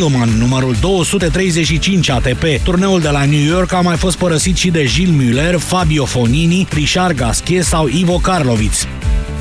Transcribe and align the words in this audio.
Tillman, 0.00 0.28
numărul 0.28 0.74
235 0.80 2.08
ATP. 2.08 2.44
Turneul 2.64 3.00
de 3.00 3.08
la 3.08 3.24
New 3.24 3.44
York 3.44 3.72
a 3.72 3.80
mai 3.80 3.96
fost 3.96 4.18
părăsit 4.18 4.56
și 4.56 4.70
de 4.70 4.84
Gilles 4.84 5.24
Muller, 5.24 5.58
Fabio 5.58 6.04
Fonini, 6.04 6.66
Richard 6.70 7.16
Gasquet 7.16 7.64
sau 7.64 7.88
Ivo 7.88 8.18
Karlovic. 8.18 8.72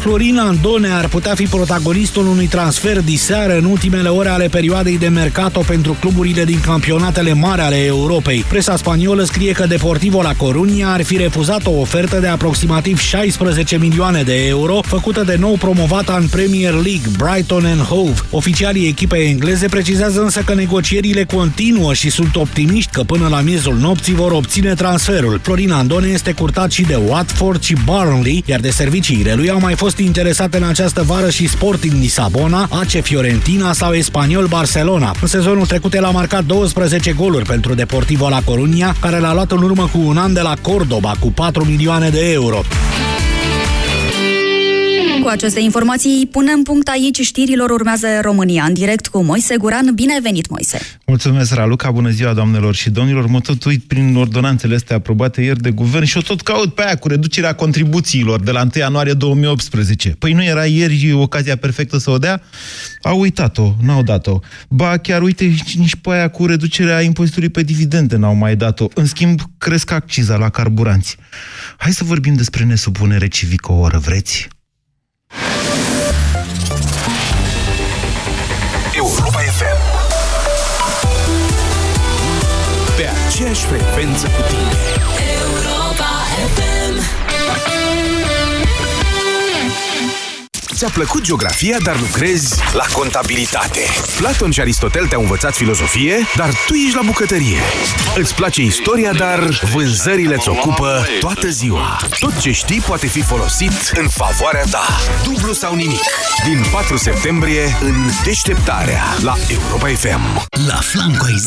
Florin 0.06 0.38
Andone 0.38 0.92
ar 0.92 1.08
putea 1.08 1.36
fi 1.36 1.46
protagonistul 1.46 2.28
unui 2.28 2.48
transfer 2.48 3.02
diseară 3.02 3.58
în 3.58 3.64
ultimele 3.64 4.10
ore 4.10 4.30
ale 4.30 4.48
perioadei 4.48 4.98
de 4.98 5.08
mercato 5.08 5.60
pentru 5.60 5.98
cluburile 6.00 6.44
din 6.44 6.60
campionatele 6.60 7.34
mari 7.34 7.62
ale 7.62 7.86
Europei. 7.86 8.46
Presa 8.50 8.76
spaniolă 8.76 9.24
scrie 9.24 9.52
că 9.52 9.66
Deportivo 9.68 10.22
La 10.22 10.34
Coruña 10.34 10.86
ar 10.86 11.04
fi 11.04 11.18
refuzat 11.18 11.66
o 11.66 11.72
ofertă 11.72 12.20
de 12.20 12.28
aproximativ 12.28 13.00
16 13.00 13.78
milioane 13.78 14.22
de 14.22 14.48
euro 14.48 14.80
făcută 14.82 15.24
de 15.24 15.36
nou 15.40 15.56
promovata 15.56 16.18
în 16.22 16.28
Premier 16.28 16.72
League, 16.72 17.12
Brighton 17.18 17.66
and 17.66 17.82
Hove. 17.82 18.20
Oficialii 18.30 18.88
echipei 18.88 19.30
engleze 19.30 19.68
precizează 19.68 20.22
însă 20.22 20.42
că 20.42 20.54
negocierile 20.54 21.24
continuă 21.24 21.94
și 21.94 22.10
sunt 22.10 22.36
optimiști 22.36 22.92
că 22.92 23.04
până 23.04 23.28
la 23.28 23.42
miezul 23.42 23.76
nopții 23.76 24.14
vor 24.14 24.32
obține 24.32 24.74
transferul. 24.74 25.40
Florin 25.44 25.72
Andone 25.72 26.08
este 26.08 26.32
curtat 26.32 26.72
și 26.72 26.82
de 26.82 27.00
Watford 27.08 27.62
și 27.62 27.76
Burnley, 27.86 28.44
iar 28.46 28.60
de 28.60 28.70
serviciile 28.70 29.34
lui 29.34 29.50
au 29.50 29.60
mai 29.60 29.76
fost 29.76 29.94
fost 29.96 30.08
interesate 30.08 30.58
în 30.58 30.64
această 30.64 31.04
vară 31.04 31.30
și 31.30 31.48
Sporting 31.48 31.94
Lisabona, 31.94 32.68
AC 32.70 33.02
Fiorentina 33.02 33.74
sau 33.74 33.94
Espanyol 33.94 34.46
Barcelona. 34.46 35.16
În 35.22 35.28
sezonul 35.28 35.66
trecut 35.66 35.94
el 35.94 36.04
a 36.04 36.10
marcat 36.10 36.44
12 36.44 37.12
goluri 37.12 37.46
pentru 37.46 37.74
Deportivo 37.74 38.30
La 38.30 38.42
Coruña, 38.42 39.00
care 39.00 39.20
l-a 39.20 39.34
luat 39.34 39.52
în 39.52 39.62
urmă 39.62 39.90
cu 39.92 40.00
un 40.00 40.18
an 40.18 40.34
de 40.34 40.42
la 40.42 40.56
Cordoba 40.62 41.14
cu 41.20 41.32
4 41.32 41.66
milioane 41.66 42.10
de 42.10 42.32
euro. 42.32 42.62
Cu 45.26 45.32
aceste 45.32 45.60
informații 45.60 46.28
punem 46.32 46.62
punct 46.62 46.88
aici 46.88 47.20
știrilor 47.22 47.70
urmează 47.70 48.08
România 48.22 48.64
în 48.64 48.74
direct 48.74 49.08
cu 49.08 49.24
Moise 49.24 49.56
Guran. 49.58 49.92
Bine 49.94 50.20
venit, 50.22 50.50
Moise! 50.50 50.80
Mulțumesc, 51.06 51.54
Raluca! 51.54 51.92
Bună 51.92 52.10
ziua, 52.10 52.34
doamnelor 52.34 52.76
și 52.76 52.90
domnilor! 52.90 53.28
Mă 53.28 53.40
tot 53.40 53.64
uit 53.64 53.84
prin 53.84 54.16
ordonanțele 54.16 54.76
astea 54.76 54.96
aprobate 54.96 55.42
ieri 55.42 55.62
de 55.62 55.72
guvern 55.72 56.04
și 56.04 56.18
o 56.18 56.22
tot 56.22 56.42
caut 56.42 56.74
pe 56.74 56.84
aia 56.84 56.96
cu 56.96 57.08
reducerea 57.08 57.54
contribuțiilor 57.54 58.42
de 58.42 58.52
la 58.52 58.62
1 58.62 58.70
ianuarie 58.74 59.14
2018. 59.14 60.10
Păi 60.10 60.34
nu 60.34 60.44
era 60.44 60.66
ieri 60.66 61.14
ocazia 61.14 61.56
perfectă 61.56 61.98
să 61.98 62.10
o 62.10 62.18
dea? 62.18 62.42
Au 63.02 63.20
uitat-o, 63.20 63.76
n-au 63.82 64.04
dat-o. 64.04 64.40
Ba, 64.70 64.98
chiar 64.98 65.22
uite, 65.22 65.56
nici 65.76 65.96
pe 65.96 66.10
aia 66.10 66.28
cu 66.28 66.46
reducerea 66.46 67.02
impozitului 67.02 67.50
pe 67.50 67.64
dividende 67.64 68.16
n-au 68.16 68.36
mai 68.36 68.56
dat-o. 68.56 68.88
În 68.94 69.06
schimb, 69.06 69.42
cresc 69.58 69.92
acciza 69.92 70.36
la 70.36 70.50
carburanți. 70.50 71.18
Hai 71.78 71.92
să 71.92 72.04
vorbim 72.04 72.34
despre 72.34 72.64
nesupunere 72.64 73.28
civică 73.28 73.72
o 73.72 73.76
oră, 73.76 73.98
vreți? 73.98 74.48
Europa 78.96 79.40
FM 79.40 79.80
Pe 82.96 83.10
aceeași 83.26 83.66
frecvență 83.66 84.28
cu 84.28 84.42
tine. 84.48 84.72
Europa 85.42 86.12
FM 86.56 86.96
Ți-a 90.76 90.90
plăcut 90.90 91.22
geografia, 91.22 91.78
dar 91.84 92.00
lucrezi 92.00 92.56
la 92.74 92.84
contabilitate. 92.94 93.80
Platon 94.18 94.52
și 94.52 94.60
Aristotel 94.60 95.08
te-au 95.08 95.22
învățat 95.22 95.54
filozofie, 95.54 96.16
dar 96.36 96.50
tu 96.68 96.74
ești 96.74 96.96
la 96.96 97.02
bucătărie. 97.06 97.60
Îți 98.16 98.36
place 98.36 98.62
istoria, 98.62 99.14
dar 99.14 99.60
vânzările 99.74 100.36
îți 100.36 100.50
ocupă 100.50 101.08
toată 101.20 101.50
ziua. 101.50 102.00
Tot 102.20 102.38
ce 102.38 102.52
știi 102.52 102.82
poate 102.88 103.08
fi 103.08 103.22
folosit 103.22 103.92
în 103.94 104.08
favoarea 104.08 104.64
ta. 104.72 104.86
Dublu 105.24 105.54
sau 105.54 105.76
nimic. 105.76 106.04
Din 106.44 106.66
4 106.72 106.98
septembrie 106.98 107.78
în 107.82 107.96
Deșteptarea 108.24 109.04
la 109.22 109.36
Europa 109.48 109.88
FM. 109.88 110.48
La 110.68 110.80
Flanco 110.82 111.26
ai 111.26 111.42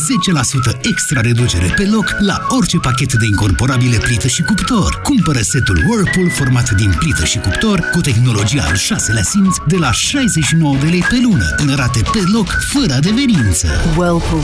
10% 0.75 0.81
extra 0.83 1.21
reducere 1.21 1.73
pe 1.77 1.85
loc 1.85 2.17
la 2.19 2.47
orice 2.49 2.79
pachet 2.79 3.13
de 3.13 3.27
incorporabile 3.27 3.97
plită 3.97 4.29
și 4.29 4.43
cuptor. 4.43 5.01
Cumpără 5.03 5.41
setul 5.41 5.85
Whirlpool 5.89 6.31
format 6.31 6.71
din 6.71 6.95
plită 6.99 7.25
și 7.25 7.39
cuptor 7.39 7.81
cu 7.93 8.01
tehnologia 8.01 8.65
al 8.69 8.77
6 8.77 9.13
la 9.19 9.25
simț 9.25 9.57
de 9.67 9.77
la 9.77 9.93
69 9.93 10.77
de 10.77 10.87
lei 10.87 11.05
pe 11.09 11.19
lună, 11.23 11.55
în 11.57 11.75
rate 11.77 12.01
pe 12.13 12.23
loc, 12.33 12.59
fără 12.73 12.95
adeverință. 12.95 13.67
Whirlpool. 13.97 14.43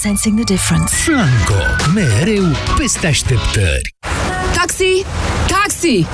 Sensing 0.00 0.34
the 0.34 0.54
difference. 0.54 0.94
Flanco. 0.94 1.54
Mereu 1.94 2.44
peste 2.78 3.06
așteptări. 3.06 3.94
Taxi! 4.54 5.04
Taxi! 5.46 6.06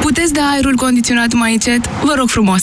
Puteți 0.00 0.32
da 0.32 0.42
aerul 0.52 0.74
condiționat 0.74 1.32
mai 1.32 1.52
încet? 1.52 1.88
Vă 2.02 2.14
rog 2.16 2.28
frumos! 2.28 2.62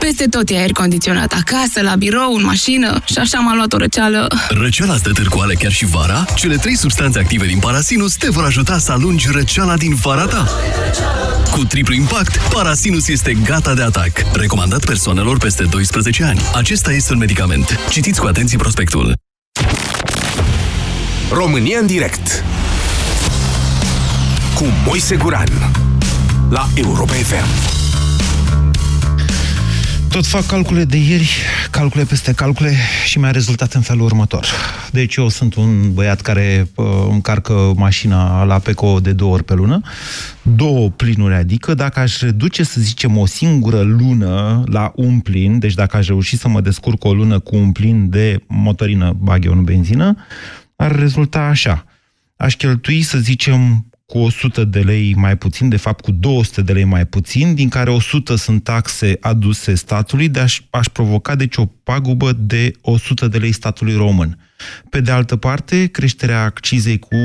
Peste 0.00 0.24
tot 0.24 0.50
e 0.50 0.56
aer 0.56 0.72
condiționat, 0.72 1.32
acasă, 1.32 1.80
la 1.82 1.94
birou, 1.96 2.34
în 2.34 2.44
mașină 2.44 3.02
și 3.04 3.18
așa 3.18 3.38
m-a 3.38 3.54
luat 3.54 3.72
o 3.72 3.76
răceală. 3.76 4.28
Răceala 4.48 4.96
stă 4.96 5.10
târcoale 5.10 5.54
chiar 5.54 5.72
și 5.72 5.84
vara? 5.86 6.24
Cele 6.34 6.56
trei 6.56 6.76
substanțe 6.76 7.18
active 7.18 7.46
din 7.46 7.58
Parasinus 7.58 8.14
te 8.14 8.30
vor 8.30 8.44
ajuta 8.44 8.78
să 8.78 8.92
alungi 8.92 9.28
răceala 9.32 9.76
din 9.76 9.94
vara 9.94 10.26
ta. 10.26 10.48
Cu 11.50 11.64
triplu 11.64 11.94
impact, 11.94 12.36
Parasinus 12.36 13.08
este 13.08 13.32
gata 13.44 13.74
de 13.74 13.82
atac. 13.82 14.10
Recomandat 14.32 14.84
persoanelor 14.84 15.38
peste 15.38 15.64
12 15.64 16.24
ani. 16.24 16.40
Acesta 16.54 16.92
este 16.92 17.12
un 17.12 17.18
medicament. 17.18 17.78
Citiți 17.90 18.20
cu 18.20 18.26
atenție 18.26 18.58
prospectul. 18.58 19.14
România 21.32 21.78
în 21.78 21.86
direct 21.86 22.44
cu 24.54 24.64
Moise 24.86 25.16
Guran 25.16 25.48
la 26.50 26.68
Europa 26.74 27.12
FM. 27.12 27.79
Tot 30.10 30.26
fac 30.26 30.46
calcule 30.46 30.84
de 30.84 30.96
ieri, 30.96 31.30
calcule 31.70 32.04
peste 32.04 32.32
calcule 32.32 32.74
și 33.06 33.18
mi-a 33.18 33.30
rezultat 33.30 33.72
în 33.72 33.80
felul 33.80 34.04
următor. 34.04 34.46
Deci 34.92 35.16
eu 35.16 35.28
sunt 35.28 35.54
un 35.54 35.92
băiat 35.92 36.20
care 36.20 36.68
uh, 36.74 36.86
încarcă 37.10 37.72
mașina 37.76 38.44
la 38.44 38.58
PECO 38.58 39.00
de 39.00 39.12
două 39.12 39.32
ori 39.32 39.44
pe 39.44 39.54
lună, 39.54 39.80
două 40.42 40.88
plinuri, 40.88 41.34
adică 41.34 41.74
dacă 41.74 42.00
aș 42.00 42.20
reduce, 42.20 42.62
să 42.62 42.80
zicem, 42.80 43.16
o 43.16 43.26
singură 43.26 43.80
lună 43.80 44.62
la 44.66 44.92
un 44.94 45.20
plin, 45.20 45.58
deci 45.58 45.74
dacă 45.74 45.96
aș 45.96 46.06
reuși 46.06 46.36
să 46.36 46.48
mă 46.48 46.60
descurc 46.60 47.04
o 47.04 47.14
lună 47.14 47.38
cu 47.38 47.56
un 47.56 47.72
plin 47.72 48.08
de 48.08 48.42
motorină, 48.46 49.16
bag 49.18 49.44
eu 49.44 49.52
în 49.52 49.64
benzină, 49.64 50.16
ar 50.76 50.98
rezulta 50.98 51.40
așa. 51.40 51.84
Aș 52.36 52.54
cheltui, 52.54 53.02
să 53.02 53.18
zicem, 53.18 53.89
cu 54.10 54.18
100 54.18 54.64
de 54.64 54.80
lei 54.80 55.14
mai 55.16 55.36
puțin, 55.36 55.68
de 55.68 55.76
fapt 55.76 56.04
cu 56.04 56.10
200 56.10 56.62
de 56.62 56.72
lei 56.72 56.84
mai 56.84 57.06
puțin, 57.06 57.54
din 57.54 57.68
care 57.68 57.90
100 57.90 58.36
sunt 58.36 58.64
taxe 58.64 59.16
aduse 59.20 59.74
statului, 59.74 60.28
de 60.28 60.40
aș, 60.40 60.60
aș 60.70 60.86
provoca 60.86 61.34
deci 61.34 61.56
o 61.56 61.64
pagubă 61.66 62.32
de 62.32 62.72
100 62.80 63.28
de 63.28 63.38
lei 63.38 63.52
statului 63.52 63.94
român. 63.94 64.38
Pe 64.88 65.00
de 65.00 65.10
altă 65.10 65.36
parte, 65.36 65.86
creșterea 65.86 66.42
accizei 66.42 66.98
cu 66.98 67.16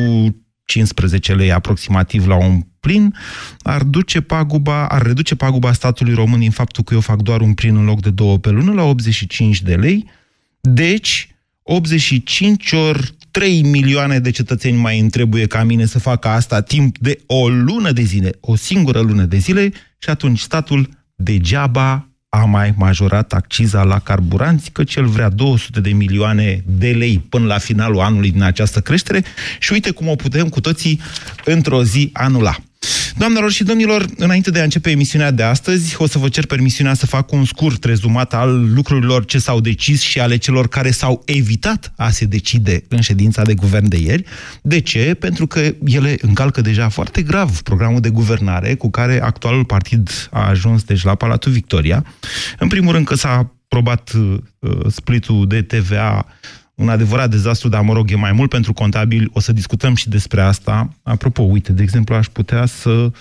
15 0.65 1.33
lei 1.33 1.51
aproximativ 1.51 2.27
la 2.27 2.35
un 2.35 2.61
plin, 2.79 3.15
ar, 3.61 3.83
duce 3.83 4.21
paguba, 4.21 4.87
ar 4.87 5.01
reduce 5.01 5.35
paguba 5.35 5.73
statului 5.73 6.13
român 6.13 6.39
din 6.39 6.51
faptul 6.51 6.83
că 6.83 6.93
eu 6.93 6.99
fac 6.99 7.21
doar 7.21 7.41
un 7.41 7.53
plin 7.53 7.75
în 7.75 7.85
loc 7.85 8.01
de 8.01 8.09
două 8.09 8.37
pe 8.37 8.49
lună 8.49 8.73
la 8.73 8.83
85 8.83 9.61
de 9.61 9.75
lei. 9.75 10.09
Deci, 10.61 11.29
85 11.63 12.71
ori 12.71 13.15
3 13.35 13.61
milioane 13.61 14.19
de 14.19 14.31
cetățeni 14.31 14.77
mai 14.77 14.99
îmi 14.99 15.09
trebuie 15.09 15.45
ca 15.45 15.63
mine 15.63 15.85
să 15.85 15.99
facă 15.99 16.27
asta 16.27 16.61
timp 16.61 16.97
de 16.97 17.19
o 17.25 17.49
lună 17.49 17.91
de 17.91 18.01
zile, 18.01 18.31
o 18.39 18.55
singură 18.55 18.99
lună 18.99 19.23
de 19.23 19.37
zile, 19.37 19.71
și 19.97 20.09
atunci 20.09 20.39
statul 20.39 20.89
degeaba 21.15 22.09
a 22.29 22.37
mai 22.37 22.73
majorat 22.77 23.33
acciza 23.33 23.83
la 23.83 23.99
carburanți, 23.99 24.71
că 24.71 24.83
cel 24.83 25.05
vrea 25.05 25.29
200 25.29 25.79
de 25.79 25.89
milioane 25.89 26.63
de 26.65 26.91
lei 26.91 27.19
până 27.29 27.45
la 27.45 27.57
finalul 27.57 27.99
anului 27.99 28.31
din 28.31 28.41
această 28.41 28.79
creștere 28.79 29.23
și 29.59 29.73
uite 29.73 29.91
cum 29.91 30.07
o 30.07 30.15
putem 30.15 30.49
cu 30.49 30.59
toții 30.59 31.01
într-o 31.45 31.83
zi 31.83 32.09
anula. 32.13 32.55
Doamnelor 33.17 33.51
și 33.51 33.63
domnilor, 33.63 34.05
înainte 34.17 34.51
de 34.51 34.59
a 34.59 34.63
începe 34.63 34.89
emisiunea 34.89 35.31
de 35.31 35.43
astăzi, 35.43 35.95
o 35.97 36.07
să 36.07 36.17
vă 36.17 36.29
cer 36.29 36.45
permisiunea 36.45 36.93
să 36.93 37.05
fac 37.05 37.31
un 37.31 37.45
scurt 37.45 37.83
rezumat 37.83 38.33
al 38.33 38.73
lucrurilor 38.73 39.25
ce 39.25 39.39
s-au 39.39 39.59
decis 39.59 40.01
și 40.01 40.19
ale 40.19 40.37
celor 40.37 40.67
care 40.67 40.91
s-au 40.91 41.21
evitat 41.25 41.93
a 41.97 42.09
se 42.09 42.25
decide 42.25 42.83
în 42.87 43.01
ședința 43.01 43.41
de 43.41 43.53
guvern 43.53 43.87
de 43.87 43.97
ieri. 43.97 44.23
De 44.61 44.79
ce? 44.79 45.13
Pentru 45.19 45.47
că 45.47 45.59
ele 45.85 46.17
încalcă 46.21 46.61
deja 46.61 46.89
foarte 46.89 47.21
grav 47.21 47.61
programul 47.61 47.99
de 47.99 48.09
guvernare 48.09 48.75
cu 48.75 48.89
care 48.89 49.21
actualul 49.21 49.65
partid 49.65 50.29
a 50.31 50.47
ajuns 50.47 50.83
deci 50.83 51.03
la 51.03 51.15
Palatul 51.15 51.51
Victoria. 51.51 52.05
În 52.59 52.67
primul 52.67 52.93
rând 52.93 53.05
că 53.05 53.15
s-a 53.15 53.51
aprobat 53.67 54.11
uh, 54.13 54.39
splitul 54.87 55.47
de 55.47 55.61
TVA 55.61 56.25
un 56.75 56.89
adevărat 56.89 57.29
dezastru, 57.29 57.69
dar 57.69 57.81
mă 57.81 57.93
rog, 57.93 58.11
e 58.11 58.15
mai 58.15 58.31
mult 58.31 58.49
pentru 58.49 58.73
contabil, 58.73 59.29
o 59.33 59.39
să 59.39 59.51
discutăm 59.51 59.95
și 59.95 60.09
despre 60.09 60.41
asta. 60.41 60.89
Apropo, 61.03 61.41
uite, 61.41 61.71
de 61.71 61.81
exemplu, 61.81 62.15
aș 62.15 62.27
putea 62.27 62.65
să 62.65 63.11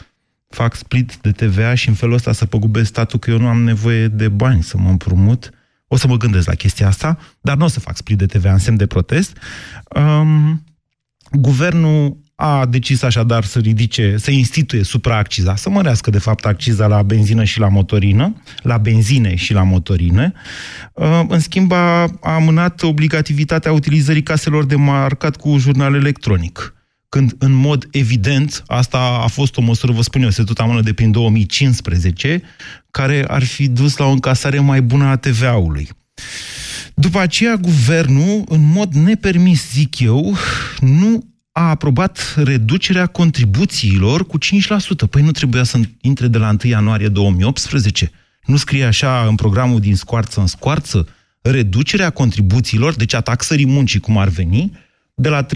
fac 0.49 0.75
split 0.75 1.17
de 1.17 1.33
TVA 1.33 1.75
și 1.75 1.89
în 1.89 1.95
felul 1.95 2.15
ăsta 2.15 2.33
să 2.33 2.47
păgubesc 2.47 2.89
statul 2.89 3.19
că 3.19 3.31
eu 3.31 3.39
nu 3.39 3.49
am 3.49 3.63
nevoie 3.63 4.09
de 4.09 4.29
bani 4.29 4.63
să 4.63 4.79
mă 4.79 4.89
împrumut. 4.89 5.51
O 5.87 5.97
să 5.97 6.07
mă 6.07 6.17
gândesc 6.17 6.47
la 6.47 6.55
chestia 6.55 6.87
asta, 6.87 7.19
dar 7.41 7.57
nu 7.57 7.65
o 7.65 7.69
să 7.69 7.81
fac 7.81 7.97
split 7.97 8.19
de 8.19 8.27
TVA 8.27 8.53
în 8.53 8.59
semn 8.59 8.77
de 8.77 8.87
protest. 8.87 9.39
Um, 9.89 10.65
guvernul 11.31 12.17
a 12.35 12.67
decis 12.67 13.03
așadar 13.03 13.45
să 13.45 13.59
ridice, 13.59 14.15
să 14.17 14.31
instituie 14.31 14.83
supraacciza, 14.83 15.57
să 15.57 15.71
mărească 15.71 16.11
de 16.11 16.19
fapt 16.19 16.45
acciza 16.45 16.87
la 16.87 17.03
benzină 17.03 17.45
și 17.45 17.59
la 17.59 17.69
motorină, 17.69 18.43
la 18.63 18.79
benzine 18.79 19.35
și 19.35 19.53
la 19.53 19.63
motorină. 19.63 20.33
Uh, 20.95 21.23
în 21.29 21.41
schimb, 21.41 21.73
a 21.73 22.07
amânat 22.21 22.83
obligativitatea 22.83 23.73
utilizării 23.73 24.23
caselor 24.23 24.65
de 24.65 24.77
marcat 24.77 25.37
cu 25.37 25.57
jurnal 25.59 25.95
electronic 25.95 26.75
când 27.15 27.35
în 27.39 27.53
mod 27.53 27.89
evident, 27.91 28.63
asta 28.67 28.99
a 29.23 29.27
fost 29.27 29.57
o 29.57 29.61
măsură, 29.61 29.93
vă 29.93 30.03
spun 30.03 30.23
eu, 30.23 30.31
se 30.31 30.43
tot 30.43 30.59
amână 30.59 30.81
de 30.81 30.93
prin 30.93 31.11
2015, 31.11 32.43
care 32.91 33.25
ar 33.29 33.45
fi 33.45 33.69
dus 33.69 33.97
la 33.97 34.05
o 34.05 34.11
încasare 34.11 34.59
mai 34.59 34.83
bună 34.83 35.05
a 35.05 35.17
TVA-ului. 35.17 35.89
După 36.95 37.19
aceea, 37.19 37.57
guvernul, 37.57 38.45
în 38.49 38.71
mod 38.73 38.95
nepermis, 38.95 39.71
zic 39.73 40.01
eu, 40.01 40.37
nu 40.81 41.34
a 41.57 41.69
aprobat 41.69 42.35
reducerea 42.37 43.07
contribuțiilor 43.07 44.27
cu 44.27 44.39
5%. 44.39 44.43
Păi 45.11 45.23
nu 45.23 45.31
trebuia 45.31 45.63
să 45.63 45.79
intre 46.01 46.27
de 46.27 46.39
la 46.39 46.49
1 46.49 46.59
ianuarie 46.63 47.09
2018? 47.09 48.11
Nu 48.45 48.57
scrie 48.57 48.85
așa 48.85 49.27
în 49.29 49.35
programul 49.35 49.81
din 49.81 49.97
scoarță 49.97 50.41
în 50.41 50.47
scoarță? 50.47 51.09
Reducerea 51.41 52.11
contribuțiilor, 52.11 52.95
deci 52.95 53.15
a 53.15 53.21
taxării 53.21 53.67
muncii, 53.67 54.01
cum 54.01 54.19
ar 54.19 54.29
veni, 54.29 54.73
de 55.15 55.29
la 55.29 55.47
39,5, 55.47 55.49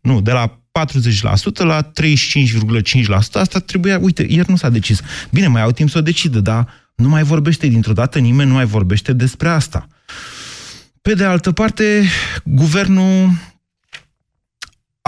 nu, 0.00 0.20
de 0.20 0.32
la 0.32 0.60
40% 0.78 1.62
la 1.62 1.90
35,5%. 1.90 1.90
Asta 3.32 3.58
trebuia, 3.58 3.98
uite, 3.98 4.26
ieri 4.28 4.50
nu 4.50 4.56
s-a 4.56 4.68
decis. 4.68 5.00
Bine, 5.30 5.46
mai 5.46 5.62
au 5.62 5.70
timp 5.70 5.90
să 5.90 5.98
o 5.98 6.02
decidă, 6.02 6.40
dar 6.40 6.68
nu 6.94 7.08
mai 7.08 7.22
vorbește 7.22 7.66
dintr-o 7.66 7.92
dată, 7.92 8.18
nimeni 8.18 8.48
nu 8.48 8.54
mai 8.54 8.66
vorbește 8.66 9.12
despre 9.12 9.48
asta. 9.48 9.88
Pe 11.02 11.14
de 11.14 11.24
altă 11.24 11.52
parte, 11.52 12.02
guvernul 12.44 13.30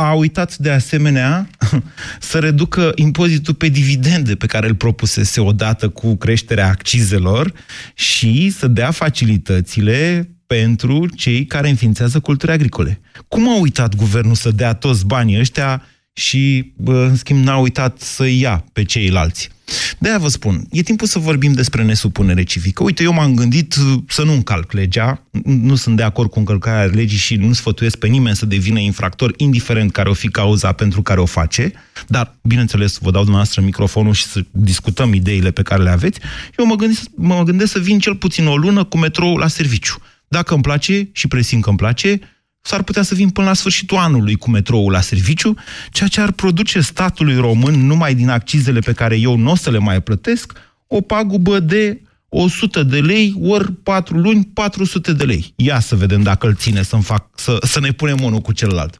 a 0.02 0.12
uitat 0.12 0.56
de 0.56 0.70
asemenea 0.70 1.48
să 2.30 2.38
reducă 2.38 2.92
impozitul 2.94 3.54
pe 3.54 3.68
dividende 3.68 4.34
pe 4.34 4.46
care 4.46 4.68
îl 4.68 4.74
propusese 4.74 5.40
odată 5.40 5.88
cu 5.88 6.16
creșterea 6.16 6.68
accizelor 6.68 7.52
și 7.94 8.50
să 8.50 8.66
dea 8.66 8.90
facilitățile 8.90 10.28
pentru 10.46 11.08
cei 11.16 11.44
care 11.44 11.68
înființează 11.68 12.20
culturi 12.20 12.52
agricole. 12.52 13.00
Cum 13.28 13.48
a 13.48 13.58
uitat 13.58 13.94
guvernul 13.94 14.34
să 14.34 14.50
dea 14.50 14.74
toți 14.74 15.06
banii 15.06 15.38
ăștia 15.38 15.86
și, 16.12 16.72
în 16.84 17.16
schimb, 17.16 17.44
n-a 17.44 17.56
uitat 17.56 18.00
să 18.00 18.26
ia 18.26 18.64
pe 18.72 18.82
ceilalți? 18.82 19.50
De-aia 19.98 20.18
vă 20.18 20.28
spun, 20.28 20.66
e 20.70 20.82
timpul 20.82 21.06
să 21.06 21.18
vorbim 21.18 21.52
despre 21.52 21.84
nesupunere 21.84 22.42
civică. 22.42 22.82
Uite, 22.82 23.02
eu 23.02 23.12
m-am 23.12 23.34
gândit 23.34 23.74
să 24.08 24.22
nu 24.22 24.32
încalc 24.32 24.72
legea, 24.72 25.26
nu 25.44 25.74
sunt 25.74 25.96
de 25.96 26.02
acord 26.02 26.30
cu 26.30 26.38
încălcarea 26.38 26.84
legii 26.84 27.18
și 27.18 27.34
nu 27.34 27.52
sfătuiesc 27.52 27.96
pe 27.96 28.06
nimeni 28.06 28.36
să 28.36 28.46
devină 28.46 28.78
infractor, 28.78 29.34
indiferent 29.36 29.92
care 29.92 30.08
o 30.08 30.12
fi 30.12 30.28
cauza 30.28 30.72
pentru 30.72 31.02
care 31.02 31.20
o 31.20 31.26
face, 31.26 31.72
dar, 32.06 32.36
bineînțeles, 32.42 32.98
vă 33.00 33.10
dau 33.10 33.20
dumneavoastră 33.20 33.60
microfonul 33.60 34.12
și 34.12 34.24
să 34.24 34.44
discutăm 34.50 35.14
ideile 35.14 35.50
pe 35.50 35.62
care 35.62 35.82
le 35.82 35.90
aveți. 35.90 36.20
Eu 36.58 36.66
mă 36.66 36.74
gândesc, 36.74 37.02
mă 37.14 37.42
gândesc 37.42 37.72
să 37.72 37.78
vin 37.78 37.98
cel 37.98 38.16
puțin 38.16 38.46
o 38.46 38.56
lună 38.56 38.84
cu 38.84 38.98
metrou 38.98 39.36
la 39.36 39.48
serviciu. 39.48 39.96
Dacă 40.28 40.54
îmi 40.54 40.62
place 40.62 41.08
și 41.12 41.28
presimt 41.28 41.62
că 41.62 41.68
îmi 41.68 41.78
place, 41.78 42.20
s-ar 42.62 42.82
putea 42.82 43.02
să 43.02 43.14
vin 43.14 43.30
până 43.30 43.46
la 43.46 43.54
sfârșitul 43.54 43.96
anului 43.96 44.36
cu 44.36 44.50
metroul 44.50 44.92
la 44.92 45.00
serviciu, 45.00 45.54
ceea 45.90 46.08
ce 46.08 46.20
ar 46.20 46.32
produce 46.32 46.80
statului 46.80 47.36
român, 47.36 47.86
numai 47.86 48.14
din 48.14 48.28
accizele 48.28 48.80
pe 48.80 48.92
care 48.92 49.16
eu 49.16 49.36
nu 49.36 49.50
o 49.50 49.54
să 49.54 49.70
le 49.70 49.78
mai 49.78 50.00
plătesc, 50.00 50.52
o 50.86 51.00
pagubă 51.00 51.60
de 51.60 52.00
100 52.34 52.82
de 52.82 53.00
lei, 53.00 53.34
ori 53.40 53.72
4 53.72 54.16
luni, 54.16 54.44
400 54.52 55.12
de 55.12 55.24
lei. 55.24 55.52
Ia 55.56 55.80
să 55.80 55.96
vedem 55.96 56.22
dacă 56.22 56.46
îl 56.46 56.54
ține 56.54 56.82
să, 56.82 56.96
fac, 56.96 57.26
să, 57.34 57.58
să 57.62 57.80
ne 57.80 57.90
punem 57.90 58.18
unul 58.22 58.40
cu 58.40 58.52
celălalt. 58.52 58.98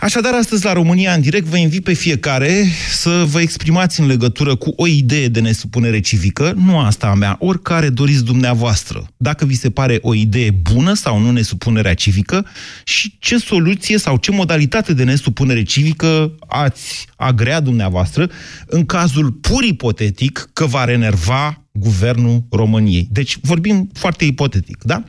Așadar, 0.00 0.34
astăzi 0.34 0.64
la 0.64 0.72
România 0.72 1.12
în 1.12 1.20
direct 1.20 1.46
vă 1.46 1.56
invit 1.56 1.84
pe 1.84 1.92
fiecare 1.92 2.64
să 2.90 3.24
vă 3.26 3.40
exprimați 3.40 4.00
în 4.00 4.06
legătură 4.06 4.54
cu 4.54 4.72
o 4.76 4.86
idee 4.86 5.28
de 5.28 5.40
nesupunere 5.40 6.00
civică, 6.00 6.54
nu 6.56 6.78
asta 6.78 7.06
a 7.06 7.14
mea, 7.14 7.36
oricare 7.38 7.88
doriți 7.88 8.24
dumneavoastră. 8.24 9.06
Dacă 9.16 9.44
vi 9.44 9.54
se 9.54 9.70
pare 9.70 9.98
o 10.02 10.14
idee 10.14 10.50
bună 10.50 10.94
sau 10.94 11.18
nu 11.18 11.30
nesupunerea 11.30 11.94
civică 11.94 12.46
și 12.84 13.16
ce 13.18 13.38
soluție 13.38 13.98
sau 13.98 14.16
ce 14.16 14.30
modalitate 14.30 14.92
de 14.92 15.04
nesupunere 15.04 15.62
civică 15.62 16.34
ați 16.48 17.06
agrea 17.16 17.60
dumneavoastră 17.60 18.30
în 18.66 18.86
cazul 18.86 19.30
pur 19.30 19.64
ipotetic 19.64 20.48
că 20.52 20.66
va 20.66 20.84
renerva 20.84 21.61
guvernul 21.72 22.38
României. 22.50 23.06
Deci 23.10 23.36
vorbim 23.42 23.88
foarte 23.94 24.24
ipotetic, 24.24 24.82
da? 24.82 25.02
0372069599 25.02 25.04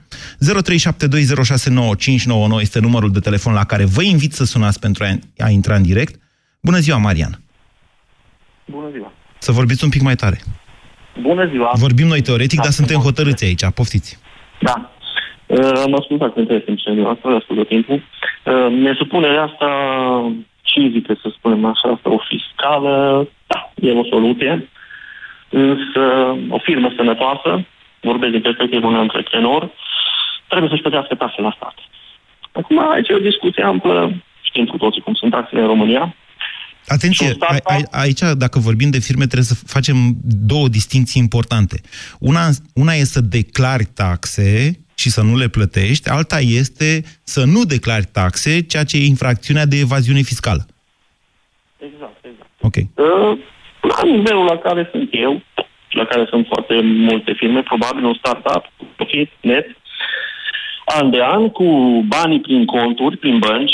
este 2.60 2.80
numărul 2.80 3.12
de 3.12 3.20
telefon 3.20 3.54
la 3.54 3.64
care 3.64 3.86
vă 3.86 4.04
invit 4.04 4.34
să 4.34 4.46
sunați 4.46 4.80
pentru 4.80 5.04
a, 5.04 5.08
a 5.46 5.50
intra 5.50 5.76
în 5.76 5.84
direct. 5.84 6.22
Bună 6.62 6.78
ziua, 6.78 6.98
Marian! 6.98 7.42
Bună 8.66 8.90
ziua! 8.92 9.12
Să 9.38 9.52
vorbiți 9.52 9.84
un 9.84 9.90
pic 9.90 10.02
mai 10.02 10.16
tare. 10.16 10.40
Bună 11.22 11.48
ziua! 11.48 11.72
Vorbim 11.76 12.08
noi 12.08 12.22
teoretic, 12.22 12.58
da, 12.58 12.64
dar 12.64 12.72
suntem 12.72 13.00
hotărâți 13.00 13.44
aici. 13.44 13.66
Poftiți! 13.76 14.20
Da. 14.62 14.92
Uh, 15.48 15.82
am 15.86 15.96
ascultat 16.00 16.34
cu 16.34 16.40
interes 16.40 16.68
emisiunea 16.68 17.10
asta, 17.10 17.30
ascult 17.30 17.58
tot 17.58 17.68
timpul. 17.68 17.96
Uh, 17.96 18.72
nesupunerea 18.72 19.44
asta 19.44 19.68
civică, 20.62 21.18
să 21.22 21.34
spunem 21.38 21.66
așa, 21.66 21.90
asta 21.90 22.10
o 22.10 22.20
fiscală, 22.30 23.28
da, 23.48 23.72
e 23.76 23.92
o 23.92 24.04
soluție. 24.04 24.70
Însă 25.54 26.04
o 26.50 26.58
firmă 26.58 26.94
sănătoasă, 26.96 27.66
vorbesc 28.02 28.32
din 28.32 28.42
perspectivă 28.42 28.88
un 28.88 28.96
antreprenor, 28.96 29.70
trebuie 30.48 30.70
să-și 30.70 30.82
plătească 30.82 31.16
taxe 31.16 31.42
la 31.42 31.54
stat. 31.56 31.76
Acum, 32.52 32.92
aici 32.92 33.10
e 33.10 33.14
o 33.14 33.30
discuție 33.32 33.64
amplă, 33.64 34.24
știm 34.42 34.66
cu 34.66 34.78
toții 34.78 35.02
cum 35.02 35.14
sunt 35.14 35.32
taxele 35.32 35.62
în 35.62 35.68
România. 35.68 36.16
Atenție, 36.88 37.36
a, 37.40 37.56
a, 37.64 38.00
aici, 38.00 38.20
dacă 38.38 38.60
vorbim 38.60 38.90
de 38.90 39.00
firme, 39.00 39.26
trebuie 39.26 39.54
să 39.54 39.62
facem 39.66 39.96
două 40.24 40.68
distinții 40.68 41.22
importante. 41.22 41.82
Una, 42.20 42.46
una 42.74 42.94
e 42.94 43.04
să 43.04 43.22
declari 43.22 43.86
taxe 43.86 44.80
și 44.96 45.10
să 45.10 45.22
nu 45.22 45.38
le 45.38 45.48
plătești, 45.48 46.10
alta 46.10 46.40
este 46.40 47.04
să 47.24 47.44
nu 47.46 47.64
declari 47.64 48.06
taxe, 48.06 48.62
ceea 48.62 48.84
ce 48.84 48.98
e 48.98 49.06
infracțiunea 49.06 49.66
de 49.66 49.78
evaziune 49.80 50.22
fiscală. 50.22 50.66
Exact, 51.78 52.26
exact. 52.26 52.50
Ok. 52.62 52.76
Uh, 52.76 53.38
la 53.92 54.12
nivelul 54.12 54.46
la 54.46 54.58
care 54.58 54.90
sunt 54.92 55.10
eu, 55.12 55.42
la 55.90 56.06
care 56.06 56.26
sunt 56.30 56.46
foarte 56.48 56.82
multe 56.82 57.34
firme, 57.34 57.62
probabil 57.62 58.04
un 58.04 58.14
startup 58.14 58.64
cu 58.78 58.86
profit 58.96 59.32
net, 59.42 59.68
an 60.86 61.10
de 61.10 61.22
an, 61.22 61.50
cu 61.50 61.66
banii 62.08 62.42
prin 62.42 62.66
conturi, 62.66 63.18
prin 63.18 63.40
bănci, 63.40 63.74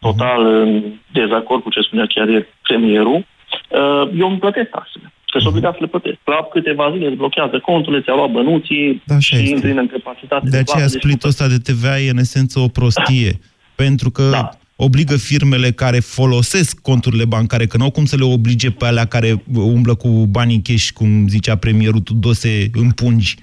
total 0.00 0.46
în 0.46 0.82
dezacord 1.12 1.62
cu 1.62 1.70
ce 1.70 1.80
spunea 1.80 2.06
chiar 2.06 2.28
ieri 2.28 2.48
premierul, 2.62 3.26
uh, 3.68 4.10
eu 4.18 4.28
îmi 4.28 4.38
plătesc 4.38 4.70
taxele. 4.70 5.12
Că 5.26 5.38
sunt 5.38 5.50
obligat 5.50 5.72
să 5.72 5.78
le 5.80 5.86
plătesc. 5.86 6.16
La 6.24 6.48
câteva 6.52 6.90
zile 6.92 7.06
îți 7.06 7.16
blochează 7.16 7.58
conturile, 7.58 8.02
ți-au 8.02 8.16
luat 8.16 8.30
bănuții 8.30 9.02
da, 9.06 9.18
și 9.18 9.50
intri 9.50 9.70
în 9.70 9.78
incapacitate. 9.78 10.48
De 10.48 10.56
aceea 10.58 10.86
splitul 10.86 11.28
ăsta 11.28 11.46
de 11.48 11.58
TVA 11.58 11.98
e 11.98 12.10
în 12.10 12.18
esență 12.18 12.58
o 12.58 12.68
prostie. 12.68 13.32
Pentru 13.74 14.10
că 14.10 14.22
da 14.30 14.50
obligă 14.82 15.16
firmele 15.16 15.70
care 15.70 16.00
folosesc 16.00 16.78
conturile 16.78 17.24
bancare, 17.24 17.66
că 17.66 17.76
nu 17.76 17.84
au 17.84 17.90
cum 17.90 18.04
să 18.04 18.16
le 18.16 18.24
oblige 18.24 18.70
pe 18.70 18.84
alea 18.84 19.04
care 19.04 19.42
umblă 19.52 19.94
cu 19.94 20.08
banii 20.08 20.62
cash, 20.62 20.90
cum 20.90 21.28
zicea 21.28 21.56
premierul 21.56 22.00
Tudose, 22.00 22.70
în 22.72 22.90
pungi. 22.90 23.36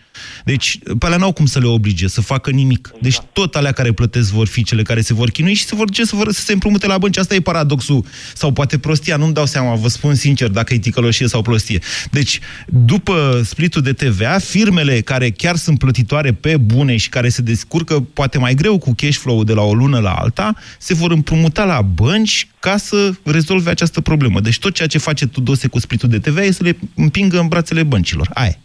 Deci, 0.46 0.80
pe 1.00 1.06
alea 1.06 1.18
n-au 1.18 1.32
cum 1.32 1.46
să 1.46 1.60
le 1.60 1.68
oblige 1.68 2.08
să 2.08 2.22
facă 2.22 2.50
nimic. 2.50 2.92
Deci 3.02 3.18
tot 3.34 3.56
alea 3.56 3.72
care 3.72 3.92
plătesc 3.92 4.32
vor 4.32 4.48
fi 4.48 4.64
cele 4.64 4.82
care 4.82 5.02
se 5.02 5.14
vor 5.14 5.30
chinui 5.30 5.54
și 5.54 5.66
se 5.66 5.76
vor 5.76 5.86
duce 5.86 6.06
să, 6.06 6.16
vor, 6.16 6.32
să 6.32 6.42
se 6.42 6.54
împrumute 6.54 6.88
la 6.88 6.98
bănci. 6.98 7.18
Asta 7.18 7.36
e 7.36 7.40
paradoxul. 7.42 8.06
Sau 8.34 8.52
poate 8.52 8.78
prostia, 8.78 9.18
nu-mi 9.18 9.34
dau 9.34 9.46
seama, 9.46 9.76
vă 9.76 9.88
spun 9.88 10.16
sincer, 10.16 10.50
dacă 10.50 10.74
e 10.74 10.78
ticăloșie 10.78 11.28
sau 11.28 11.42
prostie. 11.42 11.80
Deci, 12.12 12.40
după 12.68 13.42
splitul 13.46 13.82
de 13.82 13.94
TVA, 13.94 14.38
firmele 14.40 15.02
care 15.02 15.30
chiar 15.30 15.56
sunt 15.56 15.80
plătitoare 15.80 16.34
pe 16.34 16.58
bune 16.58 16.98
și 16.98 17.10
care 17.10 17.30
se 17.30 17.42
descurcă 17.42 18.00
poate 18.14 18.38
mai 18.38 18.54
greu 18.54 18.78
cu 18.78 18.94
cash 18.96 19.18
flow 19.18 19.44
de 19.44 19.54
la 19.54 19.62
o 19.62 19.74
lună 19.74 20.00
la 20.00 20.12
alta, 20.12 20.56
se 20.80 20.94
vor 20.94 21.12
împrumuta 21.12 21.66
la 21.66 21.82
bănci 21.82 22.48
ca 22.60 22.78
să 22.78 23.12
rezolve 23.24 23.70
această 23.70 24.02
problemă. 24.02 24.40
Deci 24.40 24.60
tot 24.60 24.74
ceea 24.74 24.88
ce 24.88 24.98
face 24.98 25.28
Tudose 25.28 25.68
cu 25.68 25.80
splitul 25.80 26.10
de 26.10 26.20
TVA 26.20 26.42
e 26.44 26.52
să 26.52 26.64
le 26.64 26.78
împingă 26.96 27.40
în 27.40 27.48
brațele 27.48 27.84
băncilor. 27.84 28.30
Aia 28.34 28.58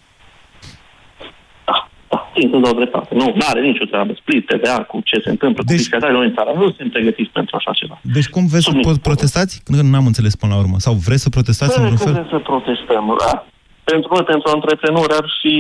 țin 2.35 2.47
să 2.53 2.57
dau 2.67 2.75
dreptate. 2.81 3.15
Nu, 3.15 3.27
nu 3.39 3.45
are 3.51 3.61
nicio 3.61 3.85
treabă. 3.85 4.13
Split 4.23 4.47
TVA 4.47 4.79
cu 4.91 4.97
ce 5.05 5.17
se 5.25 5.31
întâmplă 5.31 5.63
deci, 5.63 5.77
cu 5.77 5.83
fiscalitatea 5.83 6.19
în 6.29 6.35
țară. 6.37 6.51
Nu 6.61 6.67
sunt 6.77 6.93
pregătiți 6.93 7.31
pentru 7.39 7.57
așa 7.59 7.73
ceva. 7.81 7.97
Deci 8.17 8.29
cum 8.35 8.47
vreți 8.47 8.65
să 8.65 8.73
protestați? 9.03 9.63
Nu 9.91 9.97
am 9.97 10.07
înțeles 10.07 10.35
până 10.43 10.53
la 10.55 10.59
urmă. 10.65 10.77
Sau 10.87 10.95
vreți 11.07 11.23
să 11.23 11.29
protestați 11.37 11.79
în 11.79 11.85
vreun 11.85 12.03
fel? 12.05 12.13
Vrem 12.13 12.29
să 12.31 12.39
protestăm, 12.39 13.05
da. 13.25 13.47
Pentru 13.85 14.09
noi, 14.15 14.25
pentru 14.33 14.49
antreprenori, 14.55 15.13
ar 15.21 15.27
fi 15.41 15.57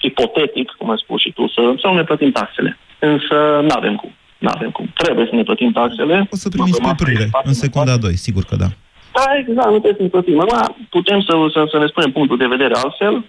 ipotetic, 0.00 0.66
cum 0.78 0.90
ai 0.90 1.02
spus 1.04 1.20
și 1.20 1.32
tu, 1.32 1.48
să, 1.48 1.60
să 1.80 1.86
nu 1.86 1.94
ne 1.94 2.04
plătim 2.04 2.30
taxele. 2.30 2.78
Însă 2.98 3.36
nu 3.66 3.72
avem 3.80 3.94
cum. 3.96 4.12
Nu 4.38 4.48
avem 4.54 4.70
cum. 4.70 4.86
Trebuie 5.02 5.26
să 5.30 5.34
ne 5.34 5.42
plătim 5.42 5.72
taxele. 5.72 6.16
O 6.30 6.36
să 6.36 6.48
primiți 6.48 6.80
pe 6.80 7.28
în 7.44 7.52
secunda 7.52 7.96
2, 7.96 8.16
sigur 8.16 8.44
că 8.44 8.56
da. 8.56 8.70
Da, 9.12 9.24
exact, 9.40 9.70
nu 9.74 9.78
trebuie 9.84 10.00
să 10.00 10.02
ne 10.02 10.14
plătim. 10.14 10.40
Acum 10.40 10.86
putem 10.90 11.20
să, 11.20 11.32
să, 11.54 11.60
să 11.72 11.78
ne 11.78 11.86
spunem 11.86 12.12
punctul 12.12 12.36
de 12.36 12.52
vedere 12.54 12.74
altfel, 12.74 13.24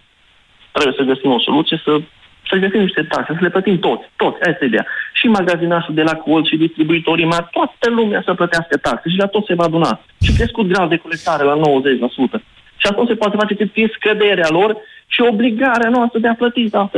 trebuie 0.72 1.00
să 1.00 1.10
găsim 1.12 1.32
o 1.32 1.40
soluție 1.40 1.82
să 1.86 2.02
să 2.52 2.64
găsim 2.64 2.82
niște 2.82 3.04
taxe, 3.04 3.34
să 3.34 3.42
le 3.42 3.50
plătim 3.56 3.80
toți, 3.80 4.06
toți, 4.16 4.42
asta 4.42 4.64
e 4.64 4.68
ideea. 4.68 4.86
Și 5.14 5.28
magazinașul 5.28 5.94
de 5.94 6.04
la 6.10 6.16
colț 6.16 6.48
și 6.48 6.64
distribuitorii 6.66 7.32
mari, 7.34 7.48
toată 7.52 7.88
lumea 7.90 8.22
să 8.26 8.34
plătească 8.34 8.78
taxe 8.78 9.10
și 9.10 9.18
la 9.18 9.28
tot 9.34 9.46
se 9.46 9.54
va 9.54 9.64
aduna. 9.64 9.92
Și 10.22 10.34
crescut 10.38 10.66
grad 10.68 10.90
de 10.90 11.04
colectare 11.06 11.44
la 11.44 11.56
90%. 11.56 11.60
Și 12.82 12.88
atunci 12.90 13.08
se 13.08 13.16
poate 13.22 13.38
face 13.38 13.72
fie 13.76 13.90
scăderea 13.98 14.50
lor 14.50 14.78
și 15.14 15.22
obligarea 15.32 15.90
noastră 15.90 16.20
de 16.20 16.28
a 16.28 16.34
plăti 16.34 16.66
asta. 16.66 16.90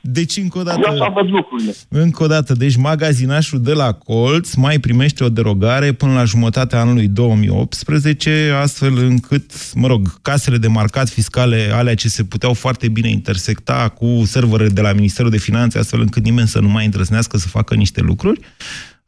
Deci, 0.00 0.36
încă 0.36 0.58
o 0.58 0.62
dată, 0.62 0.80
Eu 0.84 0.92
așa 0.92 1.08
văd 1.14 1.28
lucrurile. 1.30 1.72
încă 1.88 2.22
o 2.22 2.26
dată, 2.26 2.52
deci 2.54 2.76
magazinașul 2.76 3.60
de 3.62 3.72
la 3.72 3.92
Colț 3.92 4.54
mai 4.54 4.78
primește 4.78 5.24
o 5.24 5.28
derogare 5.28 5.92
până 5.92 6.12
la 6.12 6.24
jumătatea 6.24 6.80
anului 6.80 7.08
2018, 7.08 8.52
astfel 8.60 8.96
încât, 8.98 9.74
mă 9.74 9.86
rog, 9.86 10.20
casele 10.22 10.56
de 10.56 10.66
marcat 10.68 11.08
fiscale, 11.08 11.70
alea 11.74 11.94
ce 11.94 12.08
se 12.08 12.24
puteau 12.24 12.52
foarte 12.54 12.88
bine 12.88 13.08
intersecta 13.08 13.88
cu 13.88 14.22
serverele 14.24 14.68
de 14.68 14.80
la 14.80 14.92
Ministerul 14.92 15.30
de 15.30 15.38
Finanțe, 15.38 15.78
astfel 15.78 16.00
încât 16.00 16.24
nimeni 16.24 16.48
să 16.48 16.60
nu 16.60 16.68
mai 16.68 16.84
îndrăznească 16.84 17.36
să 17.36 17.48
facă 17.48 17.74
niște 17.74 18.00
lucruri, 18.00 18.40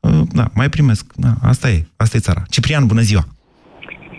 uh, 0.00 0.20
da, 0.32 0.50
mai 0.54 0.68
primesc. 0.68 1.12
Da, 1.16 1.34
asta 1.42 1.70
e, 1.70 1.84
asta 1.96 2.16
e 2.16 2.20
țara. 2.20 2.42
Ciprian, 2.50 2.86
bună 2.86 3.00
ziua! 3.00 3.26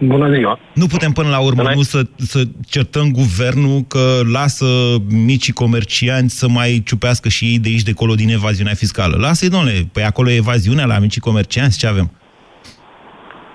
Bună 0.01 0.33
ziua! 0.33 0.59
Nu 0.73 0.85
putem 0.87 1.11
până 1.11 1.29
la 1.29 1.39
urmă 1.39 1.71
nu 1.75 1.81
să, 1.81 2.01
să 2.17 2.43
certăm 2.67 3.11
guvernul 3.11 3.81
că 3.87 4.19
lasă 4.31 4.65
micii 5.09 5.53
comercianți 5.53 6.37
să 6.37 6.49
mai 6.49 6.81
ciupească 6.85 7.29
și 7.29 7.45
ei 7.45 7.59
de 7.59 7.69
aici 7.69 7.81
de 7.83 7.91
acolo 7.93 8.13
din 8.15 8.29
evaziunea 8.29 8.73
fiscală. 8.73 9.17
Lasă-i, 9.19 9.49
domnule, 9.49 9.87
păi 9.91 10.03
acolo 10.03 10.29
e 10.29 10.35
evaziunea 10.35 10.85
la 10.85 10.99
micii 10.99 11.21
comercianți, 11.21 11.77
ce 11.77 11.87
avem? 11.87 12.11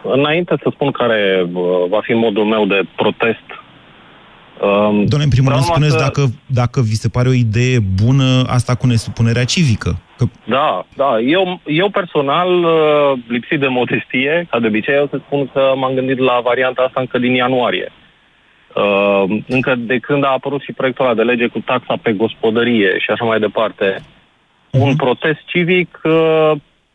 Înainte 0.05 0.55
să 0.63 0.71
spun 0.75 0.91
care 0.91 1.49
uh, 1.53 1.63
va 1.91 2.01
fi 2.03 2.13
modul 2.13 2.45
meu 2.45 2.67
de 2.67 2.81
protest, 2.97 3.47
um, 4.63 5.05
Doamne, 5.05 5.25
în 5.25 5.31
primul 5.31 5.53
vreau 5.53 5.61
rând, 5.61 5.65
spuneți 5.73 5.93
să- 5.93 5.99
dacă, 5.99 6.33
dacă 6.47 6.81
vi 6.81 6.95
se 6.95 7.09
pare 7.09 7.29
o 7.29 7.33
idee 7.33 7.79
bună 7.79 8.45
asta 8.47 8.75
cu 8.75 8.87
nesupunerea 8.87 9.45
civică. 9.45 9.99
Că, 10.21 10.27
Da, 10.45 10.85
da. 10.97 11.19
Eu, 11.19 11.61
eu 11.65 11.89
personal, 11.89 12.65
uh, 12.65 13.19
lipsit 13.29 13.61
de 13.61 13.67
modestie, 13.67 14.47
ca 14.51 14.61
de 14.61 14.67
obicei, 14.67 14.95
eu 14.95 15.07
să 15.07 15.21
spun 15.27 15.51
că 15.53 15.73
m-am 15.77 15.95
gândit 15.95 16.19
la 16.19 16.41
varianta 16.43 16.83
asta 16.83 17.01
încă 17.01 17.19
din 17.19 17.35
ianuarie. 17.35 17.93
Uh, 18.75 19.25
încă 19.49 19.75
de 19.79 19.99
când 19.99 20.25
a 20.25 20.29
apărut 20.29 20.63
și 20.63 20.73
proiectul 20.73 21.05
ăla 21.05 21.15
de 21.15 21.23
lege 21.23 21.47
cu 21.47 21.59
taxa 21.59 21.95
pe 22.03 22.13
gospodărie 22.13 22.99
și 22.99 23.11
așa 23.11 23.25
mai 23.25 23.39
departe, 23.39 24.03
un 24.71 24.97
protest 24.97 25.41
civic 25.47 26.01
uh, 26.05 26.53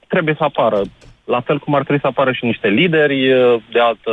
trebuie 0.08 0.36
să 0.38 0.44
apară. 0.44 0.82
La 1.26 1.40
fel 1.40 1.58
cum 1.60 1.76
ar 1.76 1.82
trebui 1.82 2.02
să 2.02 2.08
apară 2.08 2.32
și 2.32 2.46
niște 2.46 2.68
lideri 2.68 3.34
uh, 3.34 3.62
de 3.72 3.80
altă 3.80 4.12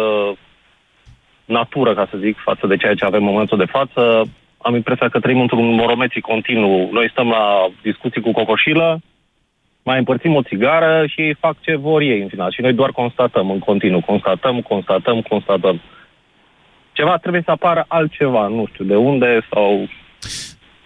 natură, 1.44 1.94
ca 1.94 2.06
să 2.10 2.16
zic, 2.18 2.36
față 2.38 2.66
de 2.66 2.76
ceea 2.76 2.94
ce 2.94 3.04
avem 3.04 3.26
în 3.26 3.32
momentul 3.32 3.58
de 3.58 3.64
față. 3.64 4.22
Am 4.62 4.74
impresia 4.74 5.08
că 5.08 5.20
trăim 5.20 5.40
într-un 5.40 5.74
moromeții 5.74 6.20
continuu. 6.20 6.88
Noi 6.92 7.10
stăm 7.10 7.28
la 7.28 7.70
discuții 7.82 8.20
cu 8.20 8.32
cocoșilă, 8.32 9.00
mai 9.82 9.98
împărțim 9.98 10.34
o 10.34 10.42
țigară 10.42 11.06
și 11.06 11.20
ei 11.20 11.34
fac 11.34 11.56
ce 11.60 11.76
vor 11.76 12.00
ei 12.00 12.20
în 12.20 12.28
final. 12.28 12.52
Și 12.52 12.60
noi 12.60 12.72
doar 12.72 12.90
constatăm 12.90 13.50
în 13.50 13.58
continuu. 13.58 14.00
Constatăm, 14.00 14.60
constatăm, 14.60 15.20
constatăm. 15.20 15.80
Ceva 16.92 17.16
trebuie 17.16 17.42
să 17.44 17.50
apară 17.50 17.84
altceva, 17.88 18.46
nu 18.46 18.66
știu 18.72 18.84
de 18.84 18.96
unde 18.96 19.46
sau... 19.52 19.88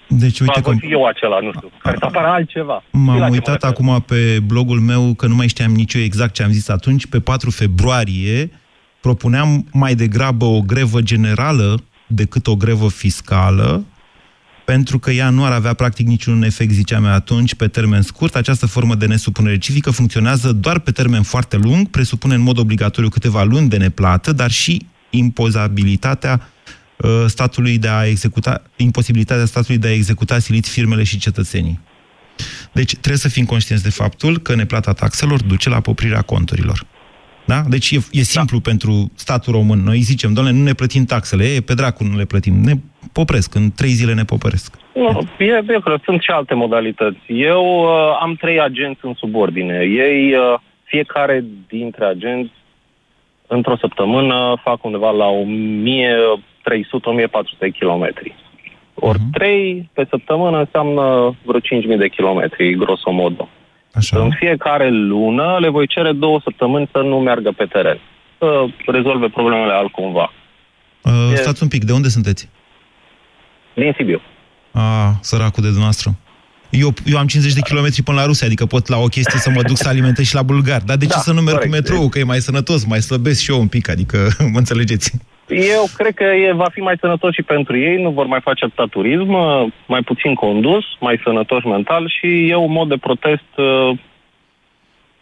deci, 0.09 0.41
uite 0.41 0.53
Sau 0.53 0.63
că 0.63 0.71
voi 0.71 0.79
fi 0.79 0.93
eu 0.93 1.05
acela, 1.05 1.39
nu 1.41 1.53
știu, 1.53 1.71
care 1.79 1.97
să 1.99 2.05
apară 2.05 2.27
altceva. 2.27 2.83
Știi 2.87 3.01
la 3.07 3.13
m-am 3.13 3.29
ce 3.29 3.33
uitat 3.33 3.63
mă 3.63 3.69
refer? 3.71 3.71
acum 3.71 4.05
pe 4.07 4.39
blogul 4.47 4.81
meu, 4.81 5.15
că 5.17 5.27
nu 5.27 5.35
mai 5.35 5.49
știam 5.49 5.71
nici 5.71 5.95
eu 5.95 6.03
exact 6.03 6.33
ce 6.35 6.43
am 6.43 6.51
zis 6.51 6.69
atunci, 6.69 7.07
pe 7.07 7.21
4 7.21 7.51
februarie 7.51 8.51
propuneam 9.01 9.65
mai 9.73 9.95
degrabă 9.95 10.45
o 10.45 10.61
grevă 10.61 11.01
generală 11.01 11.77
decât 12.07 12.47
o 12.47 12.57
grevă 12.57 12.89
fiscală, 12.89 13.85
pentru 14.65 14.99
că 14.99 15.11
ea 15.11 15.31
nu 15.31 15.45
ar 15.45 15.53
avea 15.53 15.75
practic 15.75 16.07
niciun 16.07 16.43
efect, 16.43 16.73
ziceam 16.73 17.05
eu 17.05 17.11
atunci, 17.11 17.55
pe 17.55 17.69
termen 17.69 18.03
scurt. 18.03 18.35
Această 18.35 18.67
formă 18.67 18.95
de 18.95 19.07
nesupunere 19.07 19.59
civică 19.59 19.91
funcționează 19.91 20.53
doar 20.53 20.79
pe 20.79 20.91
termen 20.91 21.23
foarte 21.23 21.57
lung, 21.57 21.89
presupune 21.89 22.35
în 22.35 22.41
mod 22.41 22.59
obligatoriu 22.59 23.09
câteva 23.09 23.43
luni 23.43 23.69
de 23.69 23.77
neplată, 23.77 24.33
dar 24.33 24.51
și 24.51 24.87
impozabilitatea 25.11 26.49
uh, 26.97 27.25
statului 27.27 27.79
de 27.79 27.89
a 27.89 28.07
executa, 28.07 28.63
imposibilitatea 28.77 29.45
statului 29.45 29.79
de 29.79 29.87
a 29.87 29.93
executa 29.93 30.39
silit 30.39 30.67
firmele 30.67 31.03
și 31.03 31.19
cetățenii. 31.19 31.81
Deci 32.73 32.91
trebuie 32.91 33.17
să 33.17 33.29
fim 33.29 33.45
conștienți 33.45 33.85
de 33.85 33.91
faptul 33.91 34.39
că 34.39 34.55
neplata 34.55 34.93
taxelor 34.93 35.43
duce 35.43 35.69
la 35.69 35.81
poprirea 35.81 36.23
conturilor. 36.23 36.87
Da? 37.47 37.61
Deci 37.69 37.91
e, 37.91 37.99
e 38.13 38.23
simplu 38.23 38.59
da. 38.59 38.69
pentru 38.71 39.11
statul 39.15 39.53
român. 39.53 39.83
Noi 39.85 39.99
zicem, 39.99 40.33
doamne, 40.33 40.53
nu 40.53 40.63
ne 40.63 40.73
plătim 40.73 41.05
taxele, 41.05 41.45
e, 41.45 41.61
pe 41.61 41.75
dracu 41.75 42.05
nu 42.05 42.17
le 42.17 42.25
plătim. 42.25 42.55
Ne 42.55 42.73
popresc, 43.13 43.55
în 43.55 43.71
trei 43.77 43.91
zile 43.91 44.15
ne 44.15 44.25
popresc. 44.25 44.75
Nu, 44.95 45.29
e, 45.39 45.45
e 45.45 45.81
că 45.85 45.97
sunt 46.05 46.23
și 46.23 46.31
alte 46.31 46.55
modalități. 46.55 47.19
Eu 47.27 47.65
uh, 47.83 48.17
am 48.21 48.35
trei 48.35 48.61
agenți 48.61 49.01
în 49.03 49.15
subordine. 49.15 49.79
Ei, 49.83 50.35
uh, 50.35 50.55
fiecare 50.85 51.45
dintre 51.69 52.05
agenți, 52.05 52.53
într-o 53.47 53.77
săptămână, 53.77 54.61
fac 54.63 54.85
undeva 54.85 55.11
la 55.11 55.27
1300-1400 55.27 57.69
kilometri. 57.79 58.35
Ori 58.95 59.19
Mhm. 59.19 59.31
trei 59.33 59.91
pe 59.93 60.07
săptămână 60.11 60.59
înseamnă 60.59 61.35
vreo 61.43 61.61
5.000 61.61 61.99
de 61.99 62.09
kilometri, 62.09 62.75
grosomodo. 62.75 63.49
Așa. 63.97 64.19
În 64.21 64.31
fiecare 64.39 64.91
lună 64.91 65.57
le 65.61 65.69
voi 65.69 65.87
cere 65.87 66.13
două 66.13 66.41
săptămâni 66.45 66.89
să 66.93 66.99
nu 66.99 67.19
meargă 67.19 67.51
pe 67.57 67.65
teren. 67.65 67.99
Să 68.39 68.65
rezolve 68.87 69.29
problemele 69.29 69.73
altcumva. 69.73 70.33
Uh, 71.03 71.13
E- 71.33 71.37
stați 71.37 71.63
un 71.63 71.69
pic, 71.69 71.85
de 71.85 71.93
unde 71.93 72.09
sunteți? 72.09 72.49
Din 73.75 73.95
Sibiu. 73.97 74.21
A, 74.73 75.19
săracul 75.21 75.63
de 75.63 75.69
dumneavoastră. 75.69 76.15
Eu, 76.71 76.95
eu 77.05 77.19
am 77.19 77.27
50 77.27 77.53
de 77.53 77.61
kilometri 77.61 78.03
până 78.03 78.21
la 78.21 78.27
Rusia, 78.27 78.47
adică 78.47 78.67
pot 78.67 78.89
la 78.89 78.97
o 78.99 79.07
chestie 79.07 79.39
să 79.39 79.51
mă 79.51 79.63
duc 79.63 79.77
să 79.77 79.89
alimentez 79.89 80.25
și 80.27 80.35
la 80.35 80.43
bulgar. 80.43 80.81
Dar 80.83 80.97
de 80.97 81.05
ce 81.07 81.11
Da, 81.15 81.19
să 81.21 81.33
nu 81.33 81.41
merg 81.41 81.57
corect. 81.59 81.71
cu 81.71 81.77
metrou? 81.77 82.09
Că 82.09 82.19
e 82.19 82.23
mai 82.25 82.39
sănătos, 82.41 82.85
mai 82.85 83.01
slăbesc 83.03 83.41
și 83.43 83.51
eu 83.51 83.61
un 83.61 83.69
pic, 83.69 83.89
adică 83.89 84.29
mă 84.53 84.59
înțelegeți. 84.59 85.13
Eu 85.49 85.85
cred 85.97 86.15
că 86.15 86.25
e, 86.25 86.53
va 86.53 86.69
fi 86.73 86.81
mai 86.81 86.97
sănătos 87.01 87.33
și 87.35 87.43
pentru 87.43 87.79
ei, 87.79 88.03
nu 88.03 88.11
vor 88.11 88.27
mai 88.27 88.41
face 88.41 88.65
atâta 88.65 88.87
turism, 88.91 89.33
uh, 89.33 89.67
mai 89.87 90.03
puțin 90.03 90.35
condus, 90.35 90.85
mai 91.01 91.21
sănătos 91.25 91.65
mental 91.65 92.09
și 92.09 92.49
e 92.49 92.55
un 92.55 92.73
mod 92.73 92.89
de 92.89 92.97
protest 92.97 93.51
uh, 93.57 93.99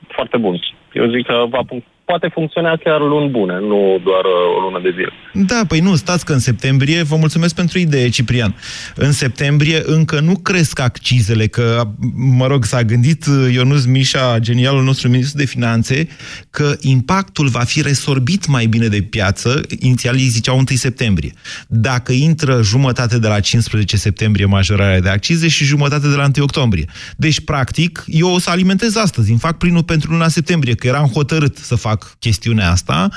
foarte 0.08 0.36
bun. 0.36 0.58
Eu 0.92 1.06
zic 1.06 1.26
că 1.26 1.44
va, 1.48 1.60
fun- 1.64 1.93
poate 2.04 2.30
funcționa 2.32 2.76
chiar 2.76 3.00
luni 3.00 3.30
bune, 3.30 3.54
nu 3.54 4.00
doar 4.04 4.24
uh, 4.24 4.56
o 4.56 4.60
lună 4.60 4.80
de 4.82 4.90
zile. 4.90 5.12
Da, 5.32 5.60
păi 5.68 5.80
nu, 5.80 5.94
stați 5.94 6.24
că 6.24 6.32
în 6.32 6.38
septembrie, 6.38 7.02
vă 7.02 7.16
mulțumesc 7.16 7.54
pentru 7.54 7.78
idee, 7.78 8.08
Ciprian, 8.08 8.54
în 8.94 9.12
septembrie 9.12 9.82
încă 9.84 10.20
nu 10.20 10.34
cresc 10.36 10.80
accizele, 10.80 11.46
că, 11.46 11.82
mă 12.14 12.46
rog, 12.46 12.64
s-a 12.64 12.82
gândit 12.82 13.26
uh, 13.26 13.52
Ionuț 13.52 13.84
Mișa, 13.84 14.38
genialul 14.38 14.82
nostru 14.82 15.08
ministru 15.08 15.38
de 15.38 15.44
finanțe, 15.44 16.08
că 16.50 16.72
impactul 16.80 17.48
va 17.48 17.60
fi 17.60 17.82
resorbit 17.82 18.46
mai 18.46 18.66
bine 18.66 18.86
de 18.86 19.02
piață, 19.10 19.60
inițial 19.78 20.14
ei 20.14 20.28
ziceau 20.28 20.56
1 20.56 20.64
septembrie. 20.66 21.32
Dacă 21.68 22.12
intră 22.12 22.62
jumătate 22.62 23.18
de 23.18 23.28
la 23.28 23.40
15 23.40 23.96
septembrie 23.96 24.44
majorarea 24.44 25.00
de 25.00 25.08
accize 25.08 25.48
și 25.48 25.64
jumătate 25.64 26.08
de 26.08 26.14
la 26.14 26.24
1 26.36 26.44
octombrie. 26.44 26.84
Deci, 27.16 27.40
practic, 27.40 28.04
eu 28.06 28.34
o 28.34 28.38
să 28.38 28.50
alimentez 28.50 28.96
astăzi, 28.96 29.30
îmi 29.30 29.38
fac 29.38 29.58
plinul 29.58 29.82
pentru 29.82 30.10
luna 30.10 30.28
septembrie, 30.28 30.74
că 30.74 30.86
eram 30.86 31.06
hotărât 31.06 31.56
să 31.56 31.74
fac 31.74 31.93
chestiunea 32.18 32.70
asta, 32.70 33.08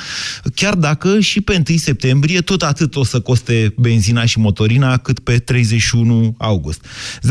chiar 0.56 0.74
dacă 0.74 1.20
și 1.20 1.42
pe 1.42 1.64
1 1.70 1.78
septembrie 1.78 2.40
tot 2.40 2.62
atât 2.62 2.96
o 2.96 3.04
să 3.04 3.22
coste 3.22 3.74
benzina 3.78 4.26
și 4.26 4.40
motorina 4.40 4.98
cât 4.98 5.20
pe 5.20 5.38
31 5.38 6.36
august. 6.38 6.86
0372069599 7.18 7.22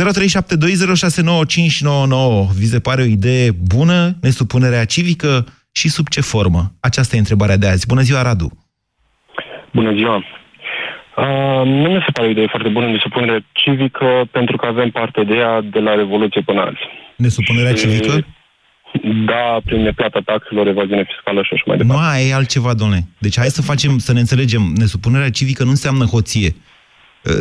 Vi 2.58 2.66
se 2.66 2.80
pare 2.80 3.02
o 3.02 3.04
idee 3.04 3.50
bună, 3.50 4.16
nesupunerea 4.20 4.84
civică 4.84 5.46
și 5.72 5.88
sub 5.88 6.08
ce 6.08 6.20
formă? 6.20 6.72
Aceasta 6.80 7.16
e 7.16 7.18
întrebarea 7.18 7.56
de 7.56 7.66
azi. 7.66 7.86
Bună 7.86 8.00
ziua, 8.00 8.22
Radu! 8.22 8.50
Bună 9.72 9.94
ziua! 9.94 10.16
Uh, 10.16 10.22
nu 11.64 11.90
mi 11.90 12.02
se 12.06 12.10
pare 12.12 12.28
o 12.28 12.30
idee 12.30 12.46
foarte 12.46 12.68
bună 12.68 12.90
de 12.90 12.98
supunere 13.00 13.44
civică 13.52 14.28
pentru 14.30 14.56
că 14.56 14.66
avem 14.66 14.90
parte 14.90 15.24
de 15.24 15.34
ea 15.34 15.60
de 15.60 15.78
la 15.78 15.94
Revoluție 15.94 16.40
până 16.40 16.60
azi. 16.60 16.78
Nesupunerea 17.16 17.72
civică? 17.72 18.26
Da, 19.26 19.58
prin 19.64 19.80
neplata 19.82 20.20
taxelor, 20.24 20.66
evaziune 20.66 21.04
fiscală 21.08 21.42
și 21.42 21.50
așa 21.52 21.62
mai 21.66 21.76
Nu, 21.76 21.82
departe. 21.82 22.16
aia 22.16 22.26
e 22.28 22.34
altceva, 22.34 22.74
domnule. 22.74 23.04
Deci 23.18 23.38
hai 23.38 23.46
să 23.48 23.62
facem, 23.62 23.98
să 23.98 24.12
ne 24.12 24.18
înțelegem. 24.20 24.72
Nesupunerea 24.76 25.30
civică 25.30 25.64
nu 25.64 25.70
înseamnă 25.70 26.04
hoție. 26.04 26.54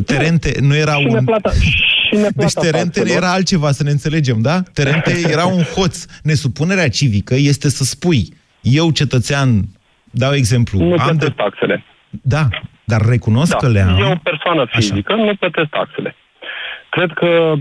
Terente 0.06 0.56
nu 0.62 0.76
era 0.76 0.94
și 0.94 1.06
un... 1.06 1.14
neplata, 1.14 1.52
și 1.52 2.16
neplata 2.24 2.34
Deci 2.36 2.54
Terente 2.54 3.00
taxelor. 3.00 3.24
era 3.24 3.32
altceva, 3.32 3.72
să 3.72 3.84
ne 3.84 3.90
înțelegem, 3.92 4.42
da? 4.42 4.62
Terente 4.74 5.14
era 5.32 5.46
un 5.46 5.62
hoț. 5.62 6.06
Nesupunerea 6.24 6.90
civică 6.90 7.36
este 7.38 7.70
să 7.70 7.84
spui, 7.84 8.34
eu 8.62 8.92
cetățean, 8.92 9.62
dau 10.12 10.34
exemplu, 10.34 10.80
Nu 10.80 10.92
am 10.92 10.96
plătesc 10.98 11.20
de... 11.20 11.30
taxele. 11.44 11.84
Da, 12.10 12.48
dar 12.84 13.02
recunosc 13.02 13.52
Da, 13.52 13.58
că 13.58 13.68
le 13.68 13.80
am. 13.80 13.98
eu, 14.02 14.20
persoană 14.24 14.66
fizică, 14.72 15.14
nu 15.16 15.36
plătesc 15.36 15.70
taxele. 15.70 16.16
Cred 16.90 17.12
că... 17.16 17.54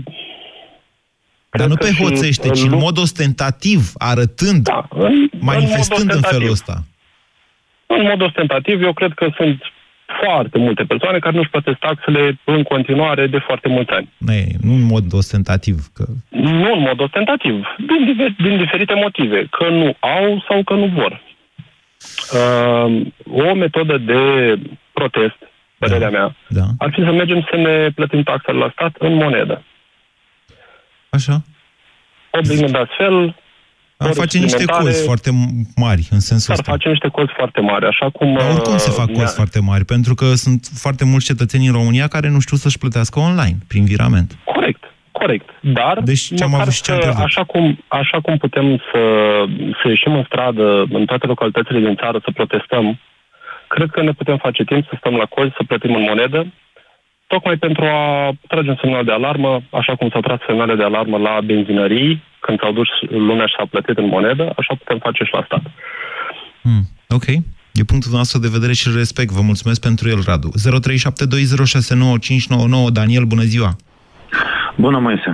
Dar 1.57 1.67
nu 1.67 1.75
cred 1.75 1.89
pe 1.89 1.95
că 1.97 2.03
și 2.03 2.09
hoțește, 2.09 2.47
în 2.47 2.53
ci 2.53 2.61
în 2.61 2.69
lu- 2.69 2.77
mod 2.77 2.97
ostentativ, 2.97 3.91
arătând, 3.97 4.63
Da, 4.63 4.85
în, 4.89 5.29
manifestând 5.39 6.09
în, 6.09 6.15
mod 6.15 6.15
în 6.15 6.29
felul 6.31 6.49
ostentativ. 6.49 6.51
ăsta. 6.51 6.75
În 7.87 8.01
mod 8.09 8.21
ostentativ, 8.21 8.81
eu 8.81 8.93
cred 8.93 9.13
că 9.13 9.27
sunt 9.35 9.61
foarte 10.23 10.57
multe 10.57 10.83
persoane 10.83 11.19
care 11.19 11.35
nu-și 11.35 11.49
plătesc 11.49 11.77
taxele 11.77 12.39
în 12.43 12.63
continuare 12.63 13.27
de 13.27 13.37
foarte 13.37 13.67
mulți 13.67 13.91
ani. 13.91 14.09
Nu 14.61 14.73
în 14.73 14.81
mod 14.83 15.13
ostentativ. 15.13 15.77
Că... 15.93 16.05
Nu 16.29 16.73
în 16.73 16.79
mod 16.79 16.99
ostentativ, 16.99 17.65
din, 17.77 18.35
din 18.37 18.57
diferite 18.57 18.93
motive. 18.93 19.47
Că 19.51 19.69
nu 19.69 19.95
au 19.99 20.43
sau 20.49 20.63
că 20.63 20.73
nu 20.73 20.85
vor. 20.85 21.21
Uh, 22.33 23.01
o 23.49 23.53
metodă 23.53 23.97
de 23.97 24.21
protest, 24.93 25.37
părerea 25.77 26.09
da. 26.11 26.17
mea, 26.17 26.35
da. 26.47 26.65
ar 26.77 26.91
fi 26.93 27.01
să 27.03 27.11
mergem 27.11 27.47
să 27.51 27.57
ne 27.57 27.89
plătim 27.95 28.23
taxele 28.23 28.57
la 28.57 28.69
stat 28.71 28.95
în 28.99 29.13
monedă. 29.13 29.63
Așa. 31.15 31.35
Obligând 32.31 32.75
astfel 32.75 33.35
ar 33.97 34.13
face 34.13 34.37
niște 34.37 34.65
cozi 34.65 35.03
foarte 35.03 35.29
mari, 35.75 36.07
în 36.11 36.19
sensul 36.19 36.53
ar 36.53 36.59
ăsta. 36.59 36.71
face 36.71 36.89
niște 36.89 37.07
cozi 37.07 37.31
foarte 37.35 37.61
mari, 37.61 37.85
așa 37.85 38.09
cum... 38.09 38.33
Dar 38.37 38.49
oricum 38.49 38.77
se 38.77 38.91
fac 38.91 39.07
uh, 39.09 39.15
cozi 39.15 39.35
foarte 39.35 39.59
mari, 39.59 39.85
pentru 39.85 40.13
că 40.13 40.25
sunt 40.33 40.67
foarte 40.73 41.05
mulți 41.05 41.25
cetățeni 41.25 41.67
în 41.67 41.73
România 41.73 42.07
care 42.07 42.29
nu 42.29 42.39
știu 42.39 42.57
să-și 42.57 42.77
plătească 42.77 43.19
online, 43.19 43.57
prin 43.67 43.85
virament. 43.85 44.37
Corect, 44.43 44.83
corect. 45.11 45.49
Dar, 45.61 45.99
deci, 46.03 46.35
ce 46.35 46.43
am 46.43 46.53
avut 46.53 46.73
și 46.73 46.81
ce 46.81 46.91
am 46.91 46.99
că, 46.99 47.21
așa, 47.21 47.43
cum, 47.43 47.83
așa 47.87 48.21
cum 48.21 48.37
putem 48.37 48.77
să, 48.91 49.01
să 49.81 49.87
ieșim 49.87 50.13
în 50.13 50.23
stradă 50.23 50.85
în 50.89 51.05
toate 51.05 51.25
localitățile 51.27 51.79
din 51.79 51.95
țară 51.95 52.19
să 52.23 52.31
protestăm, 52.33 52.99
cred 53.67 53.89
că 53.89 54.01
ne 54.01 54.11
putem 54.11 54.37
face 54.37 54.63
timp 54.63 54.83
să 54.85 54.95
stăm 54.99 55.15
la 55.15 55.25
cozi, 55.25 55.53
să 55.57 55.63
plătim 55.67 55.95
în 55.95 56.01
monedă, 56.01 56.53
tocmai 57.35 57.57
pentru 57.67 57.83
a 57.83 58.31
trage 58.47 58.69
un 58.69 58.77
semnal 58.81 59.05
de 59.05 59.11
alarmă, 59.11 59.61
așa 59.69 59.95
cum 59.95 60.09
s-au 60.09 60.21
tras 60.21 60.39
semnale 60.47 60.75
de 60.75 60.83
alarmă 60.83 61.17
la 61.17 61.33
benzinării, 61.49 62.23
când 62.39 62.59
s-au 62.59 62.73
dus 62.79 62.89
lumea 63.09 63.45
și 63.45 63.55
s-a 63.57 63.71
plătit 63.73 63.97
în 63.97 64.07
monedă, 64.15 64.45
așa 64.59 64.73
putem 64.79 64.99
face 65.07 65.23
și 65.23 65.33
la 65.33 65.43
stat. 65.45 65.63
Hmm, 66.61 66.83
ok. 67.17 67.27
E 67.79 67.91
punctul 67.91 68.11
nostru 68.19 68.37
de 68.39 68.53
vedere 68.55 68.73
și 68.73 68.87
respect. 68.95 69.31
Vă 69.31 69.41
mulțumesc 69.41 69.81
pentru 69.81 70.09
el, 70.09 70.19
Radu. 70.25 70.49
0372069599. 70.57 70.61
Daniel, 72.99 73.25
bună 73.33 73.45
ziua! 73.53 73.71
Bună, 74.75 74.99
Moise! 74.99 75.31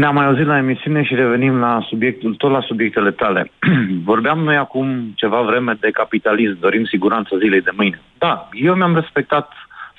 Ne-am 0.00 0.14
mai 0.14 0.26
auzit 0.26 0.46
la 0.46 0.56
emisiune 0.56 1.02
și 1.02 1.14
revenim 1.14 1.58
la 1.58 1.86
subiectul, 1.88 2.34
tot 2.34 2.50
la 2.50 2.60
subiectele 2.60 3.10
tale. 3.10 3.50
Vorbeam 4.10 4.38
noi 4.38 4.56
acum 4.56 5.12
ceva 5.14 5.42
vreme 5.42 5.76
de 5.80 5.90
capitalism, 5.90 6.58
dorim 6.60 6.84
siguranță 6.84 7.36
zilei 7.42 7.60
de 7.60 7.70
mâine. 7.76 8.00
Da, 8.18 8.48
eu 8.52 8.74
mi-am 8.74 8.94
respectat 8.94 9.52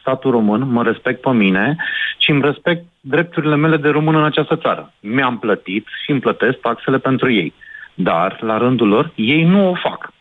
statul 0.10 0.32
român, 0.32 0.72
mă 0.72 0.84
respect 0.84 1.22
pe 1.22 1.32
mine 1.32 1.75
și 2.18 2.32
îmi 2.32 2.42
respect 2.42 2.84
drepturile 3.00 3.56
mele 3.56 3.78
de 3.78 3.89
român 3.89 4.16
în 4.16 4.24
această 4.24 4.56
țară. 4.56 4.94
Mi-am 5.00 5.38
plătit 5.38 5.86
și 6.04 6.12
îmi 6.12 6.20
plătesc 6.20 6.58
taxele 6.60 6.98
pentru 6.98 7.32
ei. 7.32 7.54
Dar, 7.94 8.38
la 8.42 8.58
rândul 8.58 8.88
lor, 8.88 9.12
ei 9.16 9.44
nu 9.44 9.70
o 9.70 9.74
fac. 9.74 10.12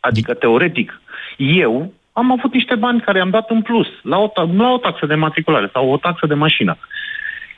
Adică, 0.00 0.34
teoretic, 0.34 1.00
eu 1.36 1.92
am 2.12 2.32
avut 2.32 2.52
niște 2.52 2.74
bani 2.74 3.00
care 3.00 3.18
i-am 3.18 3.30
dat 3.30 3.50
în 3.50 3.62
plus 3.62 3.88
la 4.02 4.18
o, 4.18 4.32
la 4.56 4.70
o 4.72 4.78
taxă 4.78 5.06
de 5.06 5.14
matriculare 5.14 5.68
sau 5.72 5.90
o 5.90 5.96
taxă 5.96 6.26
de 6.26 6.34
mașină. 6.34 6.76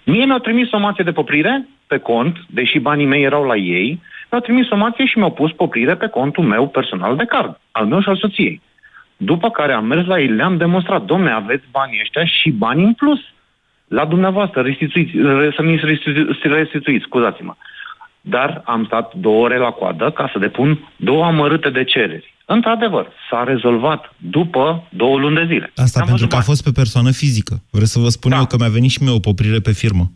Mie 0.04 0.24
mi-au 0.24 0.38
trimis 0.38 0.68
somație 0.68 1.04
de 1.04 1.12
poprire 1.12 1.68
pe 1.86 1.98
cont, 1.98 2.36
deși 2.48 2.78
banii 2.78 3.06
mei 3.06 3.22
erau 3.22 3.44
la 3.44 3.56
ei, 3.56 4.00
mi-au 4.30 4.42
trimis 4.42 4.66
somație 4.66 5.06
și 5.06 5.18
mi-au 5.18 5.32
pus 5.32 5.52
poprire 5.52 5.94
pe 5.94 6.08
contul 6.08 6.44
meu 6.44 6.68
personal 6.68 7.16
de 7.16 7.24
card, 7.24 7.60
al 7.70 7.86
meu 7.86 8.00
și 8.00 8.08
al 8.08 8.16
soției. 8.16 8.60
După 9.24 9.50
care 9.50 9.72
am 9.72 9.86
mers 9.86 10.06
la 10.06 10.20
ei, 10.20 10.26
le-am 10.26 10.56
demonstrat, 10.56 11.02
domne, 11.04 11.30
aveți 11.30 11.64
banii 11.70 12.00
ăștia 12.00 12.24
și 12.24 12.50
bani 12.50 12.84
în 12.84 12.92
plus. 12.92 13.20
La 13.88 14.04
dumneavoastră, 14.04 14.60
restituiți, 14.60 15.12
să 15.56 15.62
mi 15.62 15.76
restituiți, 15.76 16.48
restituiți, 16.48 17.04
scuzați-mă. 17.04 17.54
Dar 18.20 18.62
am 18.64 18.84
stat 18.84 19.14
două 19.14 19.44
ore 19.44 19.58
la 19.58 19.70
coadă 19.70 20.10
ca 20.10 20.28
să 20.32 20.38
depun 20.38 20.88
două 20.96 21.24
amărâte 21.24 21.70
de 21.70 21.84
cereri. 21.84 22.33
Într-adevăr, 22.46 23.08
s-a 23.30 23.44
rezolvat 23.46 24.14
după 24.16 24.88
două 24.90 25.18
luni 25.18 25.34
de 25.34 25.44
zile. 25.46 25.72
Asta 25.76 26.00
Am 26.00 26.06
pentru 26.06 26.26
că 26.26 26.36
a 26.36 26.40
fost 26.40 26.62
pe 26.62 26.70
persoană 26.70 27.10
fizică. 27.10 27.62
Vreau 27.70 27.86
să 27.86 27.98
vă 27.98 28.08
spun 28.08 28.30
da. 28.30 28.36
eu 28.36 28.46
că 28.46 28.56
mi-a 28.58 28.68
venit 28.68 28.90
și 28.90 29.02
mie 29.02 29.12
o 29.12 29.18
poprire 29.18 29.60
pe 29.60 29.72
firmă. 29.72 30.12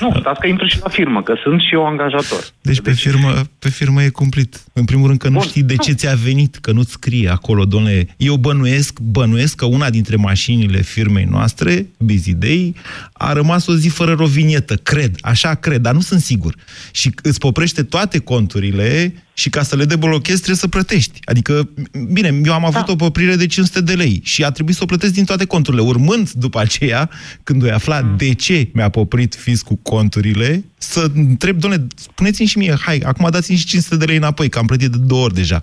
nu, 0.00 0.12
stați 0.20 0.40
că 0.40 0.46
intru 0.46 0.66
și 0.66 0.78
la 0.82 0.88
firmă, 0.88 1.22
că 1.22 1.34
sunt 1.42 1.60
și 1.60 1.74
eu 1.74 1.86
angajator. 1.86 2.44
Deci, 2.60 2.80
pe, 2.80 2.92
firmă, 2.92 3.32
pe 3.58 3.68
firmă 3.68 4.02
e 4.02 4.08
cumplit. 4.08 4.64
În 4.72 4.84
primul 4.84 5.06
rând 5.06 5.18
că 5.18 5.28
nu 5.28 5.38
Bun. 5.38 5.48
știi 5.48 5.62
de 5.62 5.76
ce 5.76 5.92
ți-a 5.92 6.14
venit, 6.14 6.56
că 6.56 6.72
nu-ți 6.72 6.90
scrie 6.90 7.28
acolo, 7.28 7.64
domnule. 7.64 8.14
Eu 8.16 8.36
bănuiesc, 8.36 8.98
bănuiesc 8.98 9.56
că 9.56 9.64
una 9.64 9.90
dintre 9.90 10.16
mașinile 10.16 10.80
firmei 10.80 11.24
noastre, 11.24 11.86
Busy 11.98 12.34
Day, 12.34 12.74
a 13.12 13.32
rămas 13.32 13.66
o 13.66 13.74
zi 13.74 13.88
fără 13.88 14.12
rovinietă. 14.12 14.74
Cred, 14.74 15.16
așa 15.20 15.54
cred, 15.54 15.80
dar 15.80 15.94
nu 15.94 16.00
sunt 16.00 16.20
sigur. 16.20 16.54
Și 16.92 17.10
îți 17.22 17.38
poprește 17.38 17.82
toate 17.82 18.18
conturile 18.18 19.12
și 19.38 19.50
ca 19.50 19.62
să 19.62 19.76
le 19.76 19.84
deblochezi 19.84 20.36
trebuie 20.36 20.56
să 20.56 20.68
plătești. 20.68 21.20
Adică, 21.24 21.68
bine, 22.12 22.40
eu 22.44 22.52
am 22.52 22.64
avut 22.64 22.86
da. 22.86 22.92
o 22.92 22.96
poprire 22.96 23.34
de 23.34 23.46
500 23.46 23.80
de 23.80 23.92
lei 23.92 24.20
și 24.24 24.44
a 24.44 24.50
trebuit 24.50 24.76
să 24.76 24.82
o 24.82 24.86
plătesc 24.86 25.12
din 25.12 25.24
toate 25.24 25.46
conturile. 25.46 25.82
Urmând 25.82 26.30
după 26.30 26.58
aceea, 26.60 27.10
când 27.42 27.64
o 27.64 27.72
afla 27.72 28.00
mm. 28.00 28.16
de 28.16 28.34
ce 28.34 28.68
mi-a 28.72 28.88
poprit 28.88 29.34
fiscul 29.34 29.76
conturile, 29.82 30.64
să 30.78 31.06
întreb, 31.14 31.56
doamne, 31.56 31.86
spuneți-mi 31.94 32.48
și 32.48 32.58
mie, 32.58 32.74
hai, 32.80 32.98
acum 33.04 33.28
dați-mi 33.30 33.58
și 33.58 33.66
500 33.66 33.96
de 33.96 34.04
lei 34.04 34.16
înapoi, 34.16 34.48
că 34.48 34.58
am 34.58 34.66
plătit 34.66 34.90
de 34.90 34.98
două 35.06 35.24
ori 35.24 35.34
deja. 35.34 35.62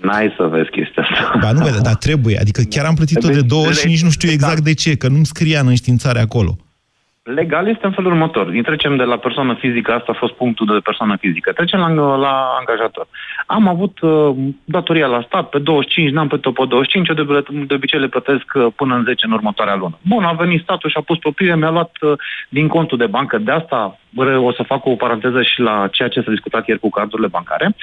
N-ai 0.00 0.34
să 0.36 0.42
vezi 0.50 0.70
chestia 0.70 1.02
asta. 1.02 1.38
Ba 1.40 1.52
nu, 1.52 1.80
dar 1.88 1.94
trebuie. 1.94 2.38
Adică 2.38 2.62
chiar 2.62 2.84
am 2.84 2.94
plătit-o 2.94 3.28
de 3.28 3.40
două 3.40 3.66
ori 3.66 3.76
și 3.76 3.86
nici 3.86 4.02
nu 4.02 4.10
știu 4.10 4.30
exact 4.30 4.60
de 4.60 4.74
ce, 4.74 4.96
că 4.96 5.08
nu-mi 5.08 5.26
scria 5.26 5.60
în 5.60 5.66
înștiințare 5.66 6.20
acolo. 6.20 6.58
Legal 7.24 7.68
este 7.68 7.86
în 7.86 7.92
felul 7.92 8.10
următor. 8.10 8.52
Trecem 8.62 8.96
de 8.96 9.02
la 9.02 9.16
persoană 9.16 9.54
fizică, 9.54 9.92
asta 9.92 10.12
a 10.12 10.18
fost 10.18 10.32
punctul 10.32 10.66
de 10.66 10.80
persoană 10.84 11.16
fizică. 11.16 11.52
Trecem 11.52 11.78
la, 11.78 12.16
la 12.16 12.56
angajator. 12.58 13.06
Am 13.46 13.68
avut 13.68 14.00
uh, 14.00 14.34
datoria 14.64 15.06
la 15.06 15.22
stat 15.26 15.48
pe 15.48 15.58
25, 15.58 16.10
n-am 16.10 16.28
plătit-o 16.28 16.52
pe 16.52 16.64
25, 16.68 17.08
eu 17.08 17.14
de, 17.14 17.44
de 17.66 17.74
obicei 17.74 18.00
le 18.00 18.08
plătesc 18.08 18.44
uh, 18.54 18.66
până 18.76 18.94
în 18.94 19.04
10 19.04 19.26
în 19.26 19.32
următoarea 19.32 19.74
lună. 19.74 19.98
Bun, 20.08 20.24
a 20.24 20.32
venit 20.32 20.62
statul 20.62 20.90
și 20.90 20.96
a 20.96 21.00
pus 21.00 21.18
proprie, 21.18 21.54
mi-a 21.54 21.70
luat 21.70 21.96
uh, 22.00 22.12
din 22.48 22.68
contul 22.68 22.98
de 22.98 23.06
bancă. 23.06 23.38
De 23.38 23.50
asta 23.50 23.98
o 24.48 24.52
să 24.52 24.62
fac 24.66 24.86
o 24.86 24.94
paranteză 24.94 25.42
și 25.42 25.60
la 25.60 25.88
ceea 25.92 26.08
ce 26.08 26.20
s-a 26.20 26.30
discutat 26.30 26.66
ieri 26.66 26.80
cu 26.80 26.90
cardurile 26.90 27.28
bancare. 27.28 27.76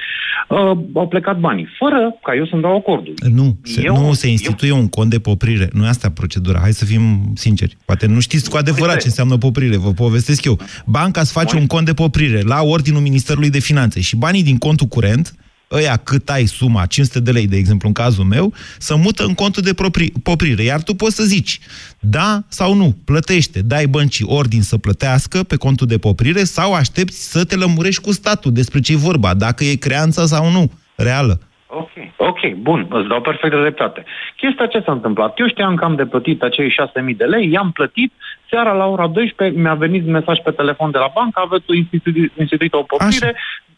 Uh, 0.48 0.58
au 0.94 1.08
plecat 1.08 1.38
banii, 1.38 1.68
fără 1.78 2.14
ca 2.22 2.34
eu 2.34 2.46
să-mi 2.46 2.62
dau 2.62 2.76
acordul. 2.76 3.14
Nu, 3.34 3.56
se, 3.62 3.82
eu, 3.84 3.96
nu 3.96 4.12
se 4.12 4.28
instituie 4.28 4.70
eu... 4.70 4.78
un 4.78 4.88
cont 4.88 5.10
de 5.10 5.18
poprire. 5.18 5.68
Nu 5.72 5.84
e 5.84 5.88
asta 5.88 6.10
procedura. 6.10 6.58
Hai 6.58 6.72
să 6.72 6.84
fim 6.84 7.32
sinceri. 7.34 7.76
Poate 7.84 8.06
nu 8.06 8.20
știți 8.20 8.50
cu 8.50 8.56
adevărat 8.56 8.96
ce 8.96 9.06
înseamnă 9.06 9.36
poprire. 9.36 9.76
Vă 9.76 9.90
povestesc 9.90 10.44
eu. 10.44 10.58
Banca 10.86 11.20
îți 11.20 11.32
face 11.32 11.56
un 11.56 11.66
cont 11.66 11.86
de 11.86 11.94
poprire 11.94 12.40
la 12.40 12.62
ordinul 12.62 13.00
Ministerului 13.00 13.50
de 13.50 13.58
Finanțe 13.58 14.00
și 14.00 14.16
banii 14.16 14.42
din 14.42 14.58
contul 14.58 14.86
curent 14.86 15.34
ăia 15.72 15.96
cât 15.96 16.28
ai 16.28 16.44
suma, 16.44 16.86
500 16.86 17.20
de 17.20 17.30
lei, 17.30 17.46
de 17.46 17.56
exemplu, 17.56 17.88
în 17.88 17.94
cazul 17.94 18.24
meu, 18.24 18.52
să 18.78 18.96
mută 18.96 19.24
în 19.24 19.34
contul 19.34 19.62
de 19.62 19.74
poprire. 20.22 20.62
Iar 20.62 20.82
tu 20.82 20.94
poți 20.94 21.16
să 21.16 21.22
zici, 21.22 21.58
da 22.00 22.42
sau 22.48 22.74
nu, 22.74 22.96
plătește, 23.04 23.62
dai 23.62 23.86
băncii 23.86 24.26
ordin 24.28 24.62
să 24.62 24.78
plătească 24.78 25.42
pe 25.42 25.56
contul 25.56 25.86
de 25.86 25.98
poprire 25.98 26.44
sau 26.44 26.74
aștepți 26.74 27.30
să 27.30 27.44
te 27.44 27.56
lămurești 27.56 28.02
cu 28.02 28.12
statul 28.12 28.52
despre 28.52 28.80
ce 28.80 28.92
e 28.92 28.96
vorba, 28.96 29.34
dacă 29.34 29.64
e 29.64 29.74
creanța 29.74 30.24
sau 30.24 30.50
nu, 30.50 30.70
reală. 30.96 31.40
Ok, 31.74 31.90
ok, 32.16 32.54
bun, 32.54 32.86
îți 32.90 33.08
dau 33.08 33.20
perfect 33.20 33.54
dreptate. 33.54 34.04
Chestia 34.36 34.66
ce 34.66 34.82
s-a 34.84 34.92
întâmplat? 34.92 35.38
Eu 35.38 35.48
știam 35.48 35.74
că 35.74 35.84
am 35.84 35.94
de 35.94 36.06
plătit 36.06 36.42
acei 36.42 36.70
6.000 37.10 37.16
de 37.16 37.24
lei, 37.24 37.50
i-am 37.50 37.70
plătit, 37.70 38.12
seara 38.52 38.72
la 38.72 38.86
ora 38.86 39.06
12 39.06 39.58
mi-a 39.58 39.74
venit 39.74 40.04
mesaj 40.06 40.38
pe 40.44 40.50
telefon 40.50 40.90
de 40.90 40.98
la 40.98 41.10
bancă, 41.14 41.40
aveți 41.44 41.64
instituit, 41.82 42.32
instituit 42.38 42.72
o 42.72 42.82
poprire, 42.82 43.30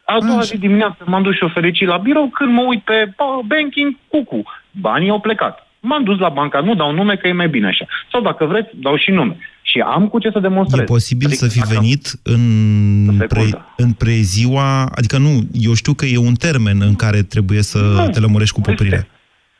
a 0.04 0.16
doua 0.26 0.40
zi 0.40 0.58
dimineață 0.58 1.00
m-am 1.04 1.22
dus 1.22 1.34
și 1.34 1.44
o 1.44 1.48
fericit 1.48 1.86
la 1.86 1.96
birou, 1.96 2.28
când 2.28 2.52
mă 2.52 2.64
uit 2.66 2.82
pe 2.82 3.14
banking, 3.46 3.96
cucu, 4.08 4.42
banii 4.70 5.10
au 5.10 5.20
plecat. 5.20 5.54
M-am 5.80 6.04
dus 6.04 6.18
la 6.18 6.28
banca, 6.28 6.60
nu 6.60 6.74
dau 6.74 6.92
nume 6.92 7.16
că 7.16 7.28
e 7.28 7.32
mai 7.32 7.48
bine 7.48 7.66
așa. 7.66 7.86
Sau 8.12 8.20
dacă 8.20 8.44
vreți, 8.44 8.68
dau 8.74 8.96
și 8.96 9.10
nume. 9.10 9.36
Și 9.62 9.80
am 9.80 10.08
cu 10.08 10.18
ce 10.18 10.30
să 10.30 10.38
demonstrez. 10.38 10.82
E 10.82 10.84
posibil 10.84 11.26
adică, 11.26 11.44
să 11.44 11.50
fi 11.50 11.74
venit 11.74 12.12
în, 12.22 12.46
pre, 13.28 13.44
în 13.76 13.92
preziua, 13.92 14.84
adică 14.94 15.18
nu, 15.18 15.30
eu 15.52 15.74
știu 15.74 15.92
că 15.92 16.04
e 16.04 16.18
un 16.18 16.34
termen 16.34 16.80
în 16.80 16.94
care 16.94 17.22
trebuie 17.22 17.62
să 17.62 17.78
nu, 17.78 18.08
te 18.08 18.20
lămurești 18.20 18.54
cu 18.54 18.60
poprirea. 18.60 19.06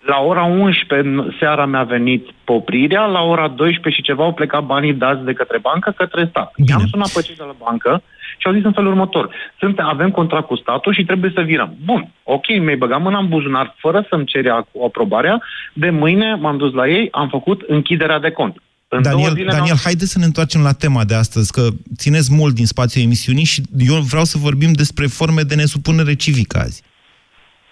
La 0.07 0.19
ora 0.19 0.43
11 0.43 1.37
seara 1.39 1.67
mi-a 1.67 1.83
venit 1.83 2.27
poprirea, 2.45 3.05
la 3.05 3.21
ora 3.21 3.49
12 3.49 3.91
și 3.91 4.07
ceva 4.09 4.25
au 4.25 4.33
plecat 4.33 4.65
banii 4.65 4.95
dați 4.95 5.25
de 5.25 5.33
către 5.33 5.59
bancă 5.59 5.95
către 5.97 6.27
stat. 6.31 6.53
Bine. 6.57 6.69
I-am 6.71 6.87
sunat 6.91 7.11
pe 7.13 7.21
cei 7.21 7.35
de 7.35 7.43
la 7.47 7.55
bancă 7.65 8.03
și 8.39 8.47
au 8.47 8.53
zis 8.53 8.65
în 8.65 8.73
felul 8.73 8.91
următor. 8.91 9.31
Sunt, 9.59 9.79
avem 9.79 10.11
contract 10.11 10.47
cu 10.47 10.57
statul 10.57 10.95
și 10.95 11.05
trebuie 11.05 11.33
să 11.35 11.41
virăm. 11.41 11.77
Bun, 11.85 12.13
ok, 12.23 12.47
mi-ai 12.61 12.77
băgat 12.77 13.01
mâna 13.03 13.19
în 13.19 13.29
buzunar 13.29 13.75
fără 13.79 14.07
să-mi 14.09 14.25
cere 14.25 14.51
aprobarea. 14.85 15.43
De 15.73 15.91
mâine 15.91 16.35
m-am 16.35 16.57
dus 16.57 16.73
la 16.73 16.89
ei, 16.89 17.09
am 17.11 17.29
făcut 17.29 17.63
închiderea 17.67 18.19
de 18.19 18.31
cont. 18.31 18.63
În 18.89 19.03
Daniel, 19.03 19.47
Daniel 19.49 19.77
haideți 19.83 20.11
să 20.11 20.19
ne 20.19 20.25
întoarcem 20.25 20.63
la 20.63 20.73
tema 20.73 21.05
de 21.05 21.15
astăzi, 21.15 21.53
că 21.53 21.69
țineți 21.97 22.33
mult 22.33 22.55
din 22.55 22.67
spațiul 22.67 23.05
emisiunii 23.05 23.45
și 23.45 23.63
eu 23.79 23.95
vreau 23.95 24.25
să 24.25 24.39
vorbim 24.39 24.73
despre 24.73 25.07
forme 25.07 25.43
de 25.43 25.55
nesupunere 25.55 26.15
civică 26.15 26.59
azi. 26.59 26.83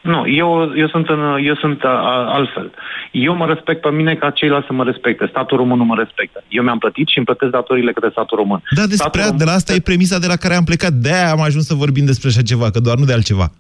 Nu, 0.02 0.26
eu, 0.26 0.72
eu 0.76 0.88
sunt, 0.88 1.08
în, 1.08 1.38
eu 1.44 1.54
sunt 1.54 1.84
a, 1.84 2.24
altfel. 2.38 2.72
Eu 3.10 3.36
mă 3.36 3.46
respect 3.46 3.80
pe 3.80 3.90
mine 3.90 4.14
ca 4.14 4.30
ceilalți 4.30 4.66
să 4.66 4.72
mă 4.72 4.84
respecte. 4.84 5.26
Statul 5.28 5.56
român 5.56 5.78
nu 5.78 5.84
mă 5.84 5.94
respectă. 5.98 6.44
Eu 6.48 6.62
mi-am 6.62 6.78
plătit 6.78 7.08
și 7.08 7.16
îmi 7.16 7.26
plătesc 7.26 7.50
datorile 7.50 7.92
către 7.92 8.08
statul 8.10 8.36
român. 8.38 8.62
Da, 8.70 8.86
despre 8.86 8.96
statul 8.96 9.20
român... 9.20 9.36
de 9.36 9.44
la 9.44 9.52
asta 9.52 9.72
e 9.72 9.80
premisa 9.80 10.18
de 10.18 10.26
la 10.26 10.36
care 10.36 10.54
am 10.54 10.64
plecat. 10.64 10.92
De-aia 10.92 11.30
am 11.30 11.40
ajuns 11.40 11.66
să 11.66 11.74
vorbim 11.74 12.04
despre 12.04 12.28
așa 12.28 12.42
ceva, 12.42 12.70
că 12.70 12.80
doar 12.80 12.96
nu 12.96 13.04
de 13.04 13.12
altceva. 13.12 13.52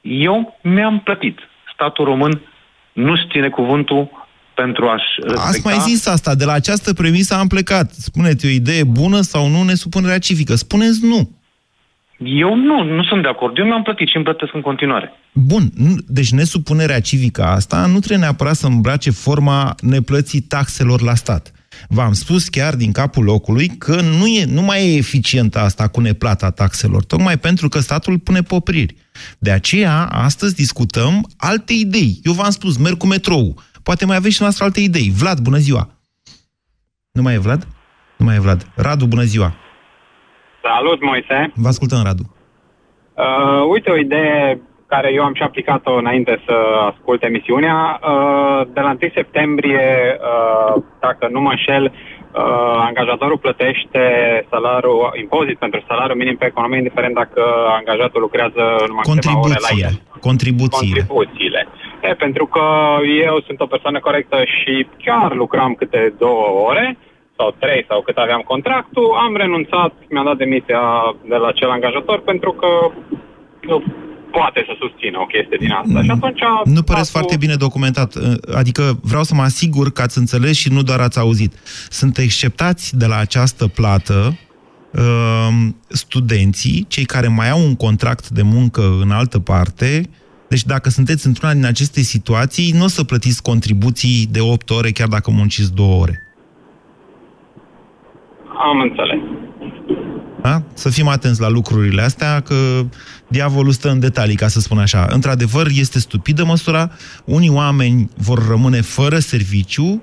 Eu 0.00 0.58
mi-am 0.62 1.00
plătit. 1.00 1.38
Statul 1.74 2.04
român 2.04 2.40
nu 2.92 3.16
ține 3.30 3.48
cuvântul 3.48 4.10
pentru 4.54 4.88
a-și 4.88 5.12
respecta... 5.16 5.48
Ați 5.48 5.60
mai 5.64 5.78
zis 5.78 6.06
asta, 6.06 6.34
de 6.34 6.44
la 6.44 6.52
această 6.52 6.92
premisă 6.92 7.34
am 7.34 7.46
plecat. 7.46 7.90
Spuneți, 7.90 8.46
o 8.46 8.48
idee 8.48 8.84
bună 8.84 9.20
sau 9.20 9.48
nu 9.48 9.62
nesupunerea 9.62 10.18
civică? 10.18 10.54
Spuneți 10.54 11.06
nu. 11.06 11.30
Eu 12.18 12.54
nu, 12.56 12.82
nu 12.82 13.02
sunt 13.04 13.22
de 13.22 13.28
acord. 13.28 13.58
Eu 13.58 13.64
mi-am 13.64 13.82
plătit 13.82 14.08
și 14.08 14.16
îmi 14.16 14.24
plătesc 14.24 14.54
în 14.54 14.60
continuare. 14.60 15.12
Bun, 15.32 15.70
nu- 15.74 15.96
deci 16.06 16.30
nesupunerea 16.32 17.00
civică 17.00 17.42
asta 17.44 17.86
nu 17.86 17.98
trebuie 17.98 18.18
neapărat 18.18 18.54
să 18.54 18.66
îmbrace 18.66 19.10
forma 19.10 19.74
neplății 19.82 20.40
taxelor 20.40 21.00
la 21.00 21.14
stat. 21.14 21.52
V-am 21.88 22.12
spus 22.12 22.48
chiar 22.48 22.74
din 22.74 22.92
capul 22.92 23.24
locului 23.24 23.68
că 23.68 24.00
nu, 24.00 24.26
e, 24.26 24.44
nu 24.44 24.62
mai 24.62 24.88
e 24.88 24.96
eficientă 24.96 25.58
asta 25.58 25.88
cu 25.88 26.00
neplata 26.00 26.50
taxelor, 26.50 27.04
tocmai 27.04 27.38
pentru 27.38 27.68
că 27.68 27.78
statul 27.80 28.18
pune 28.18 28.42
popriri. 28.42 28.94
De 29.38 29.50
aceea, 29.50 30.04
astăzi 30.04 30.54
discutăm 30.54 31.30
alte 31.36 31.72
idei. 31.72 32.20
Eu 32.22 32.32
v-am 32.32 32.50
spus, 32.50 32.76
merg 32.76 32.96
cu 32.96 33.06
metrou. 33.06 33.62
Poate 33.82 34.06
mai 34.06 34.16
aveți 34.16 34.34
și 34.34 34.42
noastră 34.42 34.64
alte 34.64 34.80
idei. 34.80 35.10
Vlad, 35.16 35.38
bună 35.38 35.56
ziua! 35.58 35.98
Nu 37.12 37.22
mai 37.22 37.34
e 37.34 37.38
Vlad? 37.38 37.66
Nu 38.18 38.24
mai 38.24 38.36
e 38.36 38.40
Vlad. 38.40 38.72
Radu, 38.74 39.06
bună 39.06 39.22
ziua! 39.22 39.54
Salut, 40.68 41.00
Moise! 41.02 41.52
Vă 41.54 41.68
ascultăm, 41.68 42.00
Radu. 42.04 42.24
Uh, 43.22 43.62
uite 43.74 43.90
o 43.90 43.96
idee 43.96 44.60
care 44.86 45.08
eu 45.12 45.22
am 45.24 45.34
și 45.34 45.42
aplicat-o 45.42 45.94
înainte 46.02 46.42
să 46.46 46.56
ascult 46.90 47.22
emisiunea. 47.22 47.78
Uh, 48.02 48.60
de 48.74 48.80
la 48.80 48.96
1 49.00 49.10
septembrie, 49.14 49.86
uh, 50.20 50.82
dacă 51.00 51.28
nu 51.30 51.40
mă 51.40 51.50
înșel, 51.50 51.84
uh, 51.84 52.76
angajatorul 52.88 53.38
plătește 53.38 54.02
salariul, 54.50 55.12
impozit 55.20 55.58
pentru 55.58 55.84
salariul 55.88 56.18
minim 56.18 56.36
pe 56.36 56.46
economie, 56.46 56.78
indiferent 56.78 57.14
dacă 57.14 57.42
angajatul 57.78 58.20
lucrează 58.20 58.62
numai 58.88 59.04
câteva 59.04 59.40
ore 59.46 59.58
la 59.68 59.72
el. 59.86 59.94
Contribuțiile. 60.20 61.00
Contribuțiile. 61.00 61.00
Contribuțiile. 61.00 61.60
E, 62.02 62.14
pentru 62.24 62.46
că 62.46 62.64
eu 63.26 63.36
sunt 63.46 63.60
o 63.60 63.72
persoană 63.74 63.98
corectă 64.00 64.38
și 64.56 64.86
chiar 65.04 65.34
lucram 65.34 65.72
câte 65.74 66.14
două 66.18 66.46
ore 66.68 66.96
sau 67.36 67.54
trei 67.58 67.84
sau 67.88 68.02
cât 68.02 68.16
aveam 68.16 68.42
contractul, 68.52 69.08
am 69.24 69.36
renunțat, 69.36 69.92
mi-am 70.10 70.24
dat 70.24 70.36
demisia 70.36 70.82
de 71.28 71.36
la 71.36 71.48
acel 71.48 71.70
angajator 71.70 72.20
pentru 72.20 72.52
că 72.52 72.70
nu 73.60 73.82
poate 74.30 74.64
să 74.66 74.72
susțină 74.78 75.18
o 75.20 75.26
chestie 75.34 75.56
din 75.60 75.70
asta. 75.70 76.02
Și 76.02 76.10
atunci... 76.10 76.40
Nu 76.64 76.82
păreți 76.82 77.10
foarte 77.10 77.36
bine 77.36 77.54
documentat. 77.54 78.14
Adică 78.54 78.82
vreau 79.02 79.22
să 79.22 79.34
mă 79.34 79.42
asigur 79.42 79.92
că 79.92 80.02
ați 80.02 80.18
înțeles 80.18 80.56
și 80.56 80.72
nu 80.72 80.82
doar 80.82 81.00
ați 81.00 81.18
auzit. 81.18 81.52
Sunt 81.88 82.18
exceptați 82.18 82.98
de 82.98 83.06
la 83.06 83.16
această 83.16 83.66
plată 83.66 84.38
um, 84.92 85.76
studenții, 85.88 86.84
cei 86.88 87.04
care 87.04 87.28
mai 87.28 87.50
au 87.50 87.60
un 87.60 87.76
contract 87.76 88.28
de 88.28 88.42
muncă 88.42 88.82
în 89.02 89.10
altă 89.10 89.38
parte. 89.38 90.02
Deci 90.48 90.64
dacă 90.64 90.88
sunteți 90.88 91.26
într-una 91.26 91.52
din 91.52 91.64
aceste 91.64 92.00
situații, 92.00 92.72
nu 92.72 92.84
o 92.84 92.88
să 92.88 93.04
plătiți 93.04 93.42
contribuții 93.42 94.28
de 94.30 94.40
8 94.40 94.70
ore 94.70 94.90
chiar 94.90 95.08
dacă 95.08 95.30
munciți 95.30 95.74
2 95.74 95.96
ore. 96.00 96.33
Am 98.70 98.80
înțeles. 98.80 99.18
Da? 100.42 100.62
Să 100.74 100.88
fim 100.90 101.08
atenți 101.08 101.40
la 101.40 101.48
lucrurile 101.48 102.02
astea, 102.02 102.40
că 102.40 102.54
diavolul 103.28 103.72
stă 103.72 103.90
în 103.90 104.00
detalii, 104.00 104.36
ca 104.36 104.48
să 104.48 104.60
spun 104.60 104.78
așa. 104.78 105.06
Într-adevăr, 105.10 105.66
este 105.70 105.98
stupidă 105.98 106.44
măsura. 106.44 106.90
Unii 107.24 107.50
oameni 107.50 108.08
vor 108.16 108.48
rămâne 108.48 108.80
fără 108.80 109.18
serviciu, 109.18 110.02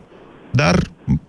dar 0.52 0.76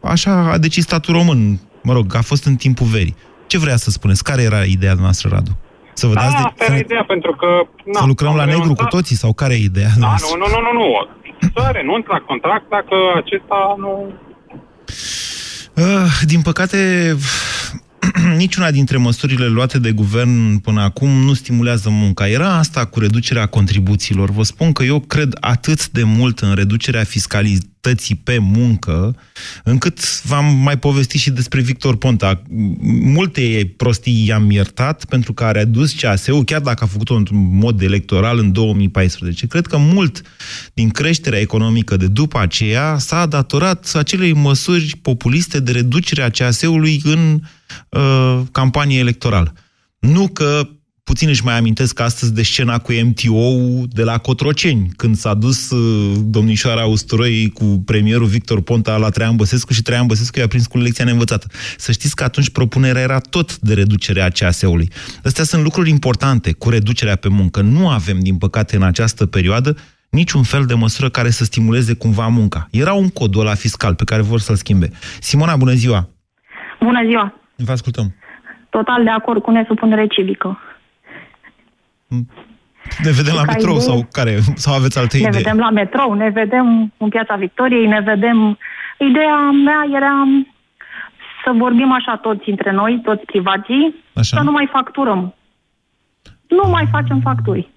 așa 0.03 0.51
a 0.53 0.59
decis 0.59 0.85
statul 0.85 1.15
român. 1.15 1.61
Mă 1.83 1.93
rog, 1.93 2.15
a 2.17 2.21
fost 2.23 2.45
în 2.47 2.55
timpul 2.57 2.87
verii. 2.87 3.17
Ce 3.47 3.59
vrea 3.59 3.77
să 3.77 3.91
spuneți? 3.91 4.25
Care 4.25 4.43
era 4.43 4.63
ideea 4.65 4.95
noastră, 5.01 5.29
Radu? 5.33 5.51
Să 5.95 6.07
vă 6.07 6.15
Da, 6.15 6.21
dați 6.21 6.33
de... 6.37 6.43
asta 6.43 6.65
era 6.65 6.77
ideea, 6.77 7.05
pentru 7.05 7.33
că... 7.33 7.47
Na, 7.93 8.01
Să 8.01 8.07
lucrăm 8.07 8.31
am 8.31 8.37
la 8.37 8.45
negru 8.45 8.59
cu 8.61 8.65
renunțat. 8.67 8.89
toții? 8.89 9.17
Sau 9.17 9.33
care 9.33 9.55
e 9.55 9.63
ideea 9.73 9.93
Da, 9.99 10.07
noastră? 10.07 10.37
nu, 10.39 10.47
nu, 10.53 10.61
nu, 10.61 10.73
nu, 10.73 10.73
nu. 10.81 10.89
Să 11.55 11.71
renunț 11.73 12.07
la 12.07 12.19
contract 12.31 12.69
dacă 12.69 12.97
acesta 13.23 13.59
nu... 13.79 14.13
Uh, 15.75 16.21
din 16.25 16.43
păcate, 16.43 17.17
niciuna 18.37 18.71
dintre 18.71 18.97
măsurile 18.97 19.47
luate 19.47 19.79
de 19.79 19.93
guvern 19.93 20.59
până 20.59 20.81
acum 20.81 21.09
nu 21.09 21.35
stimulează 21.35 21.89
munca. 21.91 22.29
Era 22.29 22.55
asta 22.55 22.85
cu 22.85 23.01
reducerea 23.01 23.47
contribuțiilor. 23.47 24.31
Vă 24.31 24.43
spun 24.43 24.73
că 24.73 24.83
eu 24.83 25.01
cred 25.01 25.37
atât 25.41 25.89
de 25.89 26.03
mult 26.03 26.39
în 26.39 26.55
reducerea 26.55 27.05
fiscalității 27.05 27.72
pe 28.25 28.39
muncă, 28.39 29.17
încât 29.65 30.23
v-am 30.23 30.57
mai 30.57 30.79
povestit 30.79 31.21
și 31.21 31.31
despre 31.31 31.61
Victor 31.61 31.97
Ponta. 31.97 32.43
Multe 33.03 33.75
prostii 33.77 34.27
i-am 34.27 34.51
iertat 34.51 35.05
pentru 35.05 35.33
că 35.33 35.45
a 35.45 35.51
redus 35.51 35.93
CAS-ul, 35.93 36.45
chiar 36.45 36.61
dacă 36.61 36.85
a 36.85 36.87
făcut-o 36.87 37.15
într-un 37.15 37.59
mod 37.59 37.81
electoral 37.81 38.39
în 38.39 38.53
2014. 38.53 39.47
Cred 39.47 39.67
că 39.67 39.77
mult 39.77 40.23
din 40.75 40.89
creșterea 40.89 41.41
economică 41.41 41.97
de 41.97 42.07
după 42.07 42.39
aceea 42.39 42.99
s-a 42.99 43.27
datorat 43.27 43.91
acelei 43.95 44.33
măsuri 44.33 44.97
populiste 45.03 45.61
de 45.61 45.73
reducere 45.73 46.23
a 46.23 46.31
CAS-ului 46.31 47.01
în 47.05 47.41
uh, 47.89 48.41
campanie 48.53 48.99
electorală. 48.99 49.53
Nu 49.99 50.29
că 50.29 50.69
puțin 51.13 51.29
își 51.29 51.45
mai 51.45 51.59
amintesc 51.59 52.01
astăzi 52.01 52.35
de 52.35 52.43
scena 52.43 52.79
cu 52.79 52.93
MTO 52.93 53.43
de 53.87 54.03
la 54.03 54.19
Cotroceni, 54.19 54.89
când 54.97 55.15
s-a 55.15 55.35
dus 55.35 55.71
uh, 55.71 56.17
domnișoara 56.25 56.85
Usturoi 56.85 57.51
cu 57.55 57.65
premierul 57.87 58.27
Victor 58.27 58.63
Ponta 58.63 58.97
la 58.97 59.09
Traian 59.09 59.37
Băsescu 59.37 59.73
și 59.73 59.83
Traian 59.83 60.07
Băsescu 60.07 60.39
i-a 60.39 60.47
prins 60.47 60.67
cu 60.67 60.79
lecția 60.79 61.05
neînvățată. 61.05 61.47
Să 61.77 61.93
știți 61.93 62.17
că 62.17 62.25
atunci 62.25 62.51
propunerea 62.51 63.03
era 63.03 63.19
tot 63.19 63.59
de 63.59 63.75
reducerea 63.75 64.29
CAS-ului. 64.29 64.89
Astea 65.25 65.45
sunt 65.45 65.63
lucruri 65.63 65.91
importante 65.91 66.53
cu 66.53 66.71
reducerea 66.71 67.17
pe 67.17 67.29
muncă. 67.29 67.61
Nu 67.61 67.89
avem, 67.89 68.19
din 68.21 68.39
păcate, 68.39 68.77
în 68.77 68.83
această 68.83 69.27
perioadă 69.27 69.77
niciun 70.11 70.43
fel 70.43 70.65
de 70.65 70.75
măsură 70.75 71.09
care 71.09 71.31
să 71.31 71.45
stimuleze 71.45 71.95
cumva 71.95 72.27
munca. 72.27 72.69
Era 72.71 72.93
un 72.93 73.09
cod 73.09 73.37
la 73.43 73.55
fiscal 73.55 73.95
pe 73.95 74.05
care 74.05 74.23
vor 74.23 74.39
să-l 74.39 74.57
schimbe. 74.57 74.89
Simona, 75.21 75.57
bună 75.57 75.73
ziua! 75.73 76.09
Bună 76.81 77.01
ziua! 77.09 77.35
Vă 77.57 77.73
ascultăm. 77.73 78.15
Total 78.71 79.05
de 79.05 79.11
acord 79.11 79.43
cu 79.43 79.51
nesupunere 79.51 80.07
civică. 80.07 80.59
Ne 83.05 83.11
vedem 83.11 83.35
la 83.35 83.43
Ca 83.43 83.53
metrou 83.53 83.75
idee- 83.75 83.87
sau 83.89 84.07
care? 84.13 84.39
Sau 84.55 84.75
aveți 84.75 84.99
alte 84.99 85.17
ne 85.19 85.29
idei? 85.29 85.43
vedem 85.43 85.59
la 85.59 85.71
metrou, 85.71 86.13
ne 86.13 86.29
vedem 86.29 86.93
în 86.97 87.09
Piața 87.09 87.35
Victoriei, 87.35 87.87
ne 87.87 88.01
vedem... 88.01 88.59
Ideea 88.99 89.51
mea 89.51 89.83
era 89.99 90.15
să 91.45 91.51
vorbim 91.57 91.93
așa 91.93 92.17
toți 92.17 92.51
între 92.51 92.73
noi, 92.73 93.01
toți 93.05 93.25
privații, 93.25 93.95
Așa. 94.15 94.37
să 94.37 94.43
nu 94.43 94.51
mai 94.51 94.69
facturăm. 94.73 95.35
Nu 96.49 96.71
mai 96.71 96.89
facem 96.91 97.21
facturi. 97.21 97.71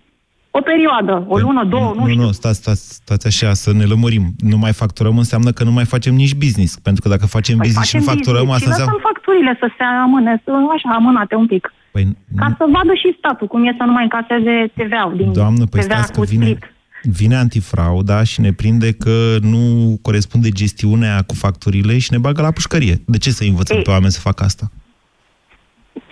O 0.52 0.62
perioadă, 0.62 1.26
o 1.28 1.38
lună, 1.38 1.64
două, 1.64 1.94
nu 1.96 2.02
nu, 2.02 2.08
știu. 2.08 2.22
nu, 2.22 2.32
stați, 2.32 2.58
stați, 2.58 2.94
stați 2.94 3.28
așa, 3.28 3.54
să 3.54 3.74
ne 3.74 3.86
lămurim. 3.86 4.26
Nu 4.38 4.58
mai 4.58 4.74
facturăm 4.74 5.18
înseamnă 5.18 5.52
că 5.52 5.64
nu 5.64 5.72
mai 5.72 5.86
facem 5.86 6.14
nici 6.14 6.36
business. 6.36 6.80
Pentru 6.80 7.02
că 7.04 7.10
dacă 7.10 7.26
facem 7.26 7.58
Păi 7.58 7.66
business 7.66 7.90
și 7.90 7.96
nu 7.96 8.02
facem 8.02 8.16
facturăm, 8.16 8.46
business 8.46 8.62
asta 8.62 8.66
și 8.66 8.80
înseamnă... 8.80 8.94
lăsăm 8.96 9.12
facturile 9.12 9.58
să 9.60 9.68
se 9.78 9.84
amâne, 9.84 10.42
să, 10.44 10.52
așa, 10.76 10.90
amânate 10.96 11.36
un 11.36 11.48
pic. 11.48 11.74
Păi, 11.96 12.18
Ca 12.36 12.56
să 12.58 12.66
vadă 12.72 12.94
și 12.94 13.16
statul 13.18 13.48
cum 13.48 13.66
e 13.68 13.76
să 13.78 13.84
nu 13.84 13.92
mai 13.92 14.04
încaseze 14.04 14.72
TVA-ul 14.76 15.16
din 15.18 15.32
doamnă, 15.34 15.66
păi 15.66 15.82
TVA 15.82 15.94
stați 15.96 16.12
că 16.12 16.20
cu 16.20 16.26
vine, 16.26 16.46
split. 16.46 16.64
vine 17.02 17.36
antifrauda 17.36 18.24
și 18.24 18.42
ne 18.42 18.52
prinde 18.54 18.92
că 18.94 19.38
nu 19.42 19.62
corespunde 20.02 20.50
gestiunea 20.50 21.22
cu 21.28 21.34
facturile 21.36 21.98
și 21.98 22.12
ne 22.12 22.18
bagă 22.18 22.42
la 22.42 22.52
pușcărie. 22.52 22.96
De 23.06 23.18
ce 23.18 23.30
să 23.30 23.44
învățăm 23.44 23.78
Ei. 23.78 23.84
pe 23.84 23.90
oameni 23.90 24.12
să 24.12 24.20
facă 24.20 24.44
asta? 24.44 24.72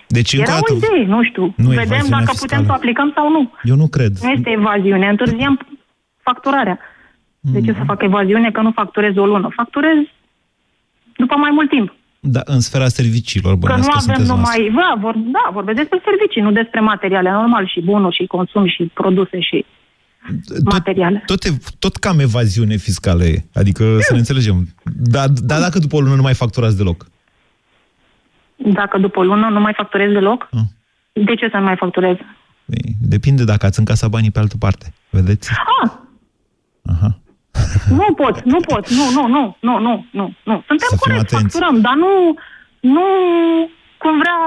Deci, 0.08 0.32
încă 0.32 0.50
Era 0.50 0.58
o 0.58 0.60
dată, 0.60 0.72
o 0.72 0.76
idee, 0.76 1.06
nu 1.06 1.24
știu. 1.24 1.42
Nu, 1.56 1.68
Vedem 1.68 1.82
evaziunea 1.82 2.18
dacă 2.18 2.30
fiscală. 2.30 2.40
putem 2.40 2.64
să 2.64 2.70
o 2.70 2.74
aplicăm 2.74 3.12
sau 3.14 3.30
nu. 3.30 3.52
eu 3.62 3.76
nu 3.76 3.86
cred. 3.88 4.16
Nu 4.18 4.30
este 4.30 4.50
evaziune, 4.50 5.08
întârziem 5.08 5.58
facturarea. 6.22 6.78
De 7.40 7.60
ce 7.60 7.70
Mm. 7.70 7.76
să 7.78 7.82
fac 7.86 8.02
evaziune 8.02 8.50
că 8.50 8.60
nu 8.60 8.70
facturez 8.70 9.16
o 9.16 9.26
lună? 9.26 9.48
Facturez 9.54 9.96
după 11.16 11.36
mai 11.36 11.50
mult 11.52 11.68
timp. 11.70 11.94
Da, 12.26 12.40
în 12.44 12.60
sfera 12.60 12.88
serviciilor, 12.88 13.52
Că 13.52 13.58
bănuiesc 13.58 13.86
nu 13.88 13.92
că 13.92 13.98
avem 13.98 14.14
sunteți 14.14 14.28
noastră. 14.28 14.62
numai... 14.62 14.82
Da, 14.82 15.00
vor, 15.00 15.14
da, 15.16 15.50
vorbesc 15.52 15.76
despre 15.78 16.00
servicii, 16.04 16.42
nu 16.42 16.52
despre 16.52 16.80
materiale, 16.80 17.30
normal, 17.30 17.66
și 17.66 17.80
bunuri, 17.80 18.14
și 18.14 18.26
consum, 18.26 18.66
și 18.66 18.90
produse, 18.94 19.40
și 19.40 19.64
materiale. 20.64 21.22
Tot, 21.26 21.44
ev- 21.44 21.68
tot 21.78 21.96
cam 21.96 22.18
evaziune 22.18 22.76
fiscală 22.76 23.24
e. 23.24 23.44
Adică 23.54 23.96
să 24.00 24.12
ne 24.12 24.18
înțelegem. 24.18 24.68
Dar 24.96 25.28
da, 25.28 25.60
dacă 25.60 25.78
după 25.78 25.96
o 25.96 26.00
lună 26.00 26.14
nu 26.14 26.22
mai 26.22 26.34
facturați 26.34 26.76
deloc? 26.76 27.06
Dacă 28.56 28.98
după 28.98 29.18
o 29.18 29.24
lună 29.24 29.48
nu 29.48 29.60
mai 29.60 29.72
facturez 29.76 30.12
deloc, 30.12 30.48
Ah. 30.52 30.60
de 31.24 31.34
ce 31.34 31.48
să 31.50 31.56
nu 31.56 31.64
mai 31.64 31.76
facturez? 31.76 32.16
Păi, 32.66 32.94
Depinde 33.00 33.44
dacă 33.44 33.66
ați 33.66 33.78
încasat 33.78 34.10
banii 34.10 34.30
pe 34.30 34.38
altă 34.38 34.56
parte. 34.58 34.92
Vedeți? 35.10 35.50
Ah, 35.84 35.90
Aha. 36.82 37.18
Nu 37.88 38.06
pot, 38.20 38.42
nu 38.42 38.58
pot, 38.60 38.88
nu, 38.90 39.04
nu, 39.16 39.26
nu, 39.26 39.56
nu, 39.60 39.78
nu, 39.78 40.04
nu, 40.18 40.24
nu. 40.50 40.62
Suntem 40.66 40.88
Să 40.90 40.96
fim 40.96 40.98
corect, 41.04 41.20
atenți. 41.20 41.34
facturăm, 41.42 41.80
dar 41.80 41.94
nu, 41.94 42.12
nu 42.80 43.06
cum 44.02 44.18
vrea, 44.22 44.40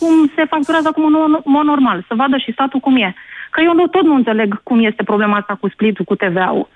cum 0.00 0.12
se 0.36 0.44
facturează 0.52 0.88
acum 0.88 1.04
în 1.04 1.14
mod 1.44 1.64
normal, 1.64 2.04
să 2.08 2.14
vadă 2.22 2.36
și 2.44 2.52
statul 2.52 2.80
cum 2.80 2.96
e. 2.96 3.14
Că 3.50 3.60
eu 3.64 3.74
nu, 3.74 3.86
tot 3.86 4.02
nu 4.02 4.14
înțeleg 4.14 4.62
cum 4.62 4.84
este 4.84 5.02
problema 5.02 5.36
asta 5.36 5.54
cu 5.60 5.68
splitul, 5.68 6.04
cu 6.04 6.14
TVA-ul. 6.14 6.68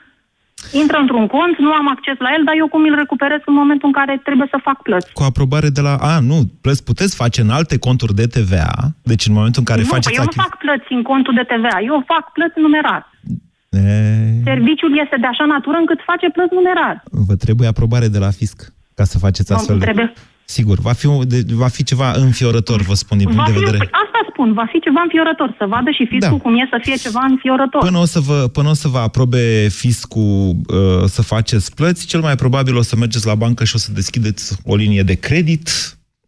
Intră 0.72 0.96
într-un 0.98 1.26
cont, 1.26 1.58
nu 1.58 1.72
am 1.72 1.88
acces 1.88 2.16
la 2.18 2.28
el, 2.36 2.42
dar 2.44 2.54
eu 2.56 2.68
cum 2.68 2.82
îl 2.82 2.94
recuperez 2.94 3.40
în 3.44 3.54
momentul 3.54 3.86
în 3.88 3.92
care 3.92 4.20
trebuie 4.24 4.48
să 4.50 4.58
fac 4.62 4.82
plăți? 4.82 5.12
Cu 5.12 5.22
aprobare 5.22 5.68
de 5.68 5.80
la... 5.80 5.94
A, 5.96 6.18
nu, 6.20 6.38
plăți 6.60 6.84
puteți 6.84 7.16
face 7.16 7.40
în 7.40 7.50
alte 7.50 7.78
conturi 7.78 8.14
de 8.14 8.26
TVA, 8.26 8.72
deci 9.02 9.26
în 9.26 9.34
momentul 9.34 9.60
în 9.64 9.68
care 9.70 9.80
nu, 9.80 9.86
faceți 9.86 10.08
păi 10.08 10.16
eu 10.18 10.22
nu 10.22 10.28
achizi- 10.30 10.42
fac 10.48 10.58
plăți 10.58 10.92
în 10.92 11.02
contul 11.02 11.34
de 11.34 11.42
TVA, 11.52 11.76
eu 11.90 12.02
fac 12.06 12.32
plăți 12.32 12.58
numerar. 12.60 13.10
E, 13.70 13.81
Serviciul 14.44 14.98
este 15.04 15.16
de 15.20 15.26
așa 15.26 15.44
natură 15.44 15.76
încât 15.76 15.98
face 16.07 16.31
plăți 16.31 16.54
numerar. 16.54 17.02
vă 17.11 17.35
trebuie 17.37 17.68
aprobare 17.68 18.09
de 18.09 18.18
la 18.18 18.31
fisc 18.31 18.72
ca 18.94 19.04
să 19.04 19.18
faceți 19.18 19.52
astfel 19.52 19.78
de... 19.78 19.85
Trebuie. 19.85 20.12
Sigur, 20.44 20.78
va 20.78 20.92
fi, 20.92 21.07
un- 21.07 21.28
de, 21.28 21.42
va 21.52 21.68
fi 21.68 21.83
ceva 21.85 22.12
înfiorător, 22.12 22.81
vă 22.83 22.94
spun, 22.94 23.18
din 23.18 23.26
punct 23.26 23.40
Va 23.40 23.46
de 23.46 23.52
fi, 23.59 23.64
vedere... 23.64 23.83
asta 23.85 24.20
spun, 24.31 24.52
va 24.52 24.66
fi 24.72 24.81
ceva 24.81 25.00
înfiorător, 25.02 25.54
să 25.59 25.66
vadă 25.68 25.90
și 25.90 26.07
fiscul 26.07 26.37
Da. 26.37 26.42
cum 26.42 26.54
e 26.59 26.66
să 26.70 26.78
fie 26.83 26.94
ceva 26.96 27.20
înfiorător. 27.28 27.81
Până 27.81 27.98
o 27.98 28.04
să 28.04 28.20
vă, 28.20 28.48
până 28.52 28.68
o 28.68 28.72
să 28.74 28.88
vă 28.88 28.98
aprobe 28.98 29.68
fiscul 29.70 30.57
uh, 30.68 31.04
să 31.07 31.22
faceți 31.22 31.74
plăți, 31.74 32.07
cel 32.07 32.20
mai 32.20 32.35
probabil 32.35 32.76
o 32.76 32.83
să 32.83 32.96
mergeți 32.96 33.26
la 33.26 33.35
bancă 33.35 33.64
și 33.64 33.74
o 33.74 33.78
să 33.78 33.92
deschideți 33.92 34.57
o 34.64 34.76
linie 34.76 35.02
de 35.02 35.14
credit. 35.14 35.70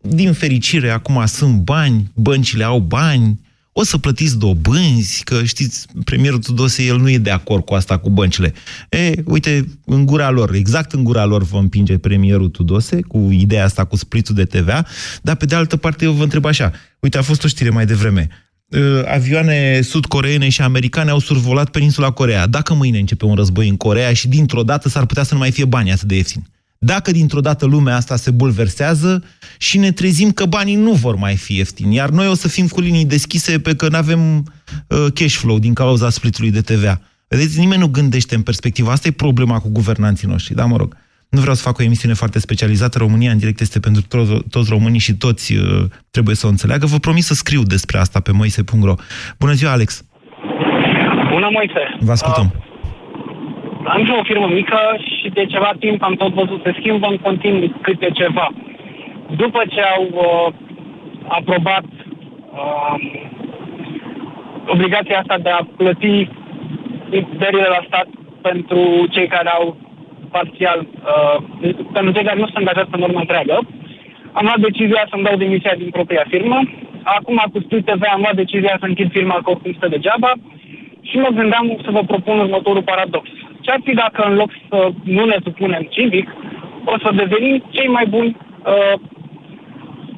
Din 0.00 0.32
fericire, 0.32 0.90
acum 0.90 1.22
sunt 1.26 1.54
bani, 1.54 2.10
băncile 2.14 2.64
au 2.64 2.78
bani, 2.78 3.40
o 3.72 3.84
să 3.84 3.98
plătiți 3.98 4.38
dobânzi, 4.38 5.24
că 5.24 5.44
știți, 5.44 5.86
premierul 6.04 6.38
Tudose, 6.38 6.82
el 6.82 6.98
nu 6.98 7.10
e 7.10 7.18
de 7.18 7.30
acord 7.30 7.64
cu 7.64 7.74
asta 7.74 7.98
cu 7.98 8.10
băncile. 8.10 8.52
E, 8.88 9.14
uite, 9.24 9.68
în 9.84 10.06
gura 10.06 10.30
lor, 10.30 10.54
exact 10.54 10.92
în 10.92 11.04
gura 11.04 11.24
lor 11.24 11.42
vă 11.42 11.58
împinge 11.58 11.98
premierul 11.98 12.48
Tudose 12.48 13.00
cu 13.00 13.28
ideea 13.30 13.64
asta 13.64 13.84
cu 13.84 13.96
splitul 13.96 14.34
de 14.34 14.44
TVA, 14.44 14.86
dar 15.22 15.36
pe 15.36 15.44
de 15.44 15.54
altă 15.54 15.76
parte 15.76 16.04
eu 16.04 16.12
vă 16.12 16.22
întreb 16.22 16.44
așa, 16.44 16.72
uite, 17.00 17.18
a 17.18 17.22
fost 17.22 17.44
o 17.44 17.48
știre 17.48 17.70
mai 17.70 17.86
devreme, 17.86 18.28
uh, 18.68 19.02
avioane 19.06 19.80
sud-coreene 19.80 20.48
și 20.48 20.62
americane 20.62 21.10
au 21.10 21.18
survolat 21.18 21.70
peninsula 21.70 22.10
Corea. 22.10 22.46
Dacă 22.46 22.74
mâine 22.74 22.98
începe 22.98 23.24
un 23.24 23.34
război 23.34 23.68
în 23.68 23.76
Corea 23.76 24.12
și 24.12 24.28
dintr-o 24.28 24.62
dată 24.62 24.88
s-ar 24.88 25.06
putea 25.06 25.22
să 25.22 25.34
nu 25.34 25.40
mai 25.40 25.50
fie 25.50 25.64
bani 25.64 25.92
atât 25.92 26.08
de 26.08 26.14
ieftini. 26.14 26.49
Dacă 26.86 27.10
dintr-o 27.10 27.40
dată 27.40 27.66
lumea 27.66 27.96
asta 27.96 28.16
se 28.16 28.30
bulversează 28.30 29.24
și 29.58 29.78
ne 29.78 29.92
trezim 29.92 30.30
că 30.30 30.44
banii 30.44 30.74
nu 30.74 30.92
vor 30.92 31.14
mai 31.14 31.36
fi 31.36 31.56
ieftini, 31.56 31.94
iar 31.94 32.08
noi 32.08 32.28
o 32.28 32.34
să 32.34 32.48
fim 32.48 32.66
cu 32.68 32.80
linii 32.80 33.04
deschise 33.04 33.58
pe 33.58 33.74
că 33.74 33.88
nu 33.88 33.96
avem 33.96 34.36
uh, 34.38 35.06
cash 35.14 35.34
flow 35.34 35.58
din 35.58 35.74
cauza 35.74 36.10
splitului 36.10 36.50
de 36.50 36.60
TVA. 36.60 37.00
Vedeți, 37.28 37.58
nimeni 37.58 37.80
nu 37.80 37.86
gândește 37.86 38.34
în 38.34 38.42
perspectiva. 38.42 38.92
Asta 38.92 39.08
e 39.08 39.10
problema 39.10 39.58
cu 39.58 39.68
guvernanții 39.68 40.28
noștri, 40.28 40.54
da, 40.54 40.64
mă 40.64 40.76
rog. 40.76 40.96
Nu 41.28 41.40
vreau 41.40 41.54
să 41.54 41.62
fac 41.62 41.78
o 41.78 41.82
emisiune 41.82 42.14
foarte 42.14 42.38
specializată. 42.38 42.98
România 42.98 43.30
în 43.30 43.38
direct 43.38 43.60
este 43.60 43.80
pentru 43.80 44.02
to- 44.02 44.46
toți 44.50 44.70
românii 44.70 45.00
și 45.00 45.14
toți 45.14 45.54
uh, 45.54 45.84
trebuie 46.10 46.34
să 46.34 46.46
o 46.46 46.48
înțeleagă. 46.48 46.86
Vă 46.86 46.98
promit 46.98 47.24
să 47.24 47.34
scriu 47.34 47.62
despre 47.62 47.98
asta 47.98 48.20
pe 48.20 48.32
moise.ro. 48.32 48.94
Bună 49.38 49.52
ziua, 49.52 49.72
Alex! 49.72 50.04
Bună, 51.30 51.48
Moise. 51.52 51.96
Vă 52.00 52.12
ascultăm. 52.12 52.52
Uh, 52.56 52.69
am 53.84 54.04
și 54.04 54.10
o 54.18 54.22
firmă 54.22 54.46
mică 54.46 54.78
și 55.18 55.28
de 55.28 55.44
ceva 55.46 55.70
timp 55.78 56.02
am 56.02 56.14
tot 56.14 56.32
văzut 56.32 56.60
se 56.64 56.74
schimbă 56.78 57.06
în 57.06 57.16
continuu 57.16 57.72
câte 57.80 58.10
ceva. 58.10 58.48
După 59.36 59.62
ce 59.68 59.80
au 59.80 60.08
uh, 60.12 60.52
aprobat 61.28 61.84
uh, 62.52 62.94
obligația 64.66 65.18
asta 65.18 65.38
de 65.38 65.50
a 65.50 65.66
plăti 65.76 66.28
dările 67.38 67.68
la 67.68 67.84
stat 67.86 68.06
pentru 68.42 69.06
cei 69.10 69.26
care 69.26 69.48
au 69.48 69.76
parțial, 70.30 70.80
uh, 70.80 71.36
pentru 71.92 72.12
cei 72.12 72.24
care 72.24 72.38
nu 72.38 72.44
sunt 72.44 72.56
angajați 72.56 72.90
în 72.92 73.02
urmă 73.02 73.18
întreagă, 73.18 73.58
am 74.32 74.44
luat 74.44 74.58
decizia 74.58 75.06
să-mi 75.10 75.22
dau 75.22 75.36
demisia 75.36 75.74
din 75.78 75.90
propria 75.90 76.24
firmă. 76.28 76.58
Acum, 77.02 77.42
cu 77.52 77.60
Split 77.60 77.84
TV, 77.84 78.02
am 78.12 78.20
luat 78.20 78.34
decizia 78.34 78.76
să 78.78 78.86
închid 78.86 79.10
firma 79.10 79.34
că 79.34 79.50
oricum 79.50 79.72
stă 79.72 79.88
degeaba 79.88 80.32
și 81.02 81.16
mă 81.16 81.28
gândeam 81.34 81.78
să 81.84 81.90
vă 81.90 82.02
propun 82.06 82.38
următorul 82.38 82.82
paradox. 82.82 83.28
Ce-ar 83.60 83.80
fi 83.84 83.94
dacă 83.94 84.20
în 84.28 84.34
loc 84.34 84.50
să 84.68 84.90
nu 85.04 85.24
ne 85.24 85.36
supunem 85.42 85.82
civic, 85.90 86.28
o 86.84 86.94
să 87.02 87.10
devenim 87.14 87.64
cei 87.70 87.88
mai 87.88 88.06
buni 88.06 88.36
uh, 88.36 88.94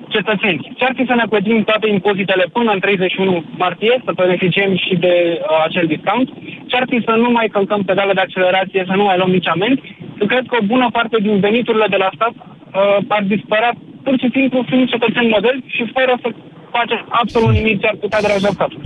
cetățeni? 0.08 0.72
Ce-ar 0.76 0.92
fi 0.96 1.04
să 1.06 1.14
ne 1.14 1.26
plătim 1.28 1.64
toate 1.64 1.88
impozitele 1.88 2.44
până 2.52 2.70
în 2.72 2.80
31 2.80 3.44
martie, 3.56 4.02
să 4.04 4.12
beneficiem 4.14 4.76
și 4.76 4.94
de 4.94 5.14
uh, 5.40 5.64
acel 5.66 5.86
discount? 5.86 6.28
Ce-ar 6.66 6.84
fi 6.90 7.02
să 7.04 7.10
nu 7.10 7.30
mai 7.30 7.48
călcăm 7.48 7.82
pedale 7.82 8.12
de 8.12 8.20
accelerație, 8.20 8.84
să 8.86 8.94
nu 8.96 9.04
mai 9.04 9.16
luăm 9.16 9.30
nici 9.30 9.48
amenzi? 9.48 9.82
Eu 10.20 10.26
cred 10.26 10.44
că 10.46 10.56
o 10.60 10.64
bună 10.64 10.88
parte 10.92 11.16
din 11.20 11.40
veniturile 11.40 11.86
de 11.90 11.96
la 11.96 12.10
stat 12.14 12.34
uh, 12.36 12.96
ar 13.08 13.22
dispărea 13.22 13.72
pur 14.02 14.14
și 14.18 14.28
simplu 14.32 14.64
fiind 14.68 14.88
cetățeni 14.88 15.28
model 15.28 15.62
și 15.66 15.90
fără 15.94 16.18
să 16.22 16.28
facem 16.70 17.06
absolut 17.08 17.52
nimic 17.52 17.80
ce 17.80 17.86
ar 17.86 17.96
putea 18.00 18.20
deranja 18.20 18.50
statul. 18.58 18.80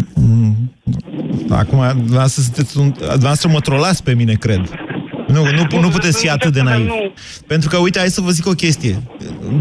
Acum, 1.50 1.78
dumneavoastră, 1.94 2.42
sunteți 2.42 2.78
un, 2.78 2.92
dumneavoastră 2.98 3.48
mă 3.52 3.60
trolați 3.60 4.02
pe 4.02 4.14
mine, 4.14 4.32
cred. 4.32 4.85
Nu, 5.26 5.42
nu, 5.70 5.80
nu 5.80 5.88
puteți 5.88 6.18
fi 6.18 6.30
atât 6.30 6.52
de 6.52 6.62
naiv. 6.62 6.88
Pentru 7.46 7.68
că, 7.68 7.76
uite, 7.76 7.98
hai 7.98 8.08
să 8.08 8.20
vă 8.20 8.30
zic 8.30 8.46
o 8.46 8.52
chestie. 8.52 9.02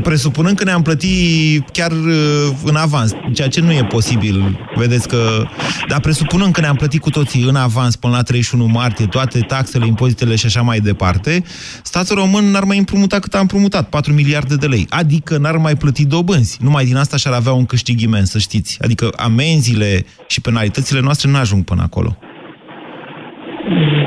Presupunând 0.04 0.58
că 0.58 0.64
ne-am 0.64 0.82
plătit 0.82 1.70
chiar 1.70 1.92
uh, 1.92 2.50
în 2.64 2.76
avans, 2.76 3.12
ceea 3.34 3.48
ce 3.48 3.62
nu 3.62 3.72
e 3.72 3.84
posibil, 3.84 4.68
vedeți 4.76 5.08
că... 5.08 5.44
Dar 5.88 6.00
presupunând 6.00 6.54
că 6.54 6.62
ne-am 6.62 6.76
plătit 6.76 7.02
cu 7.02 7.10
toții 7.10 7.44
în 7.44 7.56
avans 7.56 7.96
până 7.96 8.16
la 8.16 8.22
31 8.22 8.66
martie 8.66 9.06
toate 9.06 9.40
taxele, 9.40 9.86
impozitele 9.86 10.36
și 10.36 10.46
așa 10.46 10.62
mai 10.62 10.80
departe, 10.80 11.44
statul 11.84 12.16
român 12.16 12.46
n-ar 12.46 12.64
mai 12.64 12.78
împrumuta 12.78 13.20
cât 13.20 13.34
a 13.34 13.40
împrumutat, 13.40 13.90
4 13.90 14.14
miliarde 14.14 14.56
de 14.56 14.68
lei. 14.68 14.86
Adică 14.90 15.38
n-ar 15.38 15.58
mai 15.58 15.76
plăti 15.76 16.06
dobânzi. 16.06 16.58
Numai 16.62 16.86
din 16.86 16.96
asta 16.96 17.18
și-ar 17.18 17.34
avea 17.34 17.52
un 17.52 17.66
câștig 17.66 18.02
imens, 18.02 18.30
să 18.30 18.38
știți. 18.38 18.78
Adică 18.82 19.10
amenziile 19.16 20.06
și 20.28 20.42
penalitățile 20.42 21.00
noastre 21.00 21.30
nu 21.30 21.38
ajung 21.38 21.64
până 21.64 21.82
acolo. 21.82 22.18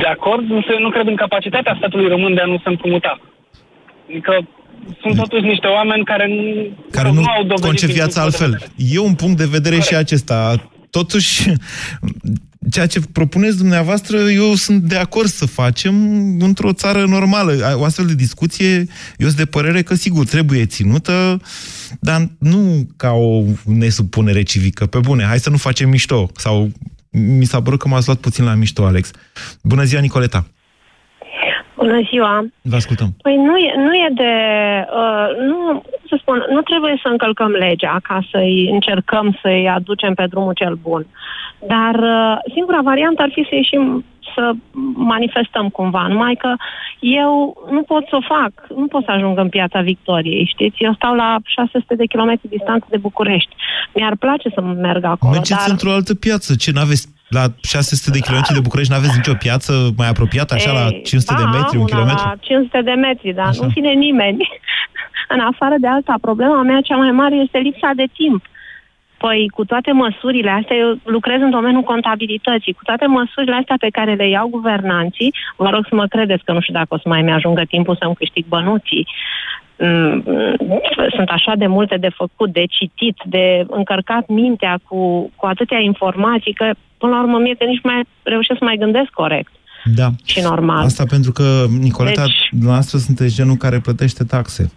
De 0.02 0.08
acord, 0.16 0.50
însă 0.50 0.68
eu 0.76 0.82
nu 0.86 0.90
cred 0.90 1.06
în 1.06 1.16
capacitatea 1.16 1.74
statului 1.78 2.08
român 2.08 2.34
de 2.34 2.40
a 2.40 2.46
nu 2.46 2.58
se 2.58 2.68
împrumuta. 2.68 3.20
Adică 4.08 4.32
sunt 5.00 5.16
totuși 5.16 5.44
niște 5.44 5.66
oameni 5.66 6.04
care 6.04 6.26
nu, 6.28 6.44
care 6.90 7.10
nu, 7.10 7.22
au 7.24 7.42
dovedit 7.42 7.64
concep 7.64 7.88
din 7.88 7.94
viața 7.94 8.20
punctul 8.20 8.48
de 8.48 8.54
altfel. 8.54 8.72
E 8.94 8.98
un 8.98 9.14
punct 9.14 9.36
de 9.36 9.44
vedere 9.56 9.80
și 9.80 9.94
acesta. 9.94 10.70
Totuși, 10.90 11.52
ceea 12.70 12.86
ce 12.86 13.00
propuneți 13.12 13.58
dumneavoastră, 13.58 14.16
eu 14.16 14.54
sunt 14.54 14.82
de 14.82 14.96
acord 14.96 15.26
să 15.26 15.46
facem 15.46 15.94
într-o 16.40 16.72
țară 16.72 17.04
normală. 17.04 17.52
O 17.74 17.84
astfel 17.84 18.06
de 18.06 18.14
discuție, 18.14 18.76
eu 19.16 19.26
sunt 19.26 19.36
de 19.36 19.44
părere 19.44 19.82
că, 19.82 19.94
sigur, 19.94 20.26
trebuie 20.26 20.64
ținută, 20.66 21.40
dar 22.00 22.28
nu 22.38 22.86
ca 22.96 23.10
o 23.10 23.42
nesupunere 23.64 24.42
civică. 24.42 24.86
Pe 24.86 24.98
bune, 24.98 25.24
hai 25.24 25.38
să 25.38 25.50
nu 25.50 25.56
facem 25.56 25.88
mișto. 25.88 26.30
Sau 26.36 26.68
mi 27.10 27.44
s-a 27.44 27.62
părut 27.62 27.78
că 27.78 27.88
m-ați 27.88 28.06
luat 28.06 28.18
puțin 28.18 28.44
la 28.44 28.54
mișto, 28.54 28.84
Alex. 28.84 29.10
Bună 29.62 29.82
ziua, 29.82 30.00
Nicoleta! 30.00 30.44
Bună 31.76 32.00
ziua! 32.10 32.46
Vă 32.62 32.76
ascultăm. 32.76 33.10
Păi 33.22 33.36
nu 33.36 33.56
e, 33.56 33.74
nu 33.76 33.94
e 33.94 34.08
de... 34.14 34.32
Uh, 35.02 35.28
nu, 35.50 35.82
să 36.08 36.18
spun, 36.20 36.44
nu 36.50 36.60
trebuie 36.60 36.98
să 37.02 37.08
încălcăm 37.08 37.50
legea 37.50 37.98
ca 38.02 38.20
să-i 38.30 38.68
încercăm 38.70 39.38
să-i 39.42 39.68
aducem 39.68 40.14
pe 40.14 40.26
drumul 40.26 40.52
cel 40.52 40.74
bun. 40.74 41.06
Dar 41.66 41.94
uh, 41.94 42.36
singura 42.54 42.80
variantă 42.82 43.22
ar 43.22 43.30
fi 43.32 43.46
să 43.48 43.54
ieșim 43.54 44.04
să 44.34 44.52
manifestăm 45.14 45.66
cumva, 45.68 46.06
numai 46.06 46.34
că 46.34 46.50
eu 47.00 47.32
nu 47.70 47.82
pot 47.82 48.04
să 48.10 48.16
o 48.20 48.26
fac, 48.34 48.52
nu 48.80 48.86
pot 48.86 49.04
să 49.04 49.10
ajung 49.10 49.38
în 49.38 49.48
piața 49.48 49.80
Victoriei, 49.80 50.50
știți? 50.54 50.76
Eu 50.86 50.92
stau 50.94 51.14
la 51.14 51.36
600 51.44 51.94
de 51.94 52.06
kilometri 52.12 52.48
distanță 52.48 52.86
de 52.90 52.96
București. 52.96 53.52
Mi-ar 53.94 54.16
place 54.16 54.48
să 54.54 54.60
merg 54.60 55.04
acolo, 55.04 55.32
Mergeți 55.32 55.64
dar... 55.64 55.70
într-o 55.70 55.92
altă 55.92 56.14
piață. 56.14 56.54
Ce, 56.54 56.70
n-aveți 56.72 57.04
la 57.28 57.44
600 57.62 58.10
de 58.10 58.24
kilometri 58.26 58.54
de 58.54 58.66
București, 58.68 58.92
n-aveți 58.92 59.16
nicio 59.16 59.34
piață 59.34 59.72
mai 59.96 60.08
apropiată, 60.08 60.54
așa, 60.54 60.72
la 60.72 60.86
500 60.90 61.34
de 61.36 61.42
ba, 61.44 61.50
metri, 61.56 61.76
un 61.76 61.82
una 61.82 61.90
kilometru? 61.92 62.24
la 62.24 62.34
500 62.40 62.82
de 62.90 62.94
metri, 63.06 63.32
dar 63.32 63.50
nu 63.60 63.66
vine 63.76 63.92
nimeni. 64.06 64.42
în 65.34 65.40
afară 65.50 65.74
de 65.80 65.88
asta, 65.98 66.14
problema 66.20 66.62
mea 66.62 66.80
cea 66.80 66.96
mai 66.96 67.10
mare 67.10 67.36
este 67.36 67.58
lipsa 67.58 67.90
de 67.96 68.06
timp. 68.20 68.42
Păi, 69.18 69.48
cu 69.54 69.64
toate 69.64 69.92
măsurile 69.92 70.50
astea, 70.50 70.76
eu 70.76 70.98
lucrez 71.04 71.40
în 71.40 71.50
domeniul 71.50 71.82
contabilității, 71.82 72.72
cu 72.72 72.84
toate 72.84 73.06
măsurile 73.06 73.54
astea 73.54 73.76
pe 73.78 73.88
care 73.92 74.14
le 74.14 74.28
iau 74.28 74.48
guvernanții, 74.48 75.34
vă 75.56 75.68
rog 75.68 75.86
să 75.88 75.94
mă 75.94 76.06
credeți 76.06 76.44
că 76.44 76.52
nu 76.52 76.60
știu 76.60 76.74
dacă 76.74 76.94
o 76.94 76.98
să 76.98 77.08
mai 77.08 77.22
mi-ajungă 77.22 77.62
timpul 77.68 77.96
să-mi 78.00 78.14
câștig 78.14 78.44
bănuții. 78.46 79.06
Mm, 79.78 80.24
Sunt 81.16 81.28
așa 81.28 81.52
de 81.56 81.66
multe 81.66 81.96
de 81.96 82.08
făcut, 82.14 82.52
de 82.52 82.64
citit, 82.68 83.16
de 83.24 83.64
încărcat 83.68 84.26
mintea 84.28 84.78
cu, 84.88 85.30
cu 85.36 85.46
atâtea 85.46 85.78
informații, 85.78 86.52
că 86.52 86.70
până 86.98 87.12
la 87.12 87.22
urmă 87.22 87.38
mie 87.38 87.54
că 87.58 87.64
nici 87.64 87.82
mai 87.82 88.02
reușesc 88.22 88.58
să 88.58 88.64
mai 88.64 88.76
gândesc 88.76 89.10
corect 89.10 89.52
Da. 89.94 90.08
și 90.24 90.40
normal. 90.40 90.84
Asta 90.84 91.04
pentru 91.08 91.32
că, 91.32 91.64
Nicoleta, 91.80 92.22
Deci- 92.22 92.48
dumneavoastră 92.50 92.98
sunteți 92.98 93.34
genul 93.34 93.56
care 93.56 93.78
plătește 93.78 94.24
taxe. 94.24 94.72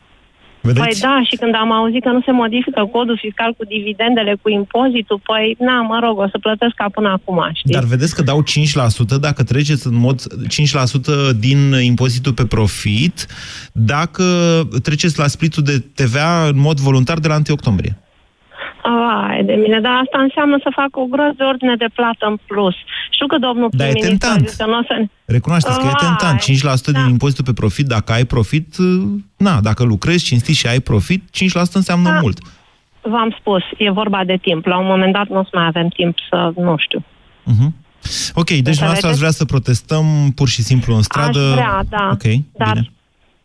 Vedeți? 0.62 0.86
Păi 0.86 0.96
da, 1.00 1.22
și 1.30 1.36
când 1.36 1.54
am 1.56 1.72
auzit 1.72 2.04
că 2.04 2.10
nu 2.10 2.22
se 2.22 2.32
modifică 2.32 2.90
codul 2.92 3.18
fiscal 3.22 3.54
cu 3.58 3.64
dividendele, 3.66 4.38
cu 4.42 4.50
impozitul, 4.50 5.20
păi, 5.24 5.56
na, 5.60 5.82
mă 5.82 6.00
rog, 6.04 6.18
o 6.18 6.28
să 6.28 6.38
plătesc 6.38 6.74
ca 6.76 6.88
până 6.94 7.10
acum, 7.10 7.50
știi? 7.54 7.74
Dar 7.74 7.84
vedeți 7.84 8.16
că 8.16 8.22
dau 8.22 8.44
5% 8.44 9.20
dacă 9.20 9.44
treceți 9.44 9.88
în 9.88 9.96
mod 9.96 10.22
5% 11.34 11.38
din 11.40 11.60
impozitul 11.82 12.34
pe 12.34 12.46
profit, 12.46 13.28
dacă 13.72 14.24
treceți 14.84 15.20
la 15.20 15.28
splitul 15.28 15.64
de 15.64 15.80
TVA 15.80 16.48
în 16.48 16.60
mod 16.60 16.80
voluntar 16.80 17.18
de 17.20 17.28
la 17.28 17.36
1 17.36 17.44
octombrie. 17.50 17.98
Ai 18.84 19.44
de 19.44 19.54
mine, 19.54 19.80
dar 19.80 19.92
asta 20.04 20.18
înseamnă 20.28 20.58
să 20.66 20.70
fac 20.80 20.92
o 20.92 21.06
groază 21.14 21.34
de 21.38 21.44
ordine 21.44 21.76
de 21.76 21.90
plată 21.94 22.26
în 22.32 22.38
plus. 22.48 22.76
Știu 23.12 23.28
că 23.28 23.38
domnul 23.38 23.70
Dar 23.72 23.88
e 23.88 23.92
prim-ministru 23.92 24.28
a 24.28 24.32
tentant. 24.32 24.48
zis 24.50 24.58
că 24.58 24.66
nu 24.66 24.78
o 24.78 24.84
să... 24.90 24.94
Recunoașteți 25.26 25.80
că 25.80 25.86
e 25.86 25.96
Vai, 26.00 26.06
tentant. 26.06 26.40
5% 26.42 26.98
din 27.00 27.08
impozitul 27.16 27.44
pe 27.44 27.54
profit, 27.54 27.86
dacă 27.96 28.12
ai 28.12 28.26
profit, 28.26 28.68
na, 29.38 29.60
dacă 29.62 29.84
lucrezi 29.84 30.26
cinstit 30.26 30.56
și 30.56 30.68
ai 30.68 30.80
profit, 30.80 31.22
5% 31.24 31.74
înseamnă 31.74 32.10
Da. 32.10 32.20
mult. 32.22 32.38
V-am 33.02 33.36
spus, 33.40 33.64
e 33.78 33.92
vorba 33.92 34.24
de 34.24 34.38
timp. 34.42 34.66
La 34.66 34.78
un 34.78 34.86
moment 34.86 35.14
dat 35.14 35.28
nu 35.28 35.40
o 35.40 35.44
să 35.44 35.50
mai 35.54 35.66
avem 35.66 35.88
timp 35.88 36.16
să, 36.30 36.52
nu 36.56 36.76
știu. 36.78 37.00
Uh-huh. 37.52 37.70
Ok, 38.34 38.48
deci 38.50 38.60
dumneavoastră 38.62 39.08
ați 39.10 39.18
vrea 39.18 39.32
să 39.32 39.46
protestăm 39.46 40.06
pur 40.36 40.48
și 40.48 40.62
simplu 40.62 40.96
în 40.96 41.02
stradă. 41.02 41.40
Aș 41.40 41.54
vrea, 41.54 41.82
da. 41.90 42.10
Ok, 42.12 42.24
Dar 42.58 42.74
bine. 42.74 42.92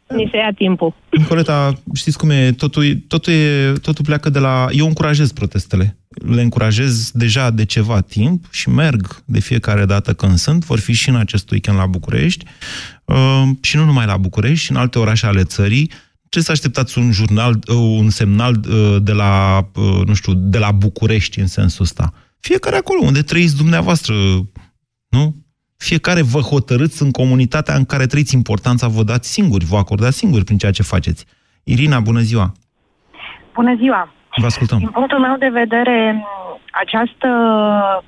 Ni 0.08 0.28
se 0.30 0.36
ia 0.36 0.52
timpul. 0.56 0.94
Nicoleta, 1.10 1.72
știți 1.94 2.18
cum 2.18 2.30
e? 2.30 2.52
Totul, 2.52 2.94
totul, 3.06 3.32
e, 3.32 3.72
totul 3.72 4.04
pleacă 4.04 4.30
de 4.30 4.38
la... 4.38 4.66
Eu 4.70 4.86
încurajez 4.86 5.32
protestele. 5.32 5.98
Le 6.08 6.42
încurajez 6.42 7.10
deja 7.10 7.50
de 7.50 7.64
ceva 7.64 8.00
timp 8.00 8.44
și 8.50 8.68
merg 8.68 9.22
de 9.24 9.40
fiecare 9.40 9.84
dată 9.84 10.14
când 10.14 10.36
sunt. 10.36 10.64
Vor 10.64 10.78
fi 10.78 10.92
și 10.92 11.08
în 11.08 11.16
acest 11.16 11.50
weekend 11.50 11.78
la 11.78 11.86
București. 11.86 12.44
Uh, 13.04 13.42
și 13.60 13.76
nu 13.76 13.84
numai 13.84 14.06
la 14.06 14.16
București, 14.16 14.64
și 14.64 14.70
în 14.70 14.76
alte 14.76 14.98
orașe 14.98 15.26
ale 15.26 15.44
țării. 15.44 15.90
Ce 16.28 16.40
să 16.40 16.50
așteptați 16.50 16.98
un 16.98 17.12
jurnal, 17.12 17.58
uh, 17.68 17.74
un 17.76 18.10
semnal 18.10 18.64
uh, 18.68 18.96
de 19.02 19.12
la, 19.12 19.66
uh, 19.74 20.06
nu 20.06 20.14
știu, 20.14 20.32
de 20.34 20.58
la 20.58 20.70
București 20.70 21.40
în 21.40 21.46
sensul 21.46 21.84
ăsta? 21.84 22.12
Fiecare 22.40 22.76
acolo 22.76 23.00
unde 23.02 23.22
trăiți 23.22 23.56
dumneavoastră, 23.56 24.14
nu? 25.08 25.45
Fiecare 25.76 26.22
vă 26.22 26.38
hotărâți 26.38 27.02
în 27.02 27.10
comunitatea 27.10 27.74
în 27.74 27.84
care 27.84 28.06
trăiți 28.06 28.34
importanța, 28.34 28.88
vă 28.88 29.02
dați 29.02 29.32
singuri, 29.32 29.64
vă 29.64 29.76
acordați 29.76 30.16
singuri 30.16 30.44
prin 30.44 30.58
ceea 30.58 30.72
ce 30.72 30.82
faceți. 30.82 31.26
Irina, 31.64 32.00
bună 32.00 32.20
ziua! 32.20 32.52
Bună 33.54 33.74
ziua! 33.76 34.12
Vă 34.36 34.46
ascultăm. 34.46 34.78
Din 34.78 34.88
punctul 34.88 35.18
meu 35.18 35.36
de 35.36 35.48
vedere, 35.48 36.24
această, 36.70 37.30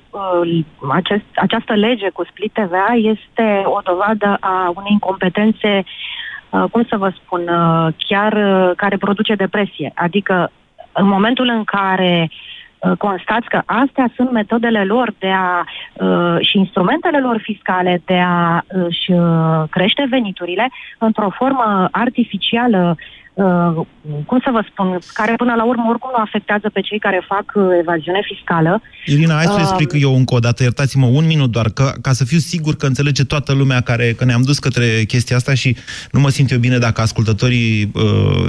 uh, 0.09 0.63
acest, 0.93 1.23
această 1.35 1.73
lege 1.73 2.09
cu 2.09 2.25
split 2.29 2.53
TVA 2.53 2.93
este 2.93 3.61
o 3.65 3.79
dovadă 3.83 4.37
a 4.39 4.71
unei 4.75 4.91
incompetențe, 4.91 5.83
uh, 6.49 6.63
cum 6.71 6.85
să 6.89 6.97
vă 6.97 7.13
spun, 7.23 7.41
uh, 7.41 7.93
chiar 7.97 8.33
uh, 8.33 8.75
care 8.75 8.97
produce 8.97 9.35
depresie. 9.35 9.91
Adică, 9.95 10.51
în 10.91 11.07
momentul 11.07 11.47
în 11.47 11.63
care 11.63 12.29
uh, 12.29 12.58
constați 12.97 13.47
că 13.47 13.61
astea 13.65 14.11
sunt 14.15 14.31
metodele 14.31 14.83
lor 14.83 15.13
de 15.19 15.31
a 15.31 15.63
uh, 15.93 16.37
și 16.47 16.57
instrumentele 16.57 17.19
lor 17.19 17.39
fiscale 17.41 18.01
de 18.05 18.19
a 18.25 18.63
își 18.67 19.11
uh, 19.11 19.63
crește 19.69 20.05
veniturile 20.09 20.69
într-o 20.97 21.29
formă 21.29 21.87
artificială 21.91 22.97
uh, 23.45 23.85
cum 24.25 24.39
să 24.45 24.49
vă 24.51 24.61
spun, 24.71 24.99
care 25.13 25.33
până 25.37 25.53
la 25.55 25.65
urmă 25.65 25.85
oricum 25.89 26.09
nu 26.15 26.23
afectează 26.23 26.69
pe 26.73 26.81
cei 26.81 26.99
care 26.99 27.25
fac 27.27 27.47
uh, 27.53 27.63
evaziune 27.81 28.21
fiscală. 28.31 28.81
Irina, 29.05 29.35
hai 29.35 29.45
să 29.45 29.59
Um, 29.59 29.65
explic 29.65 30.01
eu 30.01 30.15
încă 30.15 30.33
o 30.33 30.39
dată, 30.39 30.63
iertați-mă 30.63 31.05
un 31.05 31.25
minut 31.25 31.51
doar, 31.51 31.69
că, 31.69 31.93
ca 32.01 32.13
să 32.13 32.25
fiu 32.25 32.37
sigur 32.37 32.75
că 32.75 32.85
înțelege 32.85 33.23
toată 33.23 33.53
lumea 33.53 33.81
care, 33.81 34.13
că 34.13 34.25
ne-am 34.25 34.41
dus 34.41 34.59
către 34.59 35.03
chestia 35.07 35.35
asta 35.35 35.53
și 35.53 35.75
nu 36.11 36.19
mă 36.19 36.29
simt 36.29 36.51
eu 36.51 36.57
bine 36.57 36.77
dacă 36.77 37.01
ascultătorii 37.01 37.91
uh, 37.93 38.01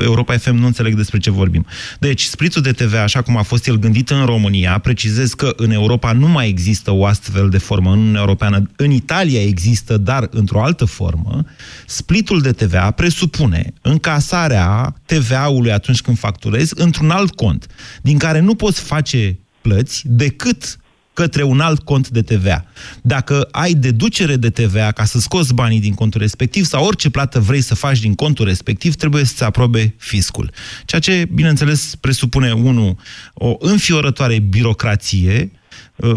Europa 0.02 0.36
FM 0.36 0.54
nu 0.54 0.66
înțeleg 0.66 0.94
despre 0.94 1.18
ce 1.18 1.30
vorbim. 1.30 1.66
Deci, 1.98 2.22
splitul 2.22 2.62
de 2.62 2.72
TVA, 2.72 3.02
așa 3.02 3.22
cum 3.22 3.36
a 3.36 3.42
fost 3.42 3.66
el 3.66 3.78
gândit 3.78 4.10
în 4.10 4.24
România, 4.24 4.78
precizez 4.78 5.34
că 5.34 5.52
în 5.56 5.70
Europa 5.70 6.12
nu 6.12 6.28
mai 6.28 6.48
există 6.48 6.92
o 6.92 7.04
astfel 7.04 7.48
de 7.48 7.58
formă 7.58 7.90
în 7.90 7.98
Uniunea 7.98 8.20
Europeană. 8.20 8.70
În 8.76 8.90
Italia 8.90 9.42
există, 9.42 9.96
dar 9.96 10.28
într-o 10.30 10.62
altă 10.62 10.84
formă. 10.84 11.44
Splitul 11.86 12.40
de 12.40 12.50
TVA 12.50 12.90
presupune 12.90 13.72
încasarea 13.82 14.79
TVA-ului 15.06 15.72
atunci 15.72 16.00
când 16.00 16.18
facturezi 16.18 16.72
într-un 16.76 17.10
alt 17.10 17.34
cont, 17.34 17.66
din 18.02 18.18
care 18.18 18.40
nu 18.40 18.54
poți 18.54 18.80
face 18.80 19.38
plăți 19.60 20.02
decât 20.04 20.78
către 21.12 21.42
un 21.42 21.60
alt 21.60 21.82
cont 21.84 22.08
de 22.08 22.22
TVA. 22.22 22.64
Dacă 23.02 23.48
ai 23.50 23.74
deducere 23.74 24.36
de 24.36 24.50
TVA 24.50 24.92
ca 24.92 25.04
să 25.04 25.18
scoți 25.18 25.54
banii 25.54 25.80
din 25.80 25.94
contul 25.94 26.20
respectiv 26.20 26.64
sau 26.64 26.84
orice 26.84 27.10
plată 27.10 27.40
vrei 27.40 27.60
să 27.60 27.74
faci 27.74 28.00
din 28.00 28.14
contul 28.14 28.44
respectiv, 28.44 28.94
trebuie 28.94 29.24
să-ți 29.24 29.44
aprobe 29.44 29.94
fiscul. 29.98 30.50
Ceea 30.84 31.00
ce, 31.00 31.28
bineînțeles, 31.32 31.94
presupune, 32.00 32.52
unu, 32.52 32.98
o 33.34 33.56
înfiorătoare 33.58 34.38
birocrație, 34.38 35.50
uh, 35.52 35.59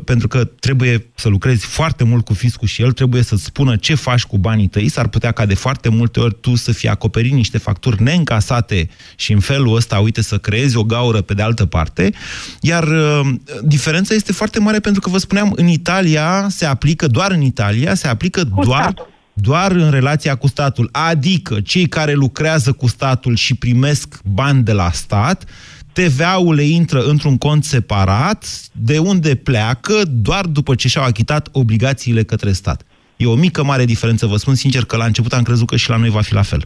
pentru 0.06 0.28
că 0.28 0.43
trebuie 0.43 1.06
să 1.15 1.30
lucrezi 1.30 1.65
foarte 1.65 2.04
mult 2.04 2.26
cu 2.26 2.34
fiscul 2.34 2.67
și 2.67 2.82
el 2.82 2.91
trebuie 2.91 3.23
să-ți 3.23 3.43
spună 3.43 3.76
ce 3.76 3.95
faci 3.95 4.23
cu 4.23 4.38
banii 4.38 4.67
tăi. 4.67 4.88
S-ar 4.88 5.08
putea 5.08 5.32
ca 5.32 5.45
de 5.45 5.54
foarte 5.54 5.89
multe 5.89 6.19
ori 6.19 6.36
tu 6.41 6.56
să 6.56 6.71
fii 6.71 6.89
acoperit 6.89 7.32
niște 7.32 7.58
facturi 7.58 8.04
neîncasate 8.04 8.89
și 9.15 9.32
în 9.32 9.39
felul 9.39 9.76
ăsta, 9.76 9.99
uite, 9.99 10.21
să 10.21 10.38
creezi 10.38 10.78
o 10.78 10.84
gaură 10.84 11.21
pe 11.21 11.34
de 11.34 11.41
altă 11.41 11.65
parte. 11.65 12.13
Iar 12.62 12.84
uh, 12.84 13.30
diferența 13.63 14.13
este 14.13 14.32
foarte 14.32 14.60
mare 14.60 14.80
pentru 14.80 15.02
că, 15.02 15.10
vă 15.10 15.17
spuneam, 15.17 15.54
în 15.56 15.67
Italia 15.67 16.47
se 16.49 16.65
aplică, 16.65 17.08
doar 17.08 17.32
în 17.32 17.41
Italia, 17.41 17.93
se 17.93 18.08
aplică 18.08 18.43
doar 18.43 18.93
doar 19.34 19.71
în 19.71 19.91
relația 19.91 20.36
cu 20.36 20.47
statul. 20.47 20.89
Adică 20.91 21.62
cei 21.62 21.88
care 21.88 22.13
lucrează 22.13 22.71
cu 22.71 22.88
statul 22.88 23.36
și 23.36 23.56
primesc 23.56 24.19
bani 24.23 24.63
de 24.63 24.71
la 24.71 24.91
stat, 24.91 25.45
TVA-ul 25.94 26.56
le 26.56 26.64
intră 26.64 27.00
într-un 27.00 27.38
cont 27.38 27.64
separat, 27.64 28.46
de 28.72 28.98
unde 28.98 29.36
pleacă 29.36 29.94
doar 30.08 30.46
după 30.46 30.76
ce 30.76 30.88
și-au 30.88 31.04
achitat 31.06 31.50
obligațiile 31.52 32.24
către 32.24 32.52
stat. 32.52 32.82
E 33.18 33.26
o 33.26 33.36
mică, 33.36 33.64
mare 33.64 33.86
diferență, 33.86 34.26
vă 34.26 34.36
spun 34.36 34.56
sincer 34.56 34.84
că 34.86 34.98
la 34.98 35.06
început 35.06 35.32
am 35.34 35.44
crezut 35.44 35.68
că 35.68 35.76
și 35.76 35.90
la 35.90 35.98
noi 35.98 36.10
va 36.10 36.22
fi 36.22 36.34
la 36.34 36.42
fel. 36.42 36.64